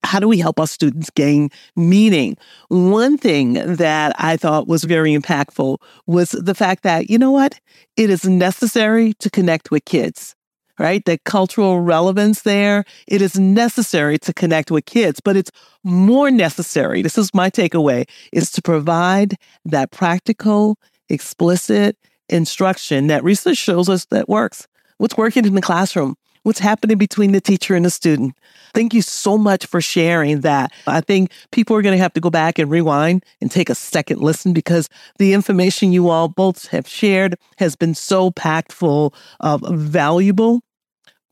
how 0.05 0.18
do 0.18 0.28
we 0.28 0.39
help 0.39 0.59
our 0.59 0.66
students 0.66 1.11
gain 1.11 1.49
meaning? 1.76 2.37
One 2.68 3.16
thing 3.16 3.55
that 3.55 4.14
I 4.18 4.37
thought 4.37 4.68
was 4.68 4.85
very 4.85 5.16
impactful 5.16 5.78
was 6.07 6.33
the 6.33 6.55
fact 6.55 6.83
that, 6.83 7.09
you 7.09 7.18
know 7.18 7.30
what? 7.30 7.61
It 7.97 8.11
is 8.11 8.24
necessary 8.24 9.14
to 9.14 9.30
connect 9.30 9.70
with 9.70 9.85
kids, 9.85 10.35
right? 10.79 11.05
The 11.05 11.18
cultural 11.25 11.81
relevance 11.81 12.43
there. 12.43 12.85
It 13.07 13.23
is 13.23 13.39
necessary 13.39 14.18
to 14.20 14.33
connect 14.33 14.70
with 14.70 14.87
kids, 14.87 15.20
but 15.20 15.37
it's 15.37 15.51
more 15.85 16.31
necessary. 16.31 17.03
This 17.03 17.18
is 17.18 17.35
my 17.35 17.51
takeaway 17.51 18.09
is 18.33 18.51
to 18.53 18.62
provide 18.62 19.37
that 19.64 19.91
practical, 19.91 20.79
explicit 21.09 21.97
instruction 22.29 23.09
that 23.09 23.25
research 23.25 23.59
shows 23.59 23.89
us 23.89 24.07
that 24.07 24.29
works 24.29 24.66
what's 24.99 25.16
working 25.16 25.45
in 25.45 25.55
the 25.55 25.61
classroom, 25.61 26.14
what's 26.43 26.59
happening 26.59 26.99
between 26.99 27.32
the 27.32 27.40
teacher 27.40 27.74
and 27.74 27.84
the 27.84 27.90
student. 27.90 28.36
Thank 28.74 28.95
you 28.95 29.03
so 29.03 29.36
much 29.36 29.66
for 29.66 29.80
sharing 29.80 30.40
that. 30.40 30.72
I 30.86 31.01
think 31.01 31.30
people 31.51 31.76
are 31.76 31.82
going 31.82 31.97
to 31.97 32.03
have 32.03 32.14
to 32.14 32.20
go 32.20 32.30
back 32.30 32.59
and 32.59 32.70
rewind 32.70 33.24
and 33.40 33.51
take 33.51 33.68
a 33.68 33.74
second 33.74 34.20
listen 34.20 34.53
because 34.53 34.88
the 35.18 35.34
information 35.34 35.93
you 35.93 36.09
all 36.09 36.28
both 36.28 36.68
have 36.68 36.88
shared 36.88 37.36
has 37.59 37.76
been 37.76 37.95
so 37.95 38.30
packed 38.30 38.72
full 38.72 39.14
of 39.40 39.62
valuable, 39.70 40.62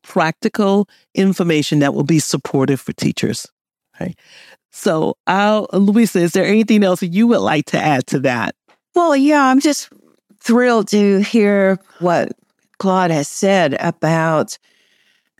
practical 0.02 0.88
information 1.14 1.78
that 1.78 1.94
will 1.94 2.04
be 2.04 2.18
supportive 2.18 2.80
for 2.80 2.92
teachers. 2.92 3.46
Okay. 3.96 4.14
So, 4.70 5.16
Louisa, 5.72 6.20
is 6.20 6.32
there 6.32 6.44
anything 6.44 6.84
else 6.84 7.02
you 7.02 7.26
would 7.26 7.40
like 7.40 7.66
to 7.66 7.78
add 7.78 8.06
to 8.08 8.20
that? 8.20 8.54
Well, 8.94 9.16
yeah, 9.16 9.44
I'm 9.44 9.60
just 9.60 9.88
thrilled 10.40 10.88
to 10.88 11.18
hear 11.20 11.78
what 11.98 12.32
Claude 12.78 13.10
has 13.10 13.28
said 13.28 13.76
about 13.80 14.58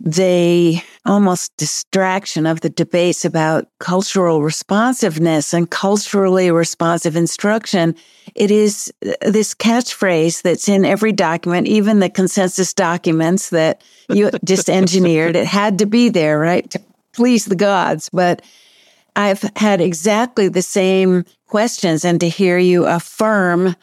the 0.01 0.80
almost 1.05 1.55
distraction 1.59 2.46
of 2.46 2.62
the 2.62 2.70
debates 2.70 3.24
about 3.26 3.68
cultural 3.80 4.42
responsiveness 4.42 5.53
and 5.53 5.70
culturally 5.70 6.51
responsive 6.51 7.16
instruction. 7.16 7.94
It 8.34 8.51
is 8.51 8.92
uh, 9.07 9.12
this 9.30 9.55
catchphrase 9.55 10.40
that's 10.40 10.70
in 10.70 10.86
every 10.86 11.12
document, 11.12 11.66
even 11.66 12.01
the 12.01 12.09
consensus 12.09 12.72
documents 12.72 13.51
that 13.51 13.82
you 14.09 14.30
just 14.44 14.70
engineered. 14.70 15.36
It 15.36 15.46
had 15.46 15.78
to 15.80 15.86
be 15.86 16.09
there, 16.09 16.38
right? 16.38 16.68
To 16.70 16.80
please 17.12 17.44
the 17.44 17.57
gods. 17.57 18.09
But 18.11 18.40
I've 19.16 19.44
had 19.57 19.82
exactly 19.82 20.48
the 20.48 20.62
same 20.62 21.24
questions 21.46 22.07
and 22.07 22.18
to 22.20 22.28
hear 22.28 22.57
you 22.57 22.86
affirm 22.86 23.76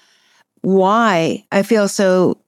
why 0.61 1.45
I 1.51 1.61
feel 1.61 1.87
so 1.87 2.41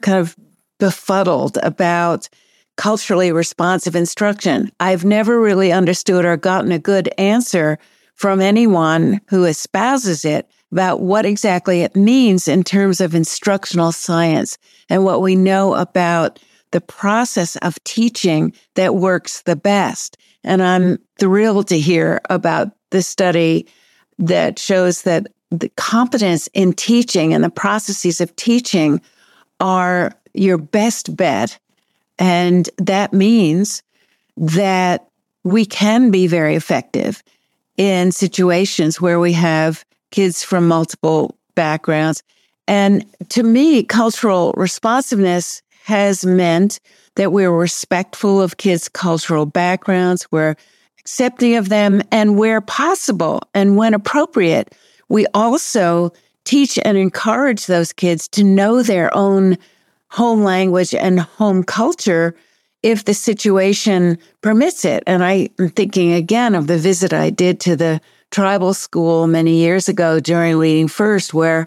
kind 0.00 0.18
of 0.18 0.36
befuddled 0.78 1.58
about 1.62 2.28
culturally 2.76 3.32
responsive 3.32 3.94
instruction. 3.94 4.70
I've 4.80 5.04
never 5.04 5.40
really 5.40 5.72
understood 5.72 6.24
or 6.24 6.36
gotten 6.36 6.72
a 6.72 6.78
good 6.78 7.08
answer 7.18 7.78
from 8.14 8.40
anyone 8.40 9.20
who 9.28 9.44
espouses 9.44 10.24
it 10.24 10.48
about 10.72 11.00
what 11.00 11.24
exactly 11.24 11.82
it 11.82 11.94
means 11.94 12.48
in 12.48 12.64
terms 12.64 13.00
of 13.00 13.14
instructional 13.14 13.92
science 13.92 14.58
and 14.88 15.04
what 15.04 15.22
we 15.22 15.36
know 15.36 15.74
about 15.74 16.40
the 16.72 16.80
process 16.80 17.54
of 17.56 17.82
teaching 17.84 18.52
that 18.74 18.96
works 18.96 19.42
the 19.42 19.54
best. 19.54 20.16
And 20.42 20.62
I'm 20.62 20.98
thrilled 21.18 21.68
to 21.68 21.78
hear 21.78 22.20
about 22.28 22.72
the 22.90 23.02
study 23.02 23.68
that 24.18 24.58
shows 24.58 25.02
that 25.02 25.28
the 25.50 25.68
competence 25.76 26.48
in 26.54 26.72
teaching 26.72 27.32
and 27.32 27.44
the 27.44 27.50
processes 27.50 28.20
of 28.20 28.34
teaching 28.34 29.00
are 29.60 30.12
your 30.32 30.58
best 30.58 31.16
bet 31.16 31.58
and 32.18 32.68
that 32.78 33.12
means 33.12 33.82
that 34.36 35.08
we 35.42 35.64
can 35.66 36.10
be 36.10 36.26
very 36.26 36.54
effective 36.54 37.22
in 37.76 38.12
situations 38.12 39.00
where 39.00 39.20
we 39.20 39.32
have 39.32 39.84
kids 40.10 40.42
from 40.42 40.68
multiple 40.68 41.36
backgrounds. 41.54 42.22
And 42.66 43.04
to 43.30 43.42
me, 43.42 43.82
cultural 43.82 44.52
responsiveness 44.56 45.62
has 45.84 46.24
meant 46.24 46.80
that 47.16 47.32
we're 47.32 47.50
respectful 47.50 48.40
of 48.40 48.56
kids' 48.56 48.88
cultural 48.88 49.46
backgrounds, 49.46 50.26
we're 50.30 50.56
accepting 50.98 51.56
of 51.56 51.68
them, 51.68 52.02
and 52.10 52.38
where 52.38 52.60
possible 52.60 53.42
and 53.52 53.76
when 53.76 53.92
appropriate, 53.92 54.74
we 55.08 55.26
also 55.34 56.12
teach 56.44 56.78
and 56.78 56.96
encourage 56.96 57.66
those 57.66 57.92
kids 57.92 58.28
to 58.28 58.44
know 58.44 58.82
their 58.82 59.14
own 59.14 59.58
home 60.14 60.44
language 60.44 60.94
and 60.94 61.18
home 61.18 61.64
culture 61.64 62.36
if 62.84 63.04
the 63.04 63.14
situation 63.14 64.16
permits 64.42 64.84
it. 64.84 65.02
And 65.08 65.24
I'm 65.24 65.48
thinking 65.70 66.12
again 66.12 66.54
of 66.54 66.68
the 66.68 66.78
visit 66.78 67.12
I 67.12 67.30
did 67.30 67.58
to 67.60 67.74
the 67.74 68.00
tribal 68.30 68.74
school 68.74 69.26
many 69.26 69.56
years 69.56 69.88
ago 69.88 70.20
during 70.20 70.56
Reading 70.56 70.86
First, 70.86 71.34
where 71.34 71.66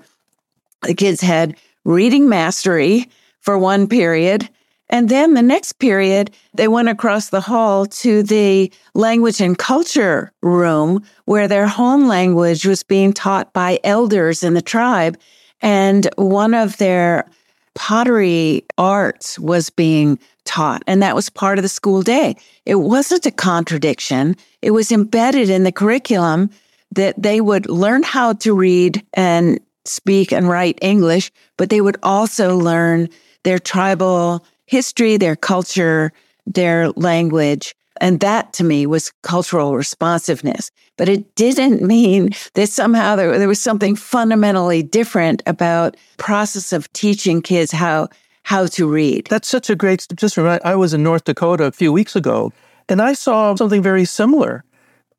the 0.84 0.94
kids 0.94 1.20
had 1.20 1.58
reading 1.84 2.30
mastery 2.30 3.10
for 3.42 3.58
one 3.58 3.86
period. 3.88 4.48
And 4.90 5.10
then 5.10 5.34
the 5.34 5.42
next 5.42 5.74
period, 5.74 6.32
they 6.54 6.70
went 6.70 6.88
across 6.88 7.30
the 7.30 7.42
hall 7.42 7.86
to 7.86 8.24
the 8.24 8.72
language 8.94 9.42
and 9.42 9.58
culture 9.58 10.32
room 10.42 11.04
where 11.26 11.50
their 11.50 11.68
home 11.68 12.08
language 12.08 12.66
was 12.66 12.82
being 12.82 13.12
taught 13.12 13.52
by 13.52 13.82
elders 13.84 14.42
in 14.42 14.54
the 14.54 14.62
tribe. 14.62 15.18
And 15.60 16.08
one 16.16 16.54
of 16.54 16.78
their 16.78 17.30
pottery 17.78 18.66
arts 18.80 19.38
was 19.38 19.70
being 19.70 20.18
taught, 20.46 20.82
and 20.88 21.02
that 21.04 21.16
was 21.16 21.30
part 21.30 21.60
of 21.60 21.62
the 21.62 21.70
school 21.70 22.02
day. 22.02 22.36
It 22.66 22.76
wasn't 22.76 23.28
a 23.28 23.32
contradiction. 23.32 24.36
It 24.64 24.72
was 24.72 24.92
embedded 24.92 25.52
in 25.52 25.64
the 25.64 25.72
curriculum 25.72 26.50
that 26.92 27.22
they 27.22 27.40
would 27.40 27.70
learn 27.70 28.02
how 28.02 28.34
to 28.34 28.56
read 28.56 29.06
and 29.14 29.60
speak 29.86 30.34
and 30.34 30.50
write 30.50 30.80
English, 30.82 31.32
but 31.56 31.70
they 31.70 31.80
would 31.80 31.98
also 32.02 32.58
learn 32.58 33.10
their 33.44 33.60
tribal 33.60 34.44
history, 34.66 35.16
their 35.16 35.36
culture, 35.36 36.12
their 36.48 36.90
language. 36.94 37.76
And 38.02 38.20
that 38.20 38.54
to 38.54 38.64
me 38.64 38.86
was 38.86 39.12
cultural 39.24 39.76
responsiveness. 39.76 40.72
But 40.98 41.10
it 41.10 41.36
didn't 41.36 41.82
mean 41.82 42.32
that 42.54 42.70
somehow 42.70 43.16
there, 43.16 43.38
there 43.38 43.48
was 43.48 43.62
something 43.62 43.96
fundamentally 43.96 44.84
different 44.84 45.44
about 45.46 45.96
process 46.18 46.74
of 46.74 46.92
teaching 46.94 47.42
kids 47.42 47.72
how 47.72 48.10
how 48.44 48.66
to 48.66 48.90
read. 48.90 49.28
That's 49.30 49.50
such 49.50 49.70
a 49.70 49.76
great 49.76 50.08
just 50.16 50.38
remind 50.38 50.62
I 50.64 50.76
was 50.76 50.94
in 50.94 51.04
North 51.04 51.26
Dakota 51.26 51.66
a 51.66 51.72
few 51.72 51.92
weeks 51.92 52.16
ago 52.16 52.54
and 52.88 53.02
I 53.02 53.12
saw 53.12 53.54
something 53.56 53.84
very 53.84 54.06
similar 54.06 54.64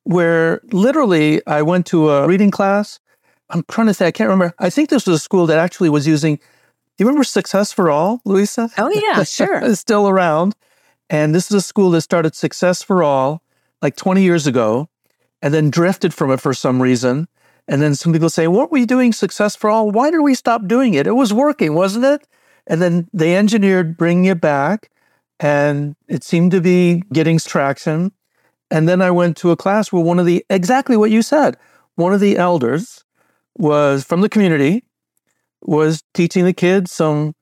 where 0.04 0.62
literally 0.72 1.46
I 1.46 1.60
went 1.60 1.84
to 1.88 2.08
a 2.08 2.26
reading 2.26 2.50
class. 2.50 2.98
I'm 3.50 3.64
trying 3.68 3.88
to 3.88 3.94
say 3.94 4.06
I 4.06 4.12
can't 4.12 4.30
remember. 4.30 4.54
I 4.58 4.70
think 4.70 4.88
this 4.88 5.06
was 5.06 5.16
a 5.16 5.22
school 5.22 5.44
that 5.46 5.58
actually 5.58 5.90
was 5.90 6.06
using 6.06 6.36
do 6.36 7.04
you 7.04 7.06
remember 7.06 7.22
Success 7.22 7.72
for 7.72 7.90
All, 7.90 8.20
Louisa? 8.24 8.70
Oh 8.76 8.90
yeah, 8.90 9.22
sure. 9.22 9.60
it's 9.60 9.80
still 9.80 10.08
around. 10.08 10.56
And 11.10 11.34
this 11.34 11.50
is 11.50 11.54
a 11.56 11.60
school 11.60 11.90
that 11.92 12.02
started 12.02 12.34
Success 12.34 12.82
for 12.82 13.02
All 13.02 13.42
like 13.80 13.96
20 13.96 14.22
years 14.22 14.46
ago 14.46 14.88
and 15.40 15.54
then 15.54 15.70
drifted 15.70 16.12
from 16.12 16.30
it 16.30 16.40
for 16.40 16.52
some 16.52 16.82
reason. 16.82 17.28
And 17.66 17.80
then 17.80 17.94
some 17.94 18.12
people 18.12 18.30
say, 18.30 18.46
What 18.48 18.70
were 18.70 18.78
you 18.78 18.86
doing 18.86 19.12
Success 19.12 19.56
for 19.56 19.70
All? 19.70 19.90
Why 19.90 20.10
did 20.10 20.20
we 20.20 20.34
stop 20.34 20.66
doing 20.66 20.94
it? 20.94 21.06
It 21.06 21.12
was 21.12 21.32
working, 21.32 21.74
wasn't 21.74 22.04
it? 22.04 22.26
And 22.66 22.82
then 22.82 23.08
they 23.12 23.36
engineered 23.36 23.96
bringing 23.96 24.26
it 24.26 24.40
back 24.40 24.90
and 25.40 25.94
it 26.08 26.24
seemed 26.24 26.50
to 26.52 26.60
be 26.60 27.02
getting 27.12 27.38
traction. 27.38 28.12
And 28.70 28.88
then 28.88 29.00
I 29.00 29.10
went 29.10 29.36
to 29.38 29.50
a 29.50 29.56
class 29.56 29.92
where 29.92 30.02
one 30.02 30.18
of 30.18 30.26
the, 30.26 30.44
exactly 30.50 30.96
what 30.96 31.10
you 31.10 31.22
said, 31.22 31.56
one 31.94 32.12
of 32.12 32.20
the 32.20 32.36
elders 32.36 33.04
was 33.56 34.04
from 34.04 34.20
the 34.20 34.28
community, 34.28 34.84
was 35.62 36.02
teaching 36.12 36.44
the 36.44 36.52
kids 36.52 36.92
some, 36.92 37.34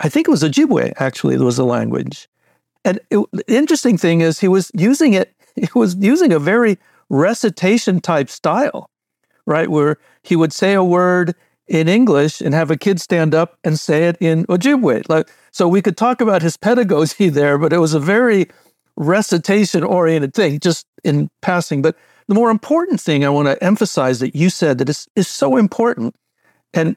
I 0.00 0.08
think 0.08 0.28
it 0.28 0.30
was 0.30 0.42
Ojibwe, 0.42 0.92
actually, 0.96 1.36
was 1.38 1.56
the 1.56 1.64
language. 1.64 2.28
And 2.84 3.00
it, 3.10 3.24
the 3.32 3.44
interesting 3.52 3.96
thing 3.96 4.20
is 4.20 4.40
he 4.40 4.48
was 4.48 4.70
using 4.74 5.14
it, 5.14 5.34
he 5.56 5.68
was 5.74 5.96
using 5.96 6.32
a 6.32 6.38
very 6.38 6.78
recitation 7.08 8.00
type 8.00 8.28
style, 8.28 8.90
right? 9.46 9.70
Where 9.70 9.98
he 10.22 10.36
would 10.36 10.52
say 10.52 10.74
a 10.74 10.84
word 10.84 11.34
in 11.66 11.88
English 11.88 12.40
and 12.40 12.54
have 12.54 12.70
a 12.70 12.76
kid 12.76 13.00
stand 13.00 13.34
up 13.34 13.58
and 13.64 13.80
say 13.80 14.06
it 14.08 14.16
in 14.20 14.44
Ojibwe. 14.46 15.08
Like, 15.08 15.30
so 15.50 15.66
we 15.66 15.80
could 15.80 15.96
talk 15.96 16.20
about 16.20 16.42
his 16.42 16.56
pedagogy 16.56 17.28
there, 17.30 17.58
but 17.58 17.72
it 17.72 17.78
was 17.78 17.94
a 17.94 18.00
very 18.00 18.48
recitation 18.96 19.82
oriented 19.82 20.34
thing, 20.34 20.60
just 20.60 20.86
in 21.02 21.30
passing. 21.40 21.82
But 21.82 21.96
the 22.28 22.34
more 22.34 22.50
important 22.50 23.00
thing 23.00 23.24
I 23.24 23.30
want 23.30 23.48
to 23.48 23.62
emphasize 23.64 24.20
that 24.20 24.34
you 24.34 24.50
said 24.50 24.78
that 24.78 24.88
is, 24.88 25.08
is 25.16 25.28
so 25.28 25.56
important, 25.56 26.14
and 26.72 26.96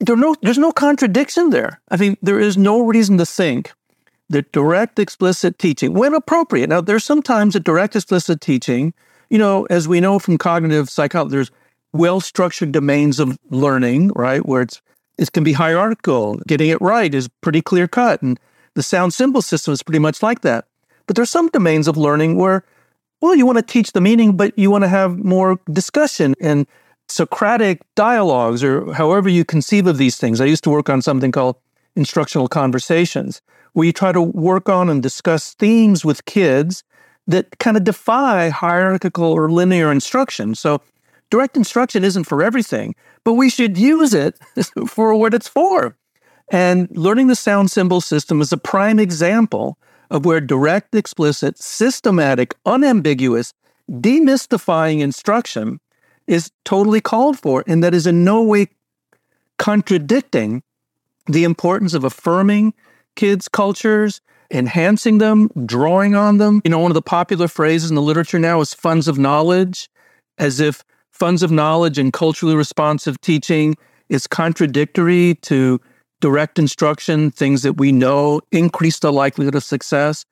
there 0.00 0.16
no, 0.16 0.34
there's 0.42 0.58
no 0.58 0.72
contradiction 0.72 1.50
there. 1.50 1.80
I 1.90 1.96
mean, 1.96 2.16
there 2.22 2.40
is 2.40 2.56
no 2.56 2.80
reason 2.82 3.18
to 3.18 3.26
think 3.26 3.72
the 4.32 4.42
direct 4.42 4.98
explicit 4.98 5.58
teaching 5.58 5.94
when 5.94 6.14
appropriate. 6.14 6.68
Now, 6.68 6.80
there's 6.80 7.04
sometimes 7.04 7.54
a 7.54 7.60
direct 7.60 7.94
explicit 7.94 8.40
teaching, 8.40 8.94
you 9.30 9.38
know, 9.38 9.66
as 9.70 9.86
we 9.86 10.00
know 10.00 10.18
from 10.18 10.38
cognitive 10.38 10.90
psychology, 10.90 11.32
there's 11.32 11.50
well 11.92 12.20
structured 12.20 12.72
domains 12.72 13.20
of 13.20 13.38
learning, 13.50 14.10
right? 14.16 14.44
Where 14.44 14.62
it's, 14.62 14.80
it 15.18 15.32
can 15.32 15.44
be 15.44 15.52
hierarchical. 15.52 16.36
Getting 16.46 16.70
it 16.70 16.80
right 16.80 17.12
is 17.14 17.28
pretty 17.40 17.62
clear 17.62 17.86
cut. 17.86 18.22
And 18.22 18.40
the 18.74 18.82
sound 18.82 19.14
symbol 19.14 19.42
system 19.42 19.72
is 19.72 19.82
pretty 19.82 19.98
much 19.98 20.22
like 20.22 20.40
that. 20.40 20.66
But 21.06 21.16
there's 21.16 21.30
some 21.30 21.48
domains 21.48 21.86
of 21.86 21.96
learning 21.96 22.36
where, 22.36 22.64
well, 23.20 23.34
you 23.34 23.44
want 23.44 23.58
to 23.58 23.62
teach 23.62 23.92
the 23.92 24.00
meaning, 24.00 24.36
but 24.36 24.58
you 24.58 24.70
want 24.70 24.84
to 24.84 24.88
have 24.88 25.18
more 25.18 25.60
discussion 25.70 26.34
and 26.40 26.66
Socratic 27.08 27.82
dialogues 27.94 28.64
or 28.64 28.94
however 28.94 29.28
you 29.28 29.44
conceive 29.44 29.86
of 29.86 29.98
these 29.98 30.16
things. 30.16 30.40
I 30.40 30.46
used 30.46 30.64
to 30.64 30.70
work 30.70 30.88
on 30.88 31.02
something 31.02 31.30
called 31.30 31.56
instructional 31.96 32.48
conversations 32.48 33.42
we 33.74 33.92
try 33.92 34.12
to 34.12 34.20
work 34.20 34.68
on 34.68 34.88
and 34.88 35.02
discuss 35.02 35.54
themes 35.54 36.04
with 36.04 36.24
kids 36.24 36.84
that 37.26 37.58
kind 37.58 37.76
of 37.76 37.84
defy 37.84 38.48
hierarchical 38.48 39.24
or 39.24 39.50
linear 39.50 39.90
instruction. 39.90 40.54
So, 40.54 40.82
direct 41.30 41.56
instruction 41.56 42.04
isn't 42.04 42.24
for 42.24 42.42
everything, 42.42 42.94
but 43.24 43.34
we 43.34 43.48
should 43.48 43.78
use 43.78 44.12
it 44.12 44.38
for 44.86 45.14
what 45.14 45.34
it's 45.34 45.48
for. 45.48 45.96
And 46.50 46.88
learning 46.96 47.28
the 47.28 47.36
sound 47.36 47.70
symbol 47.70 48.00
system 48.00 48.40
is 48.40 48.52
a 48.52 48.58
prime 48.58 48.98
example 48.98 49.78
of 50.10 50.26
where 50.26 50.40
direct, 50.40 50.94
explicit, 50.94 51.58
systematic, 51.58 52.54
unambiguous, 52.66 53.54
demystifying 53.90 55.00
instruction 55.00 55.80
is 56.26 56.50
totally 56.64 57.00
called 57.00 57.38
for 57.38 57.64
and 57.66 57.82
that 57.82 57.94
is 57.94 58.06
in 58.06 58.24
no 58.24 58.42
way 58.42 58.68
contradicting 59.58 60.62
the 61.26 61.44
importance 61.44 61.94
of 61.94 62.04
affirming 62.04 62.74
kids' 63.16 63.48
cultures, 63.48 64.20
enhancing 64.50 65.18
them, 65.18 65.48
drawing 65.64 66.14
on 66.14 66.38
them. 66.38 66.60
You 66.64 66.70
know, 66.70 66.78
one 66.78 66.90
of 66.90 66.94
the 66.94 67.02
popular 67.02 67.48
phrases 67.48 67.90
in 67.90 67.94
the 67.94 68.02
literature 68.02 68.38
now 68.38 68.60
is 68.60 68.74
funds 68.74 69.08
of 69.08 69.18
knowledge, 69.18 69.88
as 70.38 70.60
if 70.60 70.84
funds 71.10 71.42
of 71.42 71.50
knowledge 71.50 71.98
and 71.98 72.12
culturally 72.12 72.56
responsive 72.56 73.20
teaching 73.20 73.76
is 74.08 74.26
contradictory 74.26 75.36
to 75.42 75.80
direct 76.20 76.58
instruction, 76.58 77.30
things 77.30 77.62
that 77.62 77.74
we 77.74 77.92
know 77.92 78.40
increase 78.50 78.98
the 78.98 79.12
likelihood 79.12 79.54
of 79.54 79.64
success. 79.64 80.24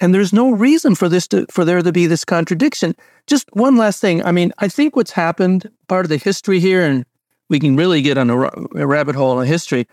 And 0.00 0.14
there's 0.14 0.32
no 0.32 0.50
reason 0.50 0.94
for 0.94 1.08
this 1.08 1.28
to 1.28 1.46
for 1.50 1.64
there 1.64 1.80
to 1.80 1.92
be 1.92 2.06
this 2.06 2.24
contradiction. 2.24 2.96
Just 3.26 3.48
one 3.52 3.76
last 3.76 4.00
thing. 4.00 4.24
I 4.24 4.32
mean, 4.32 4.52
I 4.58 4.68
think 4.68 4.96
what's 4.96 5.12
happened, 5.12 5.70
part 5.88 6.04
of 6.04 6.08
the 6.08 6.16
history 6.16 6.58
here, 6.60 6.84
and 6.84 7.04
we 7.48 7.60
can 7.60 7.76
really 7.76 8.02
get 8.02 8.18
on 8.18 8.30
a, 8.30 8.40
a 8.74 8.86
rabbit 8.86 9.14
hole 9.14 9.40
in 9.40 9.46
history, 9.46 9.86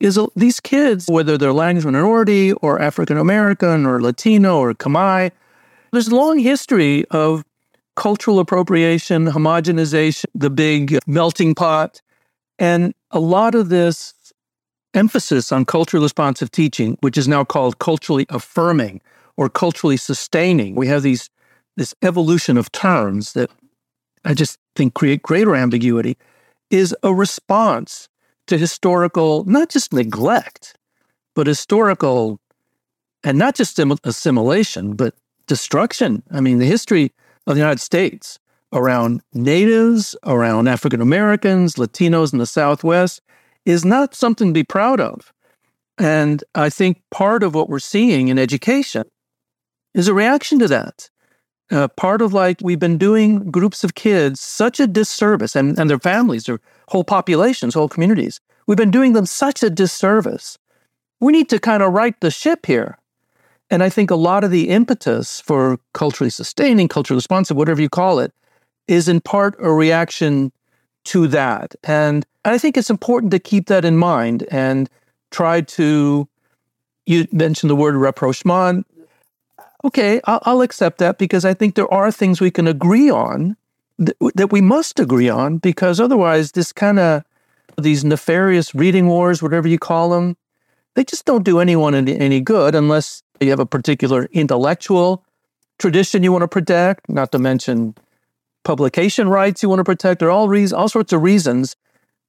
is 0.00 0.18
these 0.36 0.60
kids, 0.60 1.06
whether 1.08 1.36
they're 1.36 1.52
language 1.52 1.84
minority 1.84 2.52
or 2.52 2.80
African 2.80 3.18
American 3.18 3.86
or 3.86 4.00
Latino 4.00 4.58
or 4.58 4.74
Khmer, 4.74 5.30
there's 5.92 6.08
a 6.08 6.14
long 6.14 6.38
history 6.38 7.04
of 7.10 7.44
cultural 7.96 8.38
appropriation, 8.38 9.26
homogenization, 9.26 10.26
the 10.34 10.50
big 10.50 10.98
melting 11.06 11.54
pot. 11.54 12.00
And 12.58 12.94
a 13.10 13.18
lot 13.18 13.54
of 13.54 13.70
this 13.70 14.14
emphasis 14.94 15.50
on 15.52 15.64
culturally 15.64 16.04
responsive 16.04 16.50
teaching, 16.50 16.96
which 17.00 17.18
is 17.18 17.26
now 17.26 17.44
called 17.44 17.78
culturally 17.78 18.26
affirming 18.28 19.00
or 19.36 19.48
culturally 19.48 19.96
sustaining. 19.96 20.74
We 20.74 20.88
have 20.88 21.02
these 21.02 21.30
this 21.76 21.94
evolution 22.02 22.56
of 22.58 22.72
terms 22.72 23.34
that 23.34 23.50
I 24.24 24.34
just 24.34 24.58
think 24.74 24.94
create 24.94 25.22
greater 25.22 25.54
ambiguity, 25.54 26.16
is 26.70 26.94
a 27.04 27.14
response 27.14 28.08
to 28.48 28.58
historical, 28.58 29.44
not 29.44 29.68
just 29.68 29.92
neglect, 29.92 30.76
but 31.34 31.46
historical, 31.46 32.40
and 33.24 33.38
not 33.38 33.54
just 33.54 33.78
assimilation, 34.04 34.94
but 34.94 35.14
destruction. 35.46 36.22
I 36.30 36.40
mean, 36.40 36.58
the 36.58 36.66
history 36.66 37.12
of 37.46 37.54
the 37.54 37.60
United 37.60 37.80
States 37.80 38.38
around 38.72 39.22
natives, 39.32 40.14
around 40.24 40.68
African 40.68 41.00
Americans, 41.00 41.76
Latinos 41.76 42.32
in 42.32 42.38
the 42.38 42.46
Southwest 42.46 43.22
is 43.64 43.84
not 43.84 44.14
something 44.14 44.48
to 44.48 44.52
be 44.52 44.64
proud 44.64 45.00
of. 45.00 45.32
And 45.98 46.44
I 46.54 46.70
think 46.70 47.02
part 47.10 47.42
of 47.42 47.54
what 47.54 47.68
we're 47.68 47.78
seeing 47.78 48.28
in 48.28 48.38
education 48.38 49.04
is 49.94 50.06
a 50.06 50.14
reaction 50.14 50.58
to 50.60 50.68
that. 50.68 51.10
Uh, 51.70 51.86
part 51.88 52.22
of 52.22 52.32
like 52.32 52.58
we've 52.62 52.78
been 52.78 52.96
doing 52.96 53.50
groups 53.50 53.84
of 53.84 53.94
kids 53.94 54.40
such 54.40 54.80
a 54.80 54.86
disservice 54.86 55.54
and, 55.54 55.78
and 55.78 55.90
their 55.90 55.98
families, 55.98 56.44
their 56.44 56.60
whole 56.88 57.04
populations, 57.04 57.74
whole 57.74 57.88
communities. 57.90 58.40
We've 58.66 58.78
been 58.78 58.90
doing 58.90 59.12
them 59.12 59.26
such 59.26 59.62
a 59.62 59.68
disservice. 59.68 60.58
We 61.20 61.32
need 61.32 61.50
to 61.50 61.58
kind 61.58 61.82
of 61.82 61.92
right 61.92 62.18
the 62.20 62.30
ship 62.30 62.64
here. 62.64 62.98
And 63.70 63.82
I 63.82 63.90
think 63.90 64.10
a 64.10 64.16
lot 64.16 64.44
of 64.44 64.50
the 64.50 64.70
impetus 64.70 65.42
for 65.42 65.78
culturally 65.92 66.30
sustaining, 66.30 66.88
culturally 66.88 67.18
responsive, 67.18 67.56
whatever 67.56 67.82
you 67.82 67.90
call 67.90 68.18
it, 68.18 68.32
is 68.86 69.08
in 69.08 69.20
part 69.20 69.54
a 69.58 69.70
reaction 69.70 70.50
to 71.04 71.26
that. 71.28 71.74
And 71.84 72.24
I 72.44 72.56
think 72.56 72.78
it's 72.78 72.90
important 72.90 73.30
to 73.32 73.38
keep 73.38 73.66
that 73.66 73.84
in 73.84 73.96
mind 73.98 74.46
and 74.50 74.88
try 75.30 75.60
to, 75.60 76.26
you 77.04 77.28
mentioned 77.30 77.68
the 77.68 77.76
word 77.76 77.94
rapprochement 77.94 78.86
okay, 79.84 80.20
I'll, 80.24 80.40
I'll, 80.44 80.62
accept 80.62 80.98
that 80.98 81.18
because 81.18 81.44
I 81.44 81.54
think 81.54 81.74
there 81.74 81.92
are 81.92 82.10
things 82.10 82.40
we 82.40 82.50
can 82.50 82.66
agree 82.66 83.10
on 83.10 83.56
th- 83.98 84.16
that 84.34 84.52
we 84.52 84.60
must 84.60 84.98
agree 85.00 85.28
on 85.28 85.58
because 85.58 86.00
otherwise, 86.00 86.52
this 86.52 86.72
kind 86.72 86.98
of 86.98 87.24
these 87.76 88.04
nefarious 88.04 88.74
reading 88.74 89.06
wars, 89.06 89.42
whatever 89.42 89.68
you 89.68 89.78
call 89.78 90.10
them, 90.10 90.36
they 90.94 91.04
just 91.04 91.24
don't 91.24 91.44
do 91.44 91.60
anyone 91.60 91.94
any, 91.94 92.18
any 92.18 92.40
good 92.40 92.74
unless 92.74 93.22
you 93.40 93.50
have 93.50 93.60
a 93.60 93.66
particular 93.66 94.28
intellectual 94.32 95.24
tradition 95.78 96.22
you 96.22 96.32
want 96.32 96.42
to 96.42 96.48
protect, 96.48 97.08
not 97.08 97.30
to 97.32 97.38
mention 97.38 97.94
publication 98.64 99.28
rights 99.28 99.62
you 99.62 99.68
want 99.68 99.78
to 99.78 99.84
protect. 99.84 100.18
There 100.18 100.28
are 100.28 100.32
all, 100.32 100.48
reasons, 100.48 100.72
all 100.72 100.88
sorts 100.88 101.12
of 101.12 101.22
reasons 101.22 101.76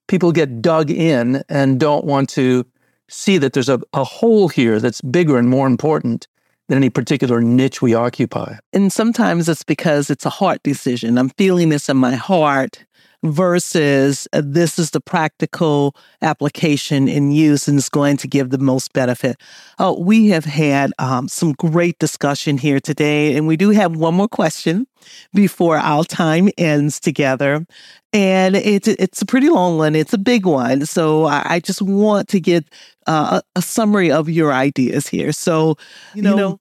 people 0.08 0.32
get 0.32 0.62
dug 0.62 0.92
in 0.92 1.44
and 1.50 1.80
don't 1.80 2.06
want 2.06 2.30
to 2.30 2.66
see 3.08 3.38
that 3.38 3.54
there's 3.54 3.70
a, 3.70 3.80
a 3.94 4.04
whole 4.04 4.50
here 4.50 4.80
that's 4.80 5.02
bigger 5.02 5.38
and 5.38 5.50
more 5.50 5.68
important 5.68 6.28
than 6.70 6.78
any 6.78 6.90
particular 6.90 7.42
niche 7.42 7.82
we 7.82 7.94
occupy. 7.94 8.56
And 8.72 8.94
sometimes 8.94 9.50
it's 9.50 9.64
because 9.64 10.10
it's 10.10 10.26
a 10.26 10.30
heart 10.30 10.64
decision. 10.64 11.18
I'm 11.18 11.30
feeling 11.30 11.70
this 11.70 11.90
in 11.90 11.98
my 11.98 12.16
heart 12.16 12.86
versus 13.24 14.28
uh, 14.34 14.42
this 14.44 14.80
is 14.80 14.92
the 14.92 15.02
practical 15.02 15.96
application 16.22 17.08
in 17.08 17.32
use 17.32 17.68
and 17.68 17.78
is 17.78 17.90
going 17.90 18.18
to 18.18 18.28
give 18.28 18.50
the 18.50 18.58
most 18.58 18.94
benefit. 18.94 19.38
Oh, 19.78 20.00
we 20.00 20.30
have 20.30 20.46
had 20.46 20.92
um, 21.00 21.28
some 21.28 21.54
great 21.54 22.00
discussion 22.00 22.58
here 22.58 22.80
today, 22.80 23.36
and 23.36 23.48
we 23.48 23.58
do 23.58 23.72
have 23.72 23.96
one 23.96 24.16
more 24.16 24.28
question 24.28 24.88
before 25.34 25.78
our 25.78 26.04
time 26.04 26.50
ends 26.58 27.00
together. 27.00 27.66
And 28.12 28.56
it's 28.56 28.88
it's 28.88 29.22
a 29.22 29.26
pretty 29.26 29.50
long 29.50 29.78
one. 29.78 29.96
It's 29.96 30.14
a 30.14 30.18
big 30.18 30.46
one. 30.46 30.86
So 30.86 31.26
I, 31.26 31.44
I 31.46 31.60
just 31.60 31.82
want 31.82 32.28
to 32.30 32.40
get 32.40 32.66
uh, 33.06 33.42
a, 33.56 33.60
a, 33.60 33.62
summary 33.62 34.12
of 34.12 34.30
your 34.30 34.52
ideas 34.52 35.08
here. 35.08 35.32
So 35.32 35.76
you 36.16 36.24
know, 36.24 36.32
you 36.32 36.36
know 36.36 36.60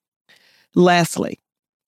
lastly, 0.75 1.41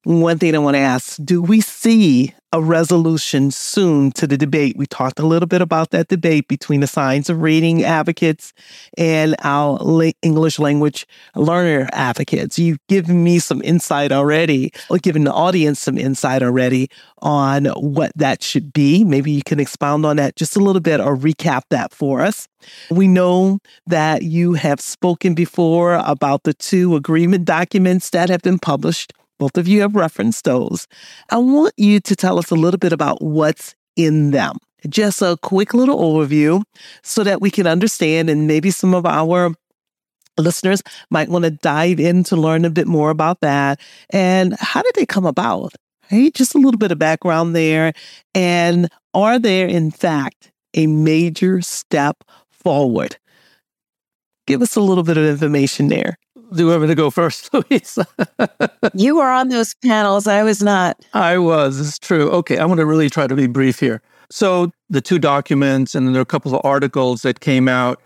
one 0.05 0.39
thing 0.39 0.55
I 0.55 0.59
want 0.59 0.77
to 0.77 0.81
ask 0.81 1.19
do 1.23 1.43
we 1.43 1.61
see 1.61 2.35
a 2.53 2.61
resolution 2.61 3.51
soon 3.51 4.11
to 4.13 4.27
the 4.27 4.37
debate? 4.37 4.77
We 4.77 4.87
talked 4.87 5.21
a 5.21 5.27
little 5.27 5.47
bit 5.47 5.61
about 5.61 5.91
that 5.91 6.09
debate 6.09 6.49
between 6.49 6.81
the 6.81 6.87
science 6.87 7.29
of 7.29 7.43
reading 7.43 7.85
advocates 7.85 8.53
and 8.99 9.37
our 9.45 9.79
English 10.23 10.59
language 10.59 11.07
learner 11.37 11.89
advocates. 11.93 12.59
You've 12.59 12.85
given 12.89 13.23
me 13.23 13.39
some 13.39 13.63
insight 13.63 14.11
already, 14.11 14.73
or 14.89 14.99
given 14.99 15.25
the 15.25 15.33
audience 15.33 15.81
some 15.81 15.97
insight 15.97 16.43
already 16.43 16.91
on 17.23 17.67
what 17.67 18.11
that 18.17 18.43
should 18.43 18.73
be. 18.73 19.05
Maybe 19.05 19.31
you 19.31 19.43
can 19.45 19.61
expound 19.61 20.05
on 20.05 20.17
that 20.17 20.35
just 20.35 20.57
a 20.57 20.61
little 20.61 20.81
bit 20.81 20.99
or 20.99 21.17
recap 21.17 21.63
that 21.71 21.93
for 21.93 22.21
us. 22.21 22.49
We 22.91 23.07
know 23.07 23.61
that 23.87 24.23
you 24.23 24.55
have 24.55 24.81
spoken 24.81 25.35
before 25.35 25.95
about 25.95 26.43
the 26.43 26.55
two 26.55 26.97
agreement 26.97 27.45
documents 27.45 28.11
that 28.11 28.29
have 28.29 28.43
been 28.43 28.59
published 28.59 29.13
both 29.41 29.57
of 29.57 29.67
you 29.67 29.81
have 29.81 29.97
referenced 29.97 30.45
those. 30.45 30.87
I 31.31 31.39
want 31.39 31.73
you 31.79 31.99
to 31.99 32.15
tell 32.15 32.39
us 32.39 32.51
a 32.51 32.55
little 32.55 32.79
bit 32.79 32.93
about 32.93 33.23
what's 33.23 33.75
in 33.97 34.33
them. 34.33 34.59
Just 34.87 35.23
a 35.23 35.39
quick 35.41 35.73
little 35.73 35.99
overview 35.99 36.63
so 37.03 37.25
that 37.25 37.41
we 37.41 37.51
can 37.51 37.67
understand, 37.67 38.29
and 38.29 38.47
maybe 38.47 38.71
some 38.71 38.95
of 38.95 39.07
our 39.07 39.55
listeners 40.39 40.83
might 41.11 41.31
want 41.31 41.47
to 41.47 41.51
dive 41.51 41.99
in 41.99 42.23
to 42.25 42.37
learn 42.37 42.67
a 42.67 42.71
bit 42.71 42.87
more 42.87 43.09
about 43.09 43.41
that. 43.41 43.81
And 44.11 44.55
how 44.61 44.83
did 44.83 44.95
they 44.95 45.07
come 45.07 45.25
about? 45.25 45.73
Hey, 46.09 46.31
just 46.31 46.55
a 46.55 46.59
little 46.59 46.79
bit 46.79 46.93
of 46.93 46.99
background 46.99 47.57
there. 47.57 47.95
And 48.35 48.91
are 49.15 49.39
there, 49.39 49.67
in 49.67 49.91
fact, 49.91 50.53
a 50.75 50.87
major 50.87 51.63
step 51.63 52.25
forward? 52.51 53.17
Give 54.47 54.61
us 54.61 54.77
a 54.77 54.81
little 54.81 55.05
bit 55.05 55.17
of 55.17 55.25
information 55.25 55.89
there 55.89 56.19
do 56.53 56.63
you 56.65 56.69
want 56.69 56.83
me 56.83 56.89
to 56.89 56.95
go 56.95 57.11
first, 57.11 57.53
Louisa? 57.71 58.07
you 58.95 59.17
were 59.17 59.31
on 59.31 59.49
those 59.49 59.75
panels. 59.75 60.27
I 60.27 60.43
was 60.43 60.63
not. 60.63 61.05
I 61.15 61.39
was. 61.39 61.81
It's 61.81 61.99
true. 61.99 62.31
Okay, 62.31 62.59
I'm 62.59 62.67
going 62.67 62.79
to 62.79 62.87
really 62.87 63.11
try 63.11 63.27
to 63.27 63.35
be 63.35 63.47
brief 63.47 63.81
here. 63.81 64.03
So, 64.31 64.71
the 64.89 65.01
two 65.01 65.19
documents, 65.19 65.95
and 65.95 66.07
then 66.07 66.13
there 66.13 66.21
are 66.21 66.23
a 66.23 66.27
couple 66.27 66.55
of 66.55 66.61
articles 66.65 67.23
that 67.23 67.41
came 67.41 67.69
out 67.69 68.01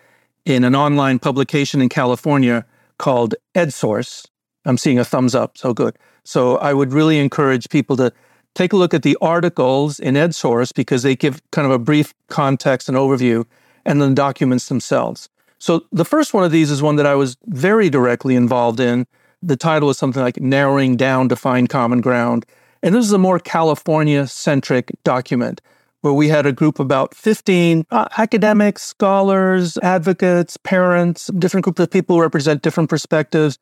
in 0.45 0.65
an 0.65 0.75
online 0.75 1.19
publication 1.19 1.81
in 1.83 1.89
California 1.89 2.65
called 2.99 3.35
EdSource. 3.55 4.27
I'm 4.65 4.79
seeing 4.79 4.99
a 4.99 5.05
thumbs 5.05 5.35
up. 5.35 5.59
So 5.59 5.75
good. 5.75 5.97
So, 6.25 6.57
I 6.57 6.73
would 6.73 6.93
really 6.93 7.19
encourage 7.19 7.69
people 7.69 7.97
to 7.99 8.13
take 8.55 8.73
a 8.73 8.77
look 8.77 8.95
at 8.95 9.03
the 9.03 9.19
articles 9.21 10.01
in 10.01 10.15
EdSource 10.15 10.73
because 10.75 11.03
they 11.03 11.15
give 11.15 11.43
kind 11.51 11.67
of 11.67 11.73
a 11.73 11.79
brief 11.79 12.15
context 12.29 12.89
and 12.89 12.97
overview, 12.97 13.45
and 13.85 14.01
then 14.01 14.11
the 14.11 14.15
documents 14.15 14.69
themselves. 14.69 15.29
So 15.59 15.85
the 15.93 16.05
first 16.05 16.35
one 16.35 16.45
of 16.45 16.53
these 16.53 16.71
is 16.71 16.83
one 16.83 16.97
that 16.97 17.07
I 17.07 17.15
was 17.15 17.37
very 17.47 17.89
directly 17.91 18.37
involved 18.37 18.81
in. 18.81 19.07
The 19.43 19.57
title 19.57 19.91
is 19.91 19.99
something 19.99 20.23
like 20.23 20.41
Narrowing 20.41 20.97
Down 20.97 21.29
to 21.29 21.37
Find 21.37 21.69
Common 21.69 22.01
Ground. 22.01 22.47
And 22.83 22.95
this 22.95 23.05
is 23.05 23.13
a 23.13 23.19
more 23.19 23.39
California 23.39 24.27
centric 24.27 24.93
document 25.05 25.61
where 26.03 26.13
we 26.13 26.29
had 26.29 26.45
a 26.45 26.53
group 26.53 26.79
about 26.79 27.15
15 27.15 27.87
uh, 27.91 28.07
academics, 28.19 28.83
scholars, 28.83 29.79
advocates, 29.79 30.59
parents, 30.59 31.29
different 31.39 31.65
groups 31.65 31.81
of 31.81 31.91
people 31.91 32.17
who 32.17 32.23
represent 32.23 32.61
different 32.61 32.91
perspectives, 32.91 33.59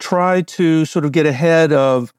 try 0.00 0.42
to 0.42 0.84
sort 0.84 1.04
of 1.04 1.12
get 1.12 1.26
ahead 1.26 1.72
of 1.72 2.12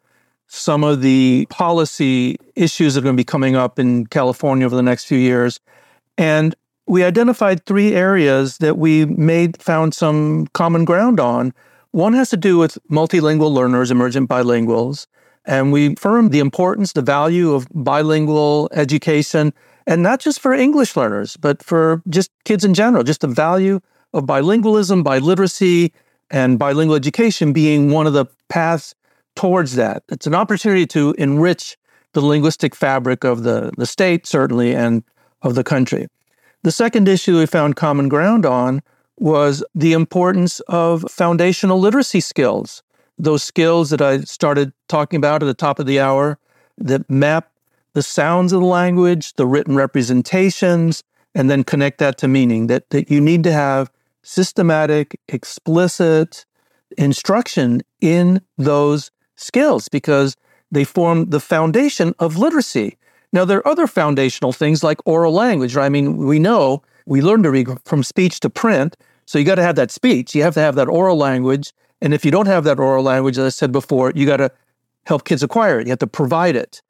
some 0.48 0.86
of 0.86 1.02
the 1.02 1.46
policy 1.50 2.38
issues 2.56 2.94
that 2.94 3.02
are 3.02 3.04
going 3.04 3.16
to 3.18 3.20
be 3.20 3.26
coming 3.26 3.58
up 3.58 3.78
in 3.78 4.06
California 4.06 4.66
over 4.66 4.76
the 4.76 4.82
next 4.82 5.04
few 5.04 5.18
years. 5.18 5.60
And 6.18 6.56
we 6.88 7.04
identified 7.04 7.66
three 7.66 7.94
areas 7.94 8.58
that 8.60 8.78
we 8.78 9.06
made 9.06 9.62
found 9.62 9.94
some 9.94 10.48
common 10.54 10.86
ground 10.86 11.20
on. 11.20 11.54
One 11.92 12.14
has 12.14 12.30
to 12.30 12.38
do 12.38 12.58
with 12.58 12.78
multilingual 12.90 13.52
learners, 13.52 13.92
emergent 13.92 14.30
bilinguals. 14.30 15.08
And 15.46 15.72
we 15.72 15.94
affirmed 15.94 16.32
the 16.32 16.40
importance, 16.40 16.94
the 16.94 17.02
value 17.02 17.54
of 17.54 17.68
bilingual 17.74 18.70
education, 18.74 19.54
and 19.86 20.04
not 20.04 20.20
just 20.20 20.40
for 20.40 20.54
English 20.54 20.96
learners, 20.96 21.38
but 21.38 21.64
for 21.64 22.02
just 22.10 22.32
kids 22.44 22.66
in 22.66 22.74
general, 22.74 23.04
just 23.04 23.22
the 23.22 23.28
value 23.28 23.80
of 24.14 24.24
bilingualism, 24.26 25.04
biliteracy, 25.04 25.92
and 26.30 26.60
bilingual 26.60 26.96
education 26.96 27.54
being 27.54 27.92
one 27.92 28.08
of 28.08 28.14
the 28.14 28.26
paths 28.50 28.94
towards 29.36 29.76
that. 29.76 30.04
It's 30.10 30.28
an 30.28 30.36
opportunity 30.36 30.86
to 30.88 31.16
enrich 31.18 31.78
the 32.14 32.22
linguistic 32.22 32.76
fabric 32.76 33.24
of 33.24 33.44
the, 33.44 33.72
the 33.78 33.86
state, 33.86 34.26
certainly, 34.26 34.76
and 34.76 35.04
of 35.42 35.56
the 35.56 35.64
country. 35.64 36.08
The 36.68 36.72
second 36.72 37.08
issue 37.08 37.38
we 37.38 37.46
found 37.46 37.78
common 37.78 38.10
ground 38.10 38.46
on 38.46 38.82
was 39.18 39.64
the 39.74 39.94
importance 39.94 40.60
of 40.68 41.10
foundational 41.10 41.80
literacy 41.80 42.20
skills, 42.20 42.84
those 43.18 43.42
skills 43.42 43.90
that 43.92 44.02
I 44.02 44.20
started 44.24 44.74
talking 44.90 45.16
about 45.16 45.42
at 45.42 45.46
the 45.46 45.54
top 45.54 45.80
of 45.80 45.86
the 45.86 46.02
hour 46.02 46.38
that 46.78 47.10
map 47.10 47.54
the 47.94 48.04
sounds 48.04 48.52
of 48.52 48.60
the 48.60 48.68
language, 48.68 49.36
the 49.36 49.48
written 49.48 49.78
representations, 49.78 51.06
and 51.34 51.50
then 51.50 51.64
connect 51.64 52.00
that 52.00 52.18
to 52.18 52.28
meaning. 52.28 52.68
That, 52.68 52.90
that 52.90 53.10
you 53.10 53.22
need 53.22 53.46
to 53.46 53.54
have 53.54 53.90
systematic, 54.22 55.18
explicit 55.30 56.46
instruction 56.98 57.82
in 58.02 58.42
those 58.58 59.10
skills 59.38 59.88
because 59.88 60.36
they 60.70 60.84
form 60.84 61.30
the 61.30 61.40
foundation 61.40 62.14
of 62.20 62.36
literacy. 62.36 62.98
Now, 63.34 63.46
there 63.46 63.60
are 63.60 63.68
other 63.68 63.88
foundational 63.88 64.54
things 64.54 64.84
like 64.84 65.06
oral 65.06 65.34
language, 65.34 65.76
right? 65.76 65.86
I 65.86 65.90
mean, 65.90 66.18
we 66.18 66.40
know 66.40 66.82
we 67.06 67.22
learn 67.22 67.44
to 67.44 67.52
read 67.52 67.68
from 67.86 68.04
speech 68.04 68.40
to 68.42 68.50
print. 68.50 68.98
So 69.26 69.38
you 69.38 69.46
got 69.46 69.56
to 69.56 69.64
have 69.64 69.76
that 69.76 69.92
speech. 69.92 70.34
You 70.34 70.44
have 70.44 70.54
to 70.54 70.60
have 70.60 70.76
that 70.76 70.88
oral 70.88 71.18
language. 71.18 71.74
And 72.02 72.14
if 72.14 72.24
you 72.24 72.32
don't 72.32 72.46
have 72.46 72.64
that 72.64 72.80
oral 72.80 73.04
language, 73.04 73.38
as 73.38 73.46
I 73.46 73.50
said 73.50 73.72
before, 73.72 74.12
you 74.16 74.26
got 74.26 74.38
to 74.38 74.52
help 75.06 75.26
kids 75.26 75.44
acquire 75.44 75.80
it. 75.80 75.88
You 75.88 75.92
have 75.92 76.00
to 76.00 76.08
provide 76.08 76.56
it. 76.56 76.82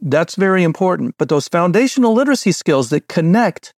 That's 0.00 0.34
very 0.34 0.62
important. 0.62 1.16
But 1.18 1.28
those 1.28 1.48
foundational 1.48 2.12
literacy 2.12 2.52
skills 2.52 2.90
that 2.90 3.08
connect 3.08 3.74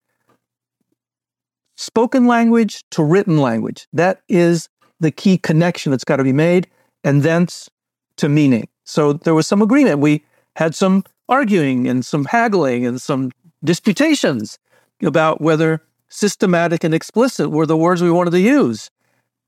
spoken 1.77 2.27
language 2.27 2.85
to 2.91 3.05
written 3.05 3.39
language, 3.39 3.87
that 3.93 4.23
is 4.29 4.69
the 4.99 5.11
key 5.11 5.39
connection 5.39 5.91
that's 5.91 6.05
got 6.05 6.17
to 6.17 6.25
be 6.25 6.33
made, 6.33 6.67
and 7.05 7.23
thence 7.23 7.69
to 8.17 8.29
meaning. 8.29 8.67
So 8.85 9.13
there 9.13 9.35
was 9.35 9.47
some 9.47 9.61
agreement. 9.61 10.01
We 10.01 10.25
had 10.57 10.75
some 10.75 11.05
arguing 11.29 11.89
and 11.89 12.05
some 12.05 12.25
haggling 12.25 12.87
and 12.87 13.01
some 13.01 13.33
disputations 13.65 14.59
about 15.03 15.41
whether 15.41 15.83
systematic 16.09 16.85
and 16.85 16.95
explicit 16.95 17.51
were 17.51 17.67
the 17.67 17.77
words 17.77 18.03
we 18.03 18.11
wanted 18.11 18.31
to 18.31 18.41
use. 18.41 18.91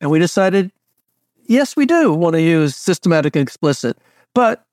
And 0.01 0.11
we 0.11 0.19
decided, 0.19 0.71
yes, 1.47 1.77
we 1.77 1.87
do 1.87 2.13
want 2.13 2.35
to 2.35 2.43
use 2.43 2.77
systematic 2.77 3.37
and 3.37 3.43
explicit, 3.43 3.99
but 4.35 4.65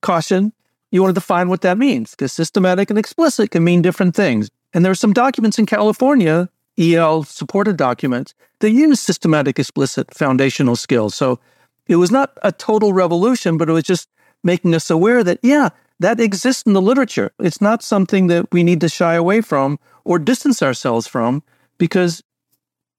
caution, 0.00 0.52
you 0.90 1.02
want 1.02 1.14
to 1.14 1.20
define 1.20 1.48
what 1.48 1.62
that 1.62 1.78
means 1.78 2.12
because 2.12 2.32
systematic 2.32 2.90
and 2.90 2.98
explicit 2.98 3.50
can 3.50 3.64
mean 3.64 3.82
different 3.82 4.14
things. 4.14 4.50
And 4.74 4.84
there 4.84 4.92
are 4.92 4.96
some 4.96 5.12
documents 5.12 5.58
in 5.58 5.66
California, 5.66 6.48
EL 6.78 7.24
supported 7.24 7.76
documents, 7.76 8.34
that 8.60 8.70
use 8.70 9.00
systematic, 9.00 9.58
explicit 9.58 10.14
foundational 10.14 10.76
skills. 10.76 11.14
So 11.14 11.38
it 11.86 11.96
was 11.96 12.10
not 12.10 12.36
a 12.42 12.52
total 12.52 12.92
revolution, 12.92 13.56
but 13.56 13.68
it 13.68 13.72
was 13.72 13.84
just 13.84 14.08
making 14.44 14.74
us 14.74 14.90
aware 14.90 15.24
that, 15.24 15.38
yeah, 15.42 15.70
that 16.02 16.20
exists 16.20 16.62
in 16.62 16.72
the 16.72 16.82
literature. 16.82 17.32
It's 17.38 17.60
not 17.60 17.82
something 17.82 18.26
that 18.26 18.52
we 18.52 18.62
need 18.62 18.80
to 18.80 18.88
shy 18.88 19.14
away 19.14 19.40
from 19.40 19.78
or 20.04 20.18
distance 20.18 20.62
ourselves 20.62 21.06
from 21.06 21.42
because 21.78 22.22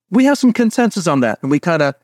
we 0.09 0.25
have 0.25 0.37
some 0.37 0.53
consensus 0.53 1.07
on 1.07 1.19
that 1.21 1.39
and 1.41 1.51
we 1.51 1.59
kind 1.59 1.81
of 1.81 1.95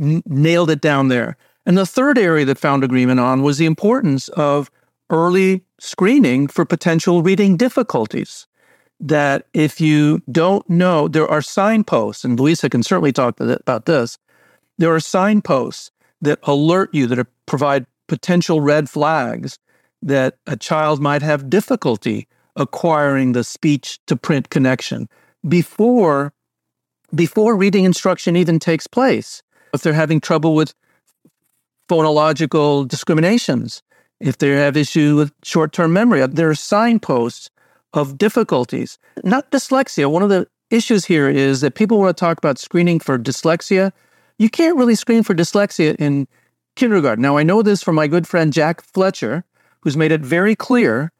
n- 0.00 0.22
nailed 0.26 0.70
it 0.70 0.80
down 0.80 1.08
there. 1.08 1.36
And 1.64 1.76
the 1.76 1.86
third 1.86 2.18
area 2.18 2.44
that 2.44 2.58
found 2.58 2.84
agreement 2.84 3.20
on 3.20 3.42
was 3.42 3.58
the 3.58 3.66
importance 3.66 4.28
of 4.30 4.70
early 5.10 5.64
screening 5.78 6.48
for 6.48 6.64
potential 6.64 7.22
reading 7.22 7.56
difficulties. 7.56 8.46
That 8.98 9.46
if 9.52 9.80
you 9.80 10.22
don't 10.32 10.68
know, 10.70 11.06
there 11.06 11.28
are 11.28 11.42
signposts, 11.42 12.24
and 12.24 12.40
Louisa 12.40 12.70
can 12.70 12.82
certainly 12.82 13.12
talk 13.12 13.38
about 13.38 13.84
this. 13.84 14.16
There 14.78 14.94
are 14.94 15.00
signposts 15.00 15.90
that 16.22 16.38
alert 16.44 16.94
you, 16.94 17.06
that 17.08 17.26
provide 17.44 17.84
potential 18.06 18.62
red 18.62 18.88
flags 18.88 19.58
that 20.06 20.38
a 20.46 20.56
child 20.56 21.00
might 21.02 21.22
have 21.22 21.50
difficulty 21.50 22.28
acquiring 22.54 23.32
the 23.32 23.44
speech 23.44 23.98
to 24.06 24.16
print 24.16 24.48
connection 24.48 25.08
before 25.46 26.32
before 27.14 27.54
reading 27.54 27.84
instruction 27.84 28.34
even 28.36 28.58
takes 28.58 28.86
place. 28.86 29.42
If 29.72 29.82
they're 29.82 29.92
having 29.92 30.20
trouble 30.20 30.54
with 30.54 30.74
phonological 31.88 32.86
discriminations, 32.88 33.82
if 34.18 34.38
they 34.38 34.50
have 34.50 34.76
issue 34.76 35.16
with 35.16 35.32
short-term 35.44 35.92
memory, 35.92 36.22
uh, 36.22 36.26
there 36.26 36.50
are 36.50 36.54
signposts 36.54 37.50
of 37.92 38.18
difficulties. 38.18 38.98
Not 39.22 39.50
dyslexia. 39.50 40.10
One 40.10 40.22
of 40.22 40.30
the 40.30 40.48
issues 40.70 41.04
here 41.04 41.28
is 41.28 41.60
that 41.60 41.74
people 41.74 41.98
want 41.98 42.16
to 42.16 42.20
talk 42.20 42.38
about 42.38 42.58
screening 42.58 42.98
for 42.98 43.18
dyslexia. 43.18 43.92
You 44.38 44.50
can't 44.50 44.76
really 44.76 44.96
screen 44.96 45.22
for 45.22 45.34
dyslexia 45.34 45.94
in 45.96 46.26
kindergarten. 46.74 47.22
Now, 47.22 47.36
I 47.36 47.44
know 47.44 47.62
this 47.62 47.82
from 47.82 47.94
my 47.94 48.08
good 48.08 48.26
friend 48.26 48.52
Jack 48.52 48.82
Fletcher, 48.82 49.44
who's 49.86 49.96
made 49.96 50.10
it 50.10 50.20
very 50.20 50.56
clear 50.56 51.12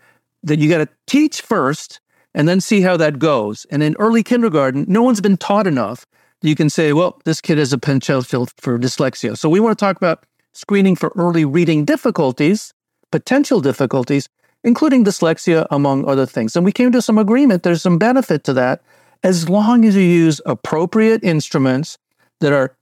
that 0.43 0.59
you 0.59 0.69
got 0.69 0.79
to 0.79 0.89
teach 1.07 1.41
first 1.41 2.01
and 2.35 2.49
then 2.49 2.61
see 2.61 2.81
how 2.81 2.97
that 2.97 3.21
goes. 3.21 3.65
And 3.71 3.81
in 3.81 3.95
early 4.01 4.25
kindergarten, 4.25 4.85
no 4.89 5.05
one's 5.05 5.21
been 5.21 5.37
taught 5.37 5.69
enough. 5.69 6.05
That 6.41 6.49
you 6.49 6.57
can 6.57 6.69
say, 6.69 6.93
well, 6.93 7.21
this 7.25 7.41
kid 7.41 7.59
has 7.59 7.73
a 7.73 7.79
potential 7.79 8.25
for 8.25 8.77
dyslexia. 8.77 9.39
So 9.39 9.49
we 9.49 9.61
want 9.61 9.79
to 9.79 9.85
talk 9.85 9.97
about 9.97 10.27
screening 10.53 10.97
for 10.97 11.13
early 11.15 11.45
reading 11.45 11.85
difficulties, 11.85 12.75
potential 13.13 13.61
difficulties, 13.61 14.29
including 14.65 15.05
dyslexia, 15.05 15.69
among 15.71 16.05
other 16.05 16.27
things. 16.27 16.57
And 16.57 16.65
we 16.65 16.73
came 16.73 16.91
to 16.91 17.01
some 17.01 17.19
agreement. 17.19 17.63
There's 17.63 17.83
some 17.83 17.99
benefit 17.99 18.43
to 18.45 18.53
that 18.55 18.83
as 19.23 19.49
long 19.49 19.85
as 19.85 19.95
you 19.95 20.03
use 20.03 20.41
appropriate 20.45 21.23
instruments 21.23 21.99
that 22.41 22.53
are 22.53 22.77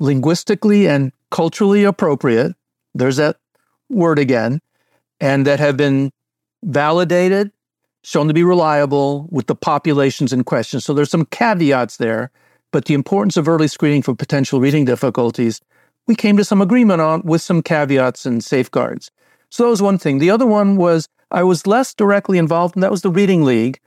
linguistically 0.00 0.86
and 0.86 1.12
culturally 1.30 1.84
appropriate. 1.84 2.54
There's 2.94 3.16
that 3.16 3.38
word 3.88 4.18
again 4.18 4.60
and 5.20 5.46
that 5.46 5.60
have 5.60 5.76
been 5.76 6.10
validated, 6.62 7.52
shown 8.02 8.28
to 8.28 8.34
be 8.34 8.42
reliable 8.42 9.28
with 9.30 9.46
the 9.46 9.54
populations 9.54 10.32
in 10.32 10.44
question. 10.44 10.80
So 10.80 10.94
there's 10.94 11.10
some 11.10 11.26
caveats 11.26 11.98
there, 11.98 12.30
but 12.72 12.86
the 12.86 12.94
importance 12.94 13.36
of 13.36 13.48
early 13.48 13.68
screening 13.68 14.02
for 14.02 14.14
potential 14.14 14.60
reading 14.60 14.84
difficulties, 14.84 15.60
we 16.06 16.14
came 16.14 16.36
to 16.36 16.44
some 16.44 16.62
agreement 16.62 17.00
on 17.00 17.22
with 17.22 17.42
some 17.42 17.62
caveats 17.62 18.24
and 18.24 18.42
safeguards. 18.42 19.10
So 19.50 19.64
that 19.64 19.70
was 19.70 19.82
one 19.82 19.98
thing. 19.98 20.18
The 20.18 20.30
other 20.30 20.46
one 20.46 20.76
was 20.76 21.08
I 21.30 21.42
was 21.42 21.66
less 21.66 21.94
directly 21.94 22.38
involved, 22.38 22.74
and 22.76 22.82
that 22.82 22.90
was 22.90 23.02
the 23.02 23.10
Reading 23.10 23.44
League. 23.44 23.80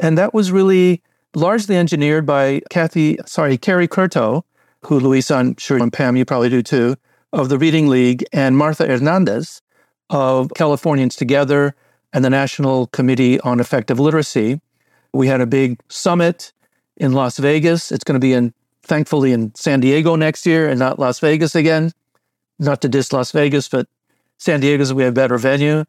And 0.00 0.18
that 0.18 0.34
was 0.34 0.50
really 0.50 1.02
largely 1.34 1.76
engineered 1.76 2.26
by 2.26 2.62
Kathy, 2.70 3.18
sorry, 3.26 3.56
Kari 3.56 3.88
Kurto, 3.88 4.42
who 4.84 4.98
Louisa, 4.98 5.36
I'm 5.36 5.56
sure, 5.56 5.78
and 5.78 5.92
Pam, 5.92 6.16
you 6.16 6.24
probably 6.24 6.48
do 6.48 6.62
too, 6.62 6.96
of 7.32 7.48
the 7.48 7.58
Reading 7.58 7.88
League, 7.88 8.24
and 8.32 8.56
Martha 8.56 8.86
Hernandez 8.86 9.62
of 10.12 10.52
Californians 10.54 11.16
Together 11.16 11.74
and 12.12 12.24
the 12.24 12.30
National 12.30 12.86
Committee 12.88 13.40
on 13.40 13.58
Effective 13.58 13.98
Literacy. 13.98 14.60
We 15.12 15.26
had 15.26 15.40
a 15.40 15.46
big 15.46 15.80
summit 15.88 16.52
in 16.98 17.12
Las 17.12 17.38
Vegas. 17.38 17.90
It's 17.90 18.04
going 18.04 18.20
to 18.20 18.24
be 18.24 18.34
in, 18.34 18.52
thankfully, 18.82 19.32
in 19.32 19.54
San 19.54 19.80
Diego 19.80 20.14
next 20.14 20.44
year 20.46 20.68
and 20.68 20.78
not 20.78 20.98
Las 20.98 21.18
Vegas 21.18 21.54
again. 21.54 21.92
Not 22.58 22.82
to 22.82 22.88
diss 22.88 23.12
Las 23.12 23.32
Vegas, 23.32 23.68
but 23.68 23.88
San 24.38 24.60
Diego's 24.60 24.92
we 24.92 25.02
have 25.02 25.14
better 25.14 25.38
venue. 25.38 25.84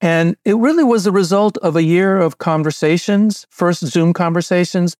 And 0.00 0.36
it 0.44 0.56
really 0.56 0.84
was 0.84 1.04
the 1.04 1.12
result 1.12 1.56
of 1.58 1.74
a 1.74 1.82
year 1.82 2.18
of 2.18 2.38
conversations, 2.38 3.46
first 3.48 3.84
Zoom 3.86 4.12
conversations, 4.12 4.96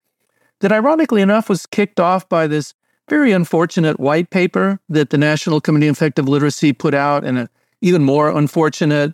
that 0.60 0.72
ironically 0.72 1.20
enough 1.20 1.48
was 1.48 1.66
kicked 1.66 2.00
off 2.00 2.26
by 2.28 2.46
this 2.46 2.72
very 3.08 3.32
unfortunate 3.32 4.00
white 4.00 4.30
paper 4.30 4.80
that 4.88 5.10
the 5.10 5.18
National 5.18 5.60
Committee 5.60 5.88
on 5.88 5.92
Effective 5.92 6.26
Literacy 6.26 6.72
put 6.72 6.94
out 6.94 7.24
and 7.24 7.38
a 7.38 7.50
even 7.84 8.02
more 8.02 8.30
unfortunate 8.30 9.12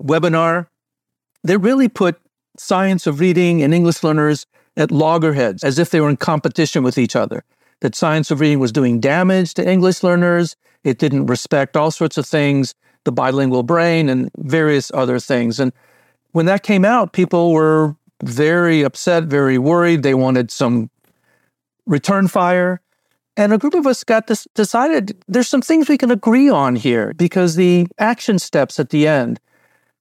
webinar 0.00 0.68
that 1.42 1.58
really 1.58 1.88
put 1.88 2.20
science 2.56 3.06
of 3.06 3.18
reading 3.18 3.62
and 3.62 3.74
English 3.74 4.04
learners 4.04 4.46
at 4.76 4.92
loggerheads 4.92 5.64
as 5.64 5.78
if 5.78 5.90
they 5.90 6.00
were 6.00 6.08
in 6.08 6.16
competition 6.16 6.84
with 6.84 6.98
each 6.98 7.16
other. 7.16 7.42
That 7.80 7.96
science 7.96 8.30
of 8.30 8.38
reading 8.38 8.60
was 8.60 8.70
doing 8.70 9.00
damage 9.00 9.54
to 9.54 9.68
English 9.68 10.04
learners. 10.04 10.54
It 10.84 10.98
didn't 10.98 11.26
respect 11.26 11.76
all 11.76 11.90
sorts 11.90 12.16
of 12.16 12.24
things, 12.24 12.76
the 13.04 13.10
bilingual 13.10 13.64
brain 13.64 14.08
and 14.08 14.30
various 14.38 14.92
other 14.94 15.18
things. 15.18 15.58
And 15.58 15.72
when 16.30 16.46
that 16.46 16.62
came 16.62 16.84
out, 16.84 17.12
people 17.12 17.52
were 17.52 17.96
very 18.22 18.82
upset, 18.82 19.24
very 19.24 19.58
worried. 19.58 20.04
They 20.04 20.14
wanted 20.14 20.52
some 20.52 20.90
return 21.86 22.28
fire. 22.28 22.80
And 23.36 23.52
a 23.52 23.58
group 23.58 23.74
of 23.74 23.86
us 23.86 24.04
got 24.04 24.26
this 24.26 24.46
decided 24.54 25.22
there's 25.26 25.48
some 25.48 25.62
things 25.62 25.88
we 25.88 25.96
can 25.96 26.10
agree 26.10 26.50
on 26.50 26.76
here 26.76 27.14
because 27.14 27.56
the 27.56 27.86
action 27.98 28.38
steps 28.38 28.78
at 28.78 28.90
the 28.90 29.06
end 29.06 29.40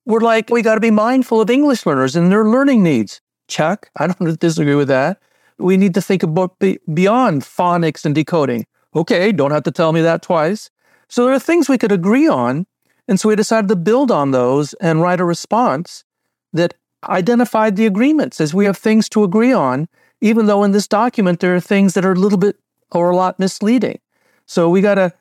were 0.05 0.19
like, 0.19 0.49
we 0.49 0.61
got 0.61 0.75
to 0.75 0.81
be 0.81 0.91
mindful 0.91 1.39
of 1.39 1.49
English 1.49 1.85
learners 1.85 2.15
and 2.15 2.31
their 2.31 2.45
learning 2.45 2.83
needs. 2.83 3.21
Check. 3.47 3.89
I 3.97 4.07
don't 4.07 4.39
disagree 4.39 4.75
with 4.75 4.89
that. 4.89 5.21
We 5.57 5.77
need 5.77 5.93
to 5.93 6.01
think 6.01 6.23
about 6.23 6.59
be- 6.59 6.79
beyond 6.93 7.43
phonics 7.43 8.03
and 8.03 8.13
decoding. 8.13 8.65
Okay, 8.95 9.31
don't 9.31 9.51
have 9.51 9.63
to 9.63 9.71
tell 9.71 9.93
me 9.93 10.01
that 10.01 10.21
twice. 10.21 10.69
So 11.07 11.25
there 11.25 11.33
are 11.33 11.39
things 11.39 11.69
we 11.69 11.77
could 11.77 11.91
agree 11.91 12.27
on. 12.27 12.65
And 13.07 13.19
so 13.19 13.29
we 13.29 13.35
decided 13.35 13.67
to 13.69 13.75
build 13.75 14.11
on 14.11 14.31
those 14.31 14.73
and 14.75 15.01
write 15.01 15.19
a 15.21 15.25
response 15.25 16.03
that 16.51 16.73
identified 17.07 17.75
the 17.75 17.85
agreements 17.85 18.41
as 18.41 18.53
we 18.53 18.65
have 18.65 18.77
things 18.77 19.07
to 19.09 19.23
agree 19.23 19.53
on, 19.53 19.87
even 20.19 20.45
though 20.45 20.63
in 20.63 20.71
this 20.71 20.87
document 20.87 21.39
there 21.39 21.55
are 21.55 21.61
things 21.61 21.93
that 21.93 22.05
are 22.05 22.11
a 22.11 22.15
little 22.15 22.37
bit 22.37 22.57
or 22.91 23.09
a 23.09 23.15
lot 23.15 23.39
misleading. 23.39 23.99
So 24.45 24.69
we 24.69 24.81
got 24.81 24.95
to 24.95 25.13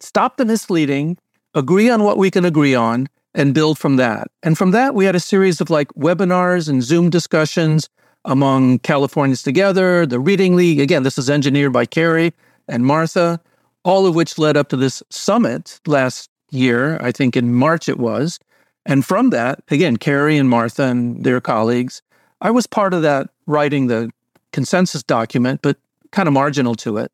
stop 0.00 0.36
the 0.36 0.44
misleading, 0.44 1.18
agree 1.54 1.90
on 1.90 2.02
what 2.04 2.18
we 2.18 2.30
can 2.30 2.44
agree 2.44 2.74
on, 2.74 3.08
and 3.34 3.54
build 3.54 3.78
from 3.78 3.96
that. 3.96 4.28
And 4.42 4.56
from 4.56 4.70
that, 4.72 4.94
we 4.94 5.04
had 5.04 5.14
a 5.14 5.20
series 5.20 5.60
of 5.60 5.70
like 5.70 5.88
webinars 5.92 6.68
and 6.68 6.82
Zoom 6.82 7.10
discussions 7.10 7.88
among 8.24 8.80
Californians 8.80 9.42
Together, 9.42 10.06
the 10.06 10.20
Reading 10.20 10.56
League. 10.56 10.80
Again, 10.80 11.02
this 11.02 11.18
is 11.18 11.30
engineered 11.30 11.72
by 11.72 11.86
Kari 11.86 12.32
and 12.66 12.84
Martha, 12.84 13.40
all 13.84 14.06
of 14.06 14.14
which 14.14 14.38
led 14.38 14.56
up 14.56 14.68
to 14.70 14.76
this 14.76 15.02
summit 15.10 15.80
last 15.86 16.30
year. 16.50 16.98
I 17.00 17.12
think 17.12 17.36
in 17.36 17.54
March 17.54 17.88
it 17.88 17.98
was. 17.98 18.38
And 18.86 19.04
from 19.04 19.30
that, 19.30 19.62
again, 19.70 19.98
Kari 19.98 20.38
and 20.38 20.48
Martha 20.48 20.84
and 20.84 21.22
their 21.22 21.40
colleagues, 21.40 22.02
I 22.40 22.50
was 22.50 22.66
part 22.66 22.94
of 22.94 23.02
that 23.02 23.28
writing 23.46 23.86
the 23.86 24.10
consensus 24.52 25.02
document, 25.02 25.60
but 25.62 25.76
kind 26.10 26.26
of 26.26 26.32
marginal 26.32 26.74
to 26.76 26.96
it. 26.96 27.12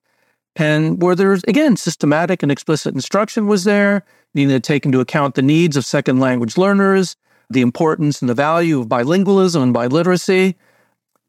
And 0.57 1.03
where 1.03 1.15
there's, 1.15 1.43
again, 1.45 1.77
systematic 1.77 2.43
and 2.43 2.53
explicit 2.53 2.95
instruction 2.95 3.47
was 3.47 3.65
there, 3.65 4.05
needing 4.35 4.55
to 4.55 4.61
take 4.61 4.87
into 4.87 5.01
account 5.01 5.35
the 5.35 5.43
needs 5.43 5.77
of 5.77 5.85
second 5.85 6.21
language 6.21 6.57
learners, 6.57 7.17
the 7.51 7.61
importance 7.61 8.21
and 8.21 8.29
the 8.29 8.35
value 8.35 8.81
of 8.81 8.89
bilingualism 8.89 9.63
and 9.63 9.75
biliteracy. 9.75 10.55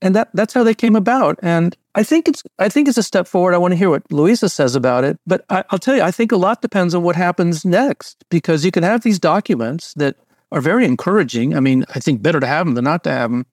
And 0.01 0.15
that, 0.15 0.29
that's 0.33 0.53
how 0.53 0.63
they 0.63 0.75
came 0.75 0.95
about. 0.95 1.39
And 1.41 1.75
I 1.95 2.03
think 2.03 2.27
it's 2.27 2.43
I 2.59 2.67
think 2.69 2.87
it's 2.87 2.97
a 2.97 3.03
step 3.03 3.27
forward. 3.27 3.53
I 3.53 3.57
want 3.57 3.71
to 3.71 3.77
hear 3.77 3.89
what 3.89 4.11
Louisa 4.11 4.49
says 4.49 4.75
about 4.75 5.03
it. 5.05 5.17
But 5.25 5.45
I, 5.49 5.63
I'll 5.69 5.79
tell 5.79 5.95
you, 5.95 6.01
I 6.01 6.11
think 6.11 6.31
a 6.31 6.37
lot 6.37 6.61
depends 6.61 6.93
on 6.93 7.03
what 7.03 7.15
happens 7.15 7.63
next 7.65 8.23
because 8.29 8.65
you 8.65 8.71
can 8.71 8.83
have 8.83 9.01
these 9.01 9.17
documents 9.17 9.93
that 9.95 10.17
are 10.51 10.61
very 10.61 10.85
encouraging. 10.85 11.55
I 11.55 11.61
mean, 11.61 11.85
I 11.95 11.99
think 11.99 12.21
better 12.21 12.41
to 12.41 12.47
have 12.47 12.65
them 12.65 12.75
than 12.75 12.83
not 12.83 13.03
to 13.05 13.11
have 13.11 13.31
them. 13.31 13.45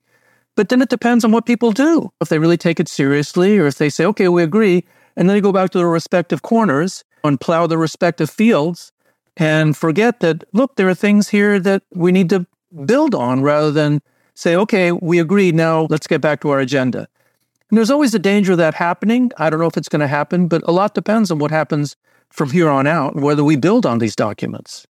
But 0.57 0.69
then 0.69 0.83
it 0.83 0.91
depends 0.91 1.25
on 1.25 1.33
what 1.33 1.47
people 1.47 1.73
do. 1.73 2.13
If 2.21 2.29
they 2.29 2.39
really 2.39 2.59
take 2.59 2.81
it 2.81 2.89
seriously 2.89 3.59
or 3.59 3.67
if 3.67 3.77
they 3.77 3.89
say, 3.89 4.05
okay, 4.07 4.29
we 4.29 4.43
agree, 4.43 4.85
and 5.17 5.29
then 5.29 5.37
they 5.37 5.41
go 5.41 5.53
back 5.53 5.71
to 5.71 5.79
their 5.79 5.89
respective 5.89 6.43
corners 6.43 7.05
and 7.25 7.41
plow 7.41 7.67
their 7.67 7.79
respective 7.79 8.31
fields 8.31 8.93
and 9.37 9.77
forget 9.77 10.21
that, 10.21 10.45
look, 10.53 10.77
there 10.77 10.89
are 10.89 10.95
things 10.95 11.29
here 11.29 11.59
that 11.61 11.83
we 11.95 12.13
need 12.13 12.29
to 12.31 12.47
build 12.85 13.15
on 13.15 13.43
rather 13.43 13.71
than 13.71 14.03
say, 14.35 14.57
okay, 14.57 14.93
we 14.93 15.19
agree, 15.19 15.53
now 15.53 15.87
let's 15.91 16.07
get 16.07 16.21
back 16.21 16.41
to 16.41 16.51
our 16.51 16.59
agenda. 16.59 17.09
And 17.71 17.79
there's 17.79 17.91
always 17.91 18.15
a 18.15 18.19
danger 18.19 18.53
of 18.53 18.59
that 18.59 18.75
happening. 18.75 19.31
I 19.39 19.49
don't 19.49 19.61
know 19.61 19.67
if 19.67 19.77
it's 19.77 19.89
going 19.89 20.01
to 20.01 20.07
happen, 20.07 20.49
but 20.49 20.63
a 20.67 20.73
lot 20.73 20.95
depends 20.95 21.31
on 21.31 21.39
what 21.39 21.51
happens 21.51 21.97
from 22.31 22.51
here 22.51 22.69
on 22.69 22.87
out, 22.87 23.17
whether 23.17 23.45
we 23.45 23.57
build 23.57 23.87
on 23.87 23.99
these 23.99 24.17
documents. 24.17 24.87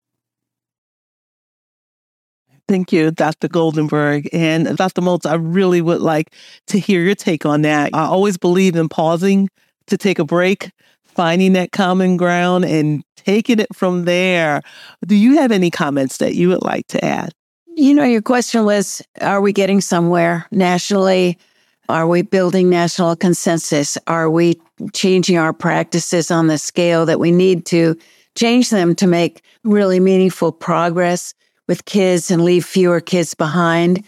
Thank 2.69 2.93
you, 2.93 3.11
Dr. 3.11 3.49
Goldenberg. 3.49 4.29
And 4.33 4.77
Dr. 4.77 5.01
Moats, 5.01 5.27
I 5.27 5.35
really 5.35 5.81
would 5.81 6.01
like 6.01 6.33
to 6.69 6.79
hear 6.79 7.03
your 7.03 7.15
take 7.15 7.45
on 7.45 7.63
that. 7.63 7.91
I 7.93 8.05
always 8.05 8.39
believe 8.39 8.77
in 8.77 8.89
pausing 8.89 9.49
to 9.87 9.97
take 9.97 10.19
a 10.19 10.25
break, 10.25 10.71
finding 11.05 11.53
that 11.55 11.73
common 11.73 12.17
ground, 12.17 12.65
and 12.65 13.05
taking 13.17 13.59
it 13.59 13.75
from 13.75 14.05
there. 14.05 14.63
Do 15.07 15.15
you 15.15 15.37
have 15.39 15.53
any 15.53 15.71
comments 15.71 16.19
that 16.19 16.35
you 16.35 16.49
would 16.49 16.63
like 16.63 16.87
to 16.89 17.05
add? 17.05 17.33
You 17.75 17.95
know, 17.95 18.05
your 18.05 18.23
question 18.23 18.65
was 18.65 19.03
Are 19.21 19.41
we 19.41 19.53
getting 19.53 19.81
somewhere 19.81 20.47
nationally? 20.51 21.39
Are 21.89 22.07
we 22.07 22.23
building 22.23 22.71
national 22.71 23.17
consensus? 23.17 23.99
Are 24.07 24.31
we 24.31 24.61
changing 24.93 25.37
our 25.37 25.53
practices 25.53 26.31
on 26.31 26.47
the 26.47 26.59
scale 26.59 27.07
that 27.07 27.21
we 27.21 27.33
need 27.33 27.67
to 27.67 27.97
change 28.35 28.71
them 28.71 28.95
to 28.97 29.07
make 29.07 29.43
really 29.65 30.01
meaningful 30.01 30.53
progress 30.53 31.35
with 31.69 31.85
kids 31.85 32.31
and 32.31 32.45
leave 32.45 32.65
fewer 32.65 33.01
kids 33.01 33.35
behind? 33.35 34.05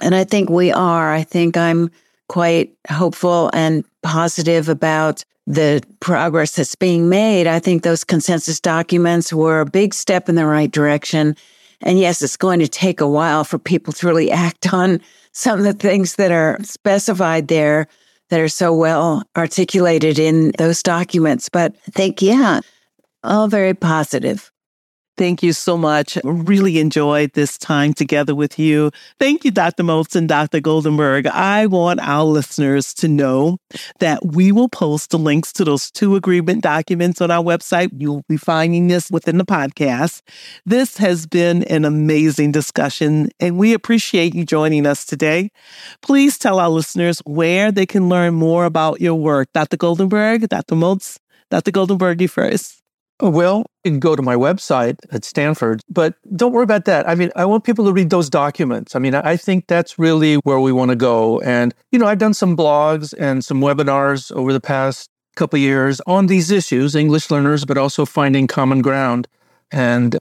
And 0.00 0.14
I 0.14 0.24
think 0.24 0.50
we 0.50 0.70
are. 0.70 1.12
I 1.12 1.22
think 1.22 1.56
I'm 1.56 1.90
quite 2.28 2.72
hopeful 2.90 3.50
and 3.52 3.84
positive 4.02 4.68
about 4.68 5.24
the 5.46 5.82
progress 6.00 6.56
that's 6.56 6.74
being 6.74 7.08
made. 7.08 7.46
I 7.46 7.60
think 7.60 7.82
those 7.82 8.04
consensus 8.04 8.60
documents 8.60 9.32
were 9.32 9.60
a 9.60 9.66
big 9.66 9.94
step 9.94 10.28
in 10.28 10.34
the 10.34 10.46
right 10.46 10.70
direction. 10.70 11.36
And 11.82 11.98
yes, 11.98 12.22
it's 12.22 12.36
going 12.36 12.58
to 12.60 12.68
take 12.68 13.00
a 13.00 13.08
while 13.08 13.44
for 13.44 13.58
people 13.58 13.92
to 13.94 14.06
really 14.06 14.30
act 14.30 14.72
on 14.72 15.00
some 15.32 15.58
of 15.58 15.64
the 15.64 15.72
things 15.72 16.16
that 16.16 16.32
are 16.32 16.58
specified 16.62 17.48
there 17.48 17.86
that 18.30 18.40
are 18.40 18.48
so 18.48 18.74
well 18.74 19.22
articulated 19.36 20.18
in 20.18 20.52
those 20.58 20.82
documents. 20.82 21.48
But 21.48 21.76
I 21.86 21.90
think, 21.92 22.20
yeah, 22.20 22.60
all 23.22 23.46
very 23.46 23.74
positive. 23.74 24.50
Thank 25.16 25.42
you 25.42 25.54
so 25.54 25.78
much. 25.78 26.18
Really 26.24 26.78
enjoyed 26.78 27.32
this 27.32 27.56
time 27.56 27.94
together 27.94 28.34
with 28.34 28.58
you. 28.58 28.90
Thank 29.18 29.46
you, 29.46 29.50
Dr. 29.50 29.82
Moats 29.82 30.14
and 30.14 30.28
Dr. 30.28 30.60
Goldenberg. 30.60 31.26
I 31.26 31.64
want 31.66 32.00
our 32.00 32.24
listeners 32.24 32.92
to 32.94 33.08
know 33.08 33.56
that 33.98 34.26
we 34.26 34.52
will 34.52 34.68
post 34.68 35.10
the 35.10 35.18
links 35.18 35.54
to 35.54 35.64
those 35.64 35.90
two 35.90 36.16
agreement 36.16 36.62
documents 36.62 37.22
on 37.22 37.30
our 37.30 37.42
website. 37.42 37.88
You'll 37.96 38.24
be 38.28 38.36
finding 38.36 38.88
this 38.88 39.10
within 39.10 39.38
the 39.38 39.46
podcast. 39.46 40.20
This 40.66 40.98
has 40.98 41.26
been 41.26 41.62
an 41.64 41.86
amazing 41.86 42.52
discussion, 42.52 43.30
and 43.40 43.56
we 43.56 43.72
appreciate 43.72 44.34
you 44.34 44.44
joining 44.44 44.86
us 44.86 45.06
today. 45.06 45.50
Please 46.02 46.36
tell 46.36 46.60
our 46.60 46.68
listeners 46.68 47.20
where 47.24 47.72
they 47.72 47.86
can 47.86 48.10
learn 48.10 48.34
more 48.34 48.66
about 48.66 49.00
your 49.00 49.14
work. 49.14 49.48
Dr. 49.54 49.78
Goldenberg, 49.78 50.46
Dr. 50.48 50.74
Moats, 50.74 51.18
Dr. 51.50 51.70
Goldenberg, 51.70 52.20
you 52.20 52.28
first. 52.28 52.75
Well, 53.20 53.64
you 53.82 53.92
can 53.92 54.00
go 54.00 54.14
to 54.14 54.22
my 54.22 54.34
website 54.34 54.98
at 55.10 55.24
Stanford, 55.24 55.80
but 55.88 56.14
don't 56.36 56.52
worry 56.52 56.64
about 56.64 56.84
that. 56.84 57.08
I 57.08 57.14
mean, 57.14 57.30
I 57.34 57.46
want 57.46 57.64
people 57.64 57.86
to 57.86 57.92
read 57.92 58.10
those 58.10 58.28
documents. 58.28 58.94
I 58.94 58.98
mean, 58.98 59.14
I 59.14 59.36
think 59.38 59.68
that's 59.68 59.98
really 59.98 60.34
where 60.36 60.60
we 60.60 60.70
want 60.70 60.90
to 60.90 60.96
go. 60.96 61.40
And, 61.40 61.74
you 61.92 61.98
know, 61.98 62.06
I've 62.06 62.18
done 62.18 62.34
some 62.34 62.56
blogs 62.56 63.14
and 63.18 63.42
some 63.42 63.60
webinars 63.60 64.30
over 64.32 64.52
the 64.52 64.60
past 64.60 65.08
couple 65.34 65.58
years 65.58 66.00
on 66.06 66.26
these 66.26 66.50
issues, 66.50 66.94
English 66.94 67.30
learners, 67.30 67.64
but 67.64 67.78
also 67.78 68.04
finding 68.04 68.46
common 68.46 68.82
ground. 68.82 69.28
And 69.70 70.18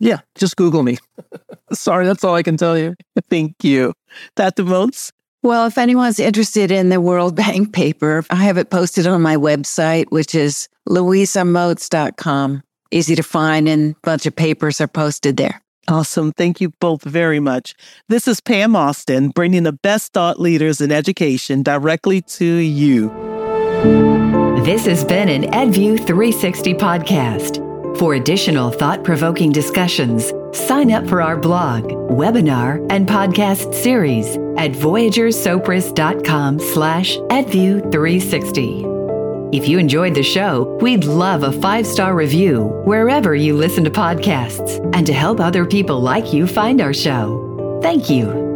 yeah, 0.00 0.20
just 0.34 0.56
Google 0.56 0.82
me. 0.82 0.98
Sorry, 1.72 2.06
that's 2.06 2.24
all 2.24 2.34
I 2.34 2.42
can 2.42 2.56
tell 2.56 2.76
you. 2.76 2.94
Thank 3.30 3.62
you. 3.62 3.92
Dr. 4.34 4.64
Moats? 4.64 5.12
Well, 5.42 5.66
if 5.66 5.76
anyone's 5.76 6.20
interested 6.20 6.70
in 6.70 6.88
the 6.88 7.00
World 7.00 7.34
Bank 7.34 7.72
paper, 7.72 8.24
I 8.30 8.36
have 8.36 8.58
it 8.58 8.70
posted 8.70 9.08
on 9.08 9.22
my 9.22 9.36
website, 9.36 10.06
which 10.10 10.36
is 10.36 10.68
louisamoats.com. 10.88 12.62
Easy 12.92 13.16
to 13.16 13.22
find, 13.24 13.68
and 13.68 13.96
a 13.96 14.00
bunch 14.02 14.26
of 14.26 14.36
papers 14.36 14.80
are 14.80 14.86
posted 14.86 15.36
there. 15.36 15.60
Awesome. 15.88 16.30
Thank 16.32 16.60
you 16.60 16.68
both 16.78 17.02
very 17.02 17.40
much. 17.40 17.74
This 18.08 18.28
is 18.28 18.40
Pam 18.40 18.76
Austin, 18.76 19.30
bringing 19.30 19.64
the 19.64 19.72
best 19.72 20.12
thought 20.12 20.38
leaders 20.38 20.80
in 20.80 20.92
education 20.92 21.64
directly 21.64 22.22
to 22.22 22.44
you. 22.44 23.08
This 24.64 24.86
has 24.86 25.04
been 25.04 25.28
an 25.28 25.50
EdView 25.50 26.06
360 26.06 26.74
podcast. 26.74 27.98
For 27.98 28.14
additional 28.14 28.70
thought 28.70 29.02
provoking 29.02 29.50
discussions, 29.50 30.32
sign 30.52 30.90
up 30.92 31.08
for 31.08 31.22
our 31.22 31.36
blog, 31.36 31.84
webinar, 31.84 32.84
and 32.90 33.08
podcast 33.08 33.74
series 33.74 34.36
at 34.56 34.72
voyagersopris.com 34.72 36.58
slash 36.60 37.16
edview360. 37.18 38.92
If 39.54 39.68
you 39.68 39.78
enjoyed 39.78 40.14
the 40.14 40.22
show, 40.22 40.78
we'd 40.80 41.04
love 41.04 41.42
a 41.42 41.52
five 41.52 41.86
star 41.86 42.14
review 42.14 42.64
wherever 42.84 43.34
you 43.34 43.54
listen 43.54 43.84
to 43.84 43.90
podcasts 43.90 44.78
and 44.94 45.06
to 45.06 45.12
help 45.12 45.40
other 45.40 45.66
people 45.66 46.00
like 46.00 46.32
you 46.32 46.46
find 46.46 46.80
our 46.80 46.94
show. 46.94 47.80
Thank 47.82 48.08
you. 48.08 48.51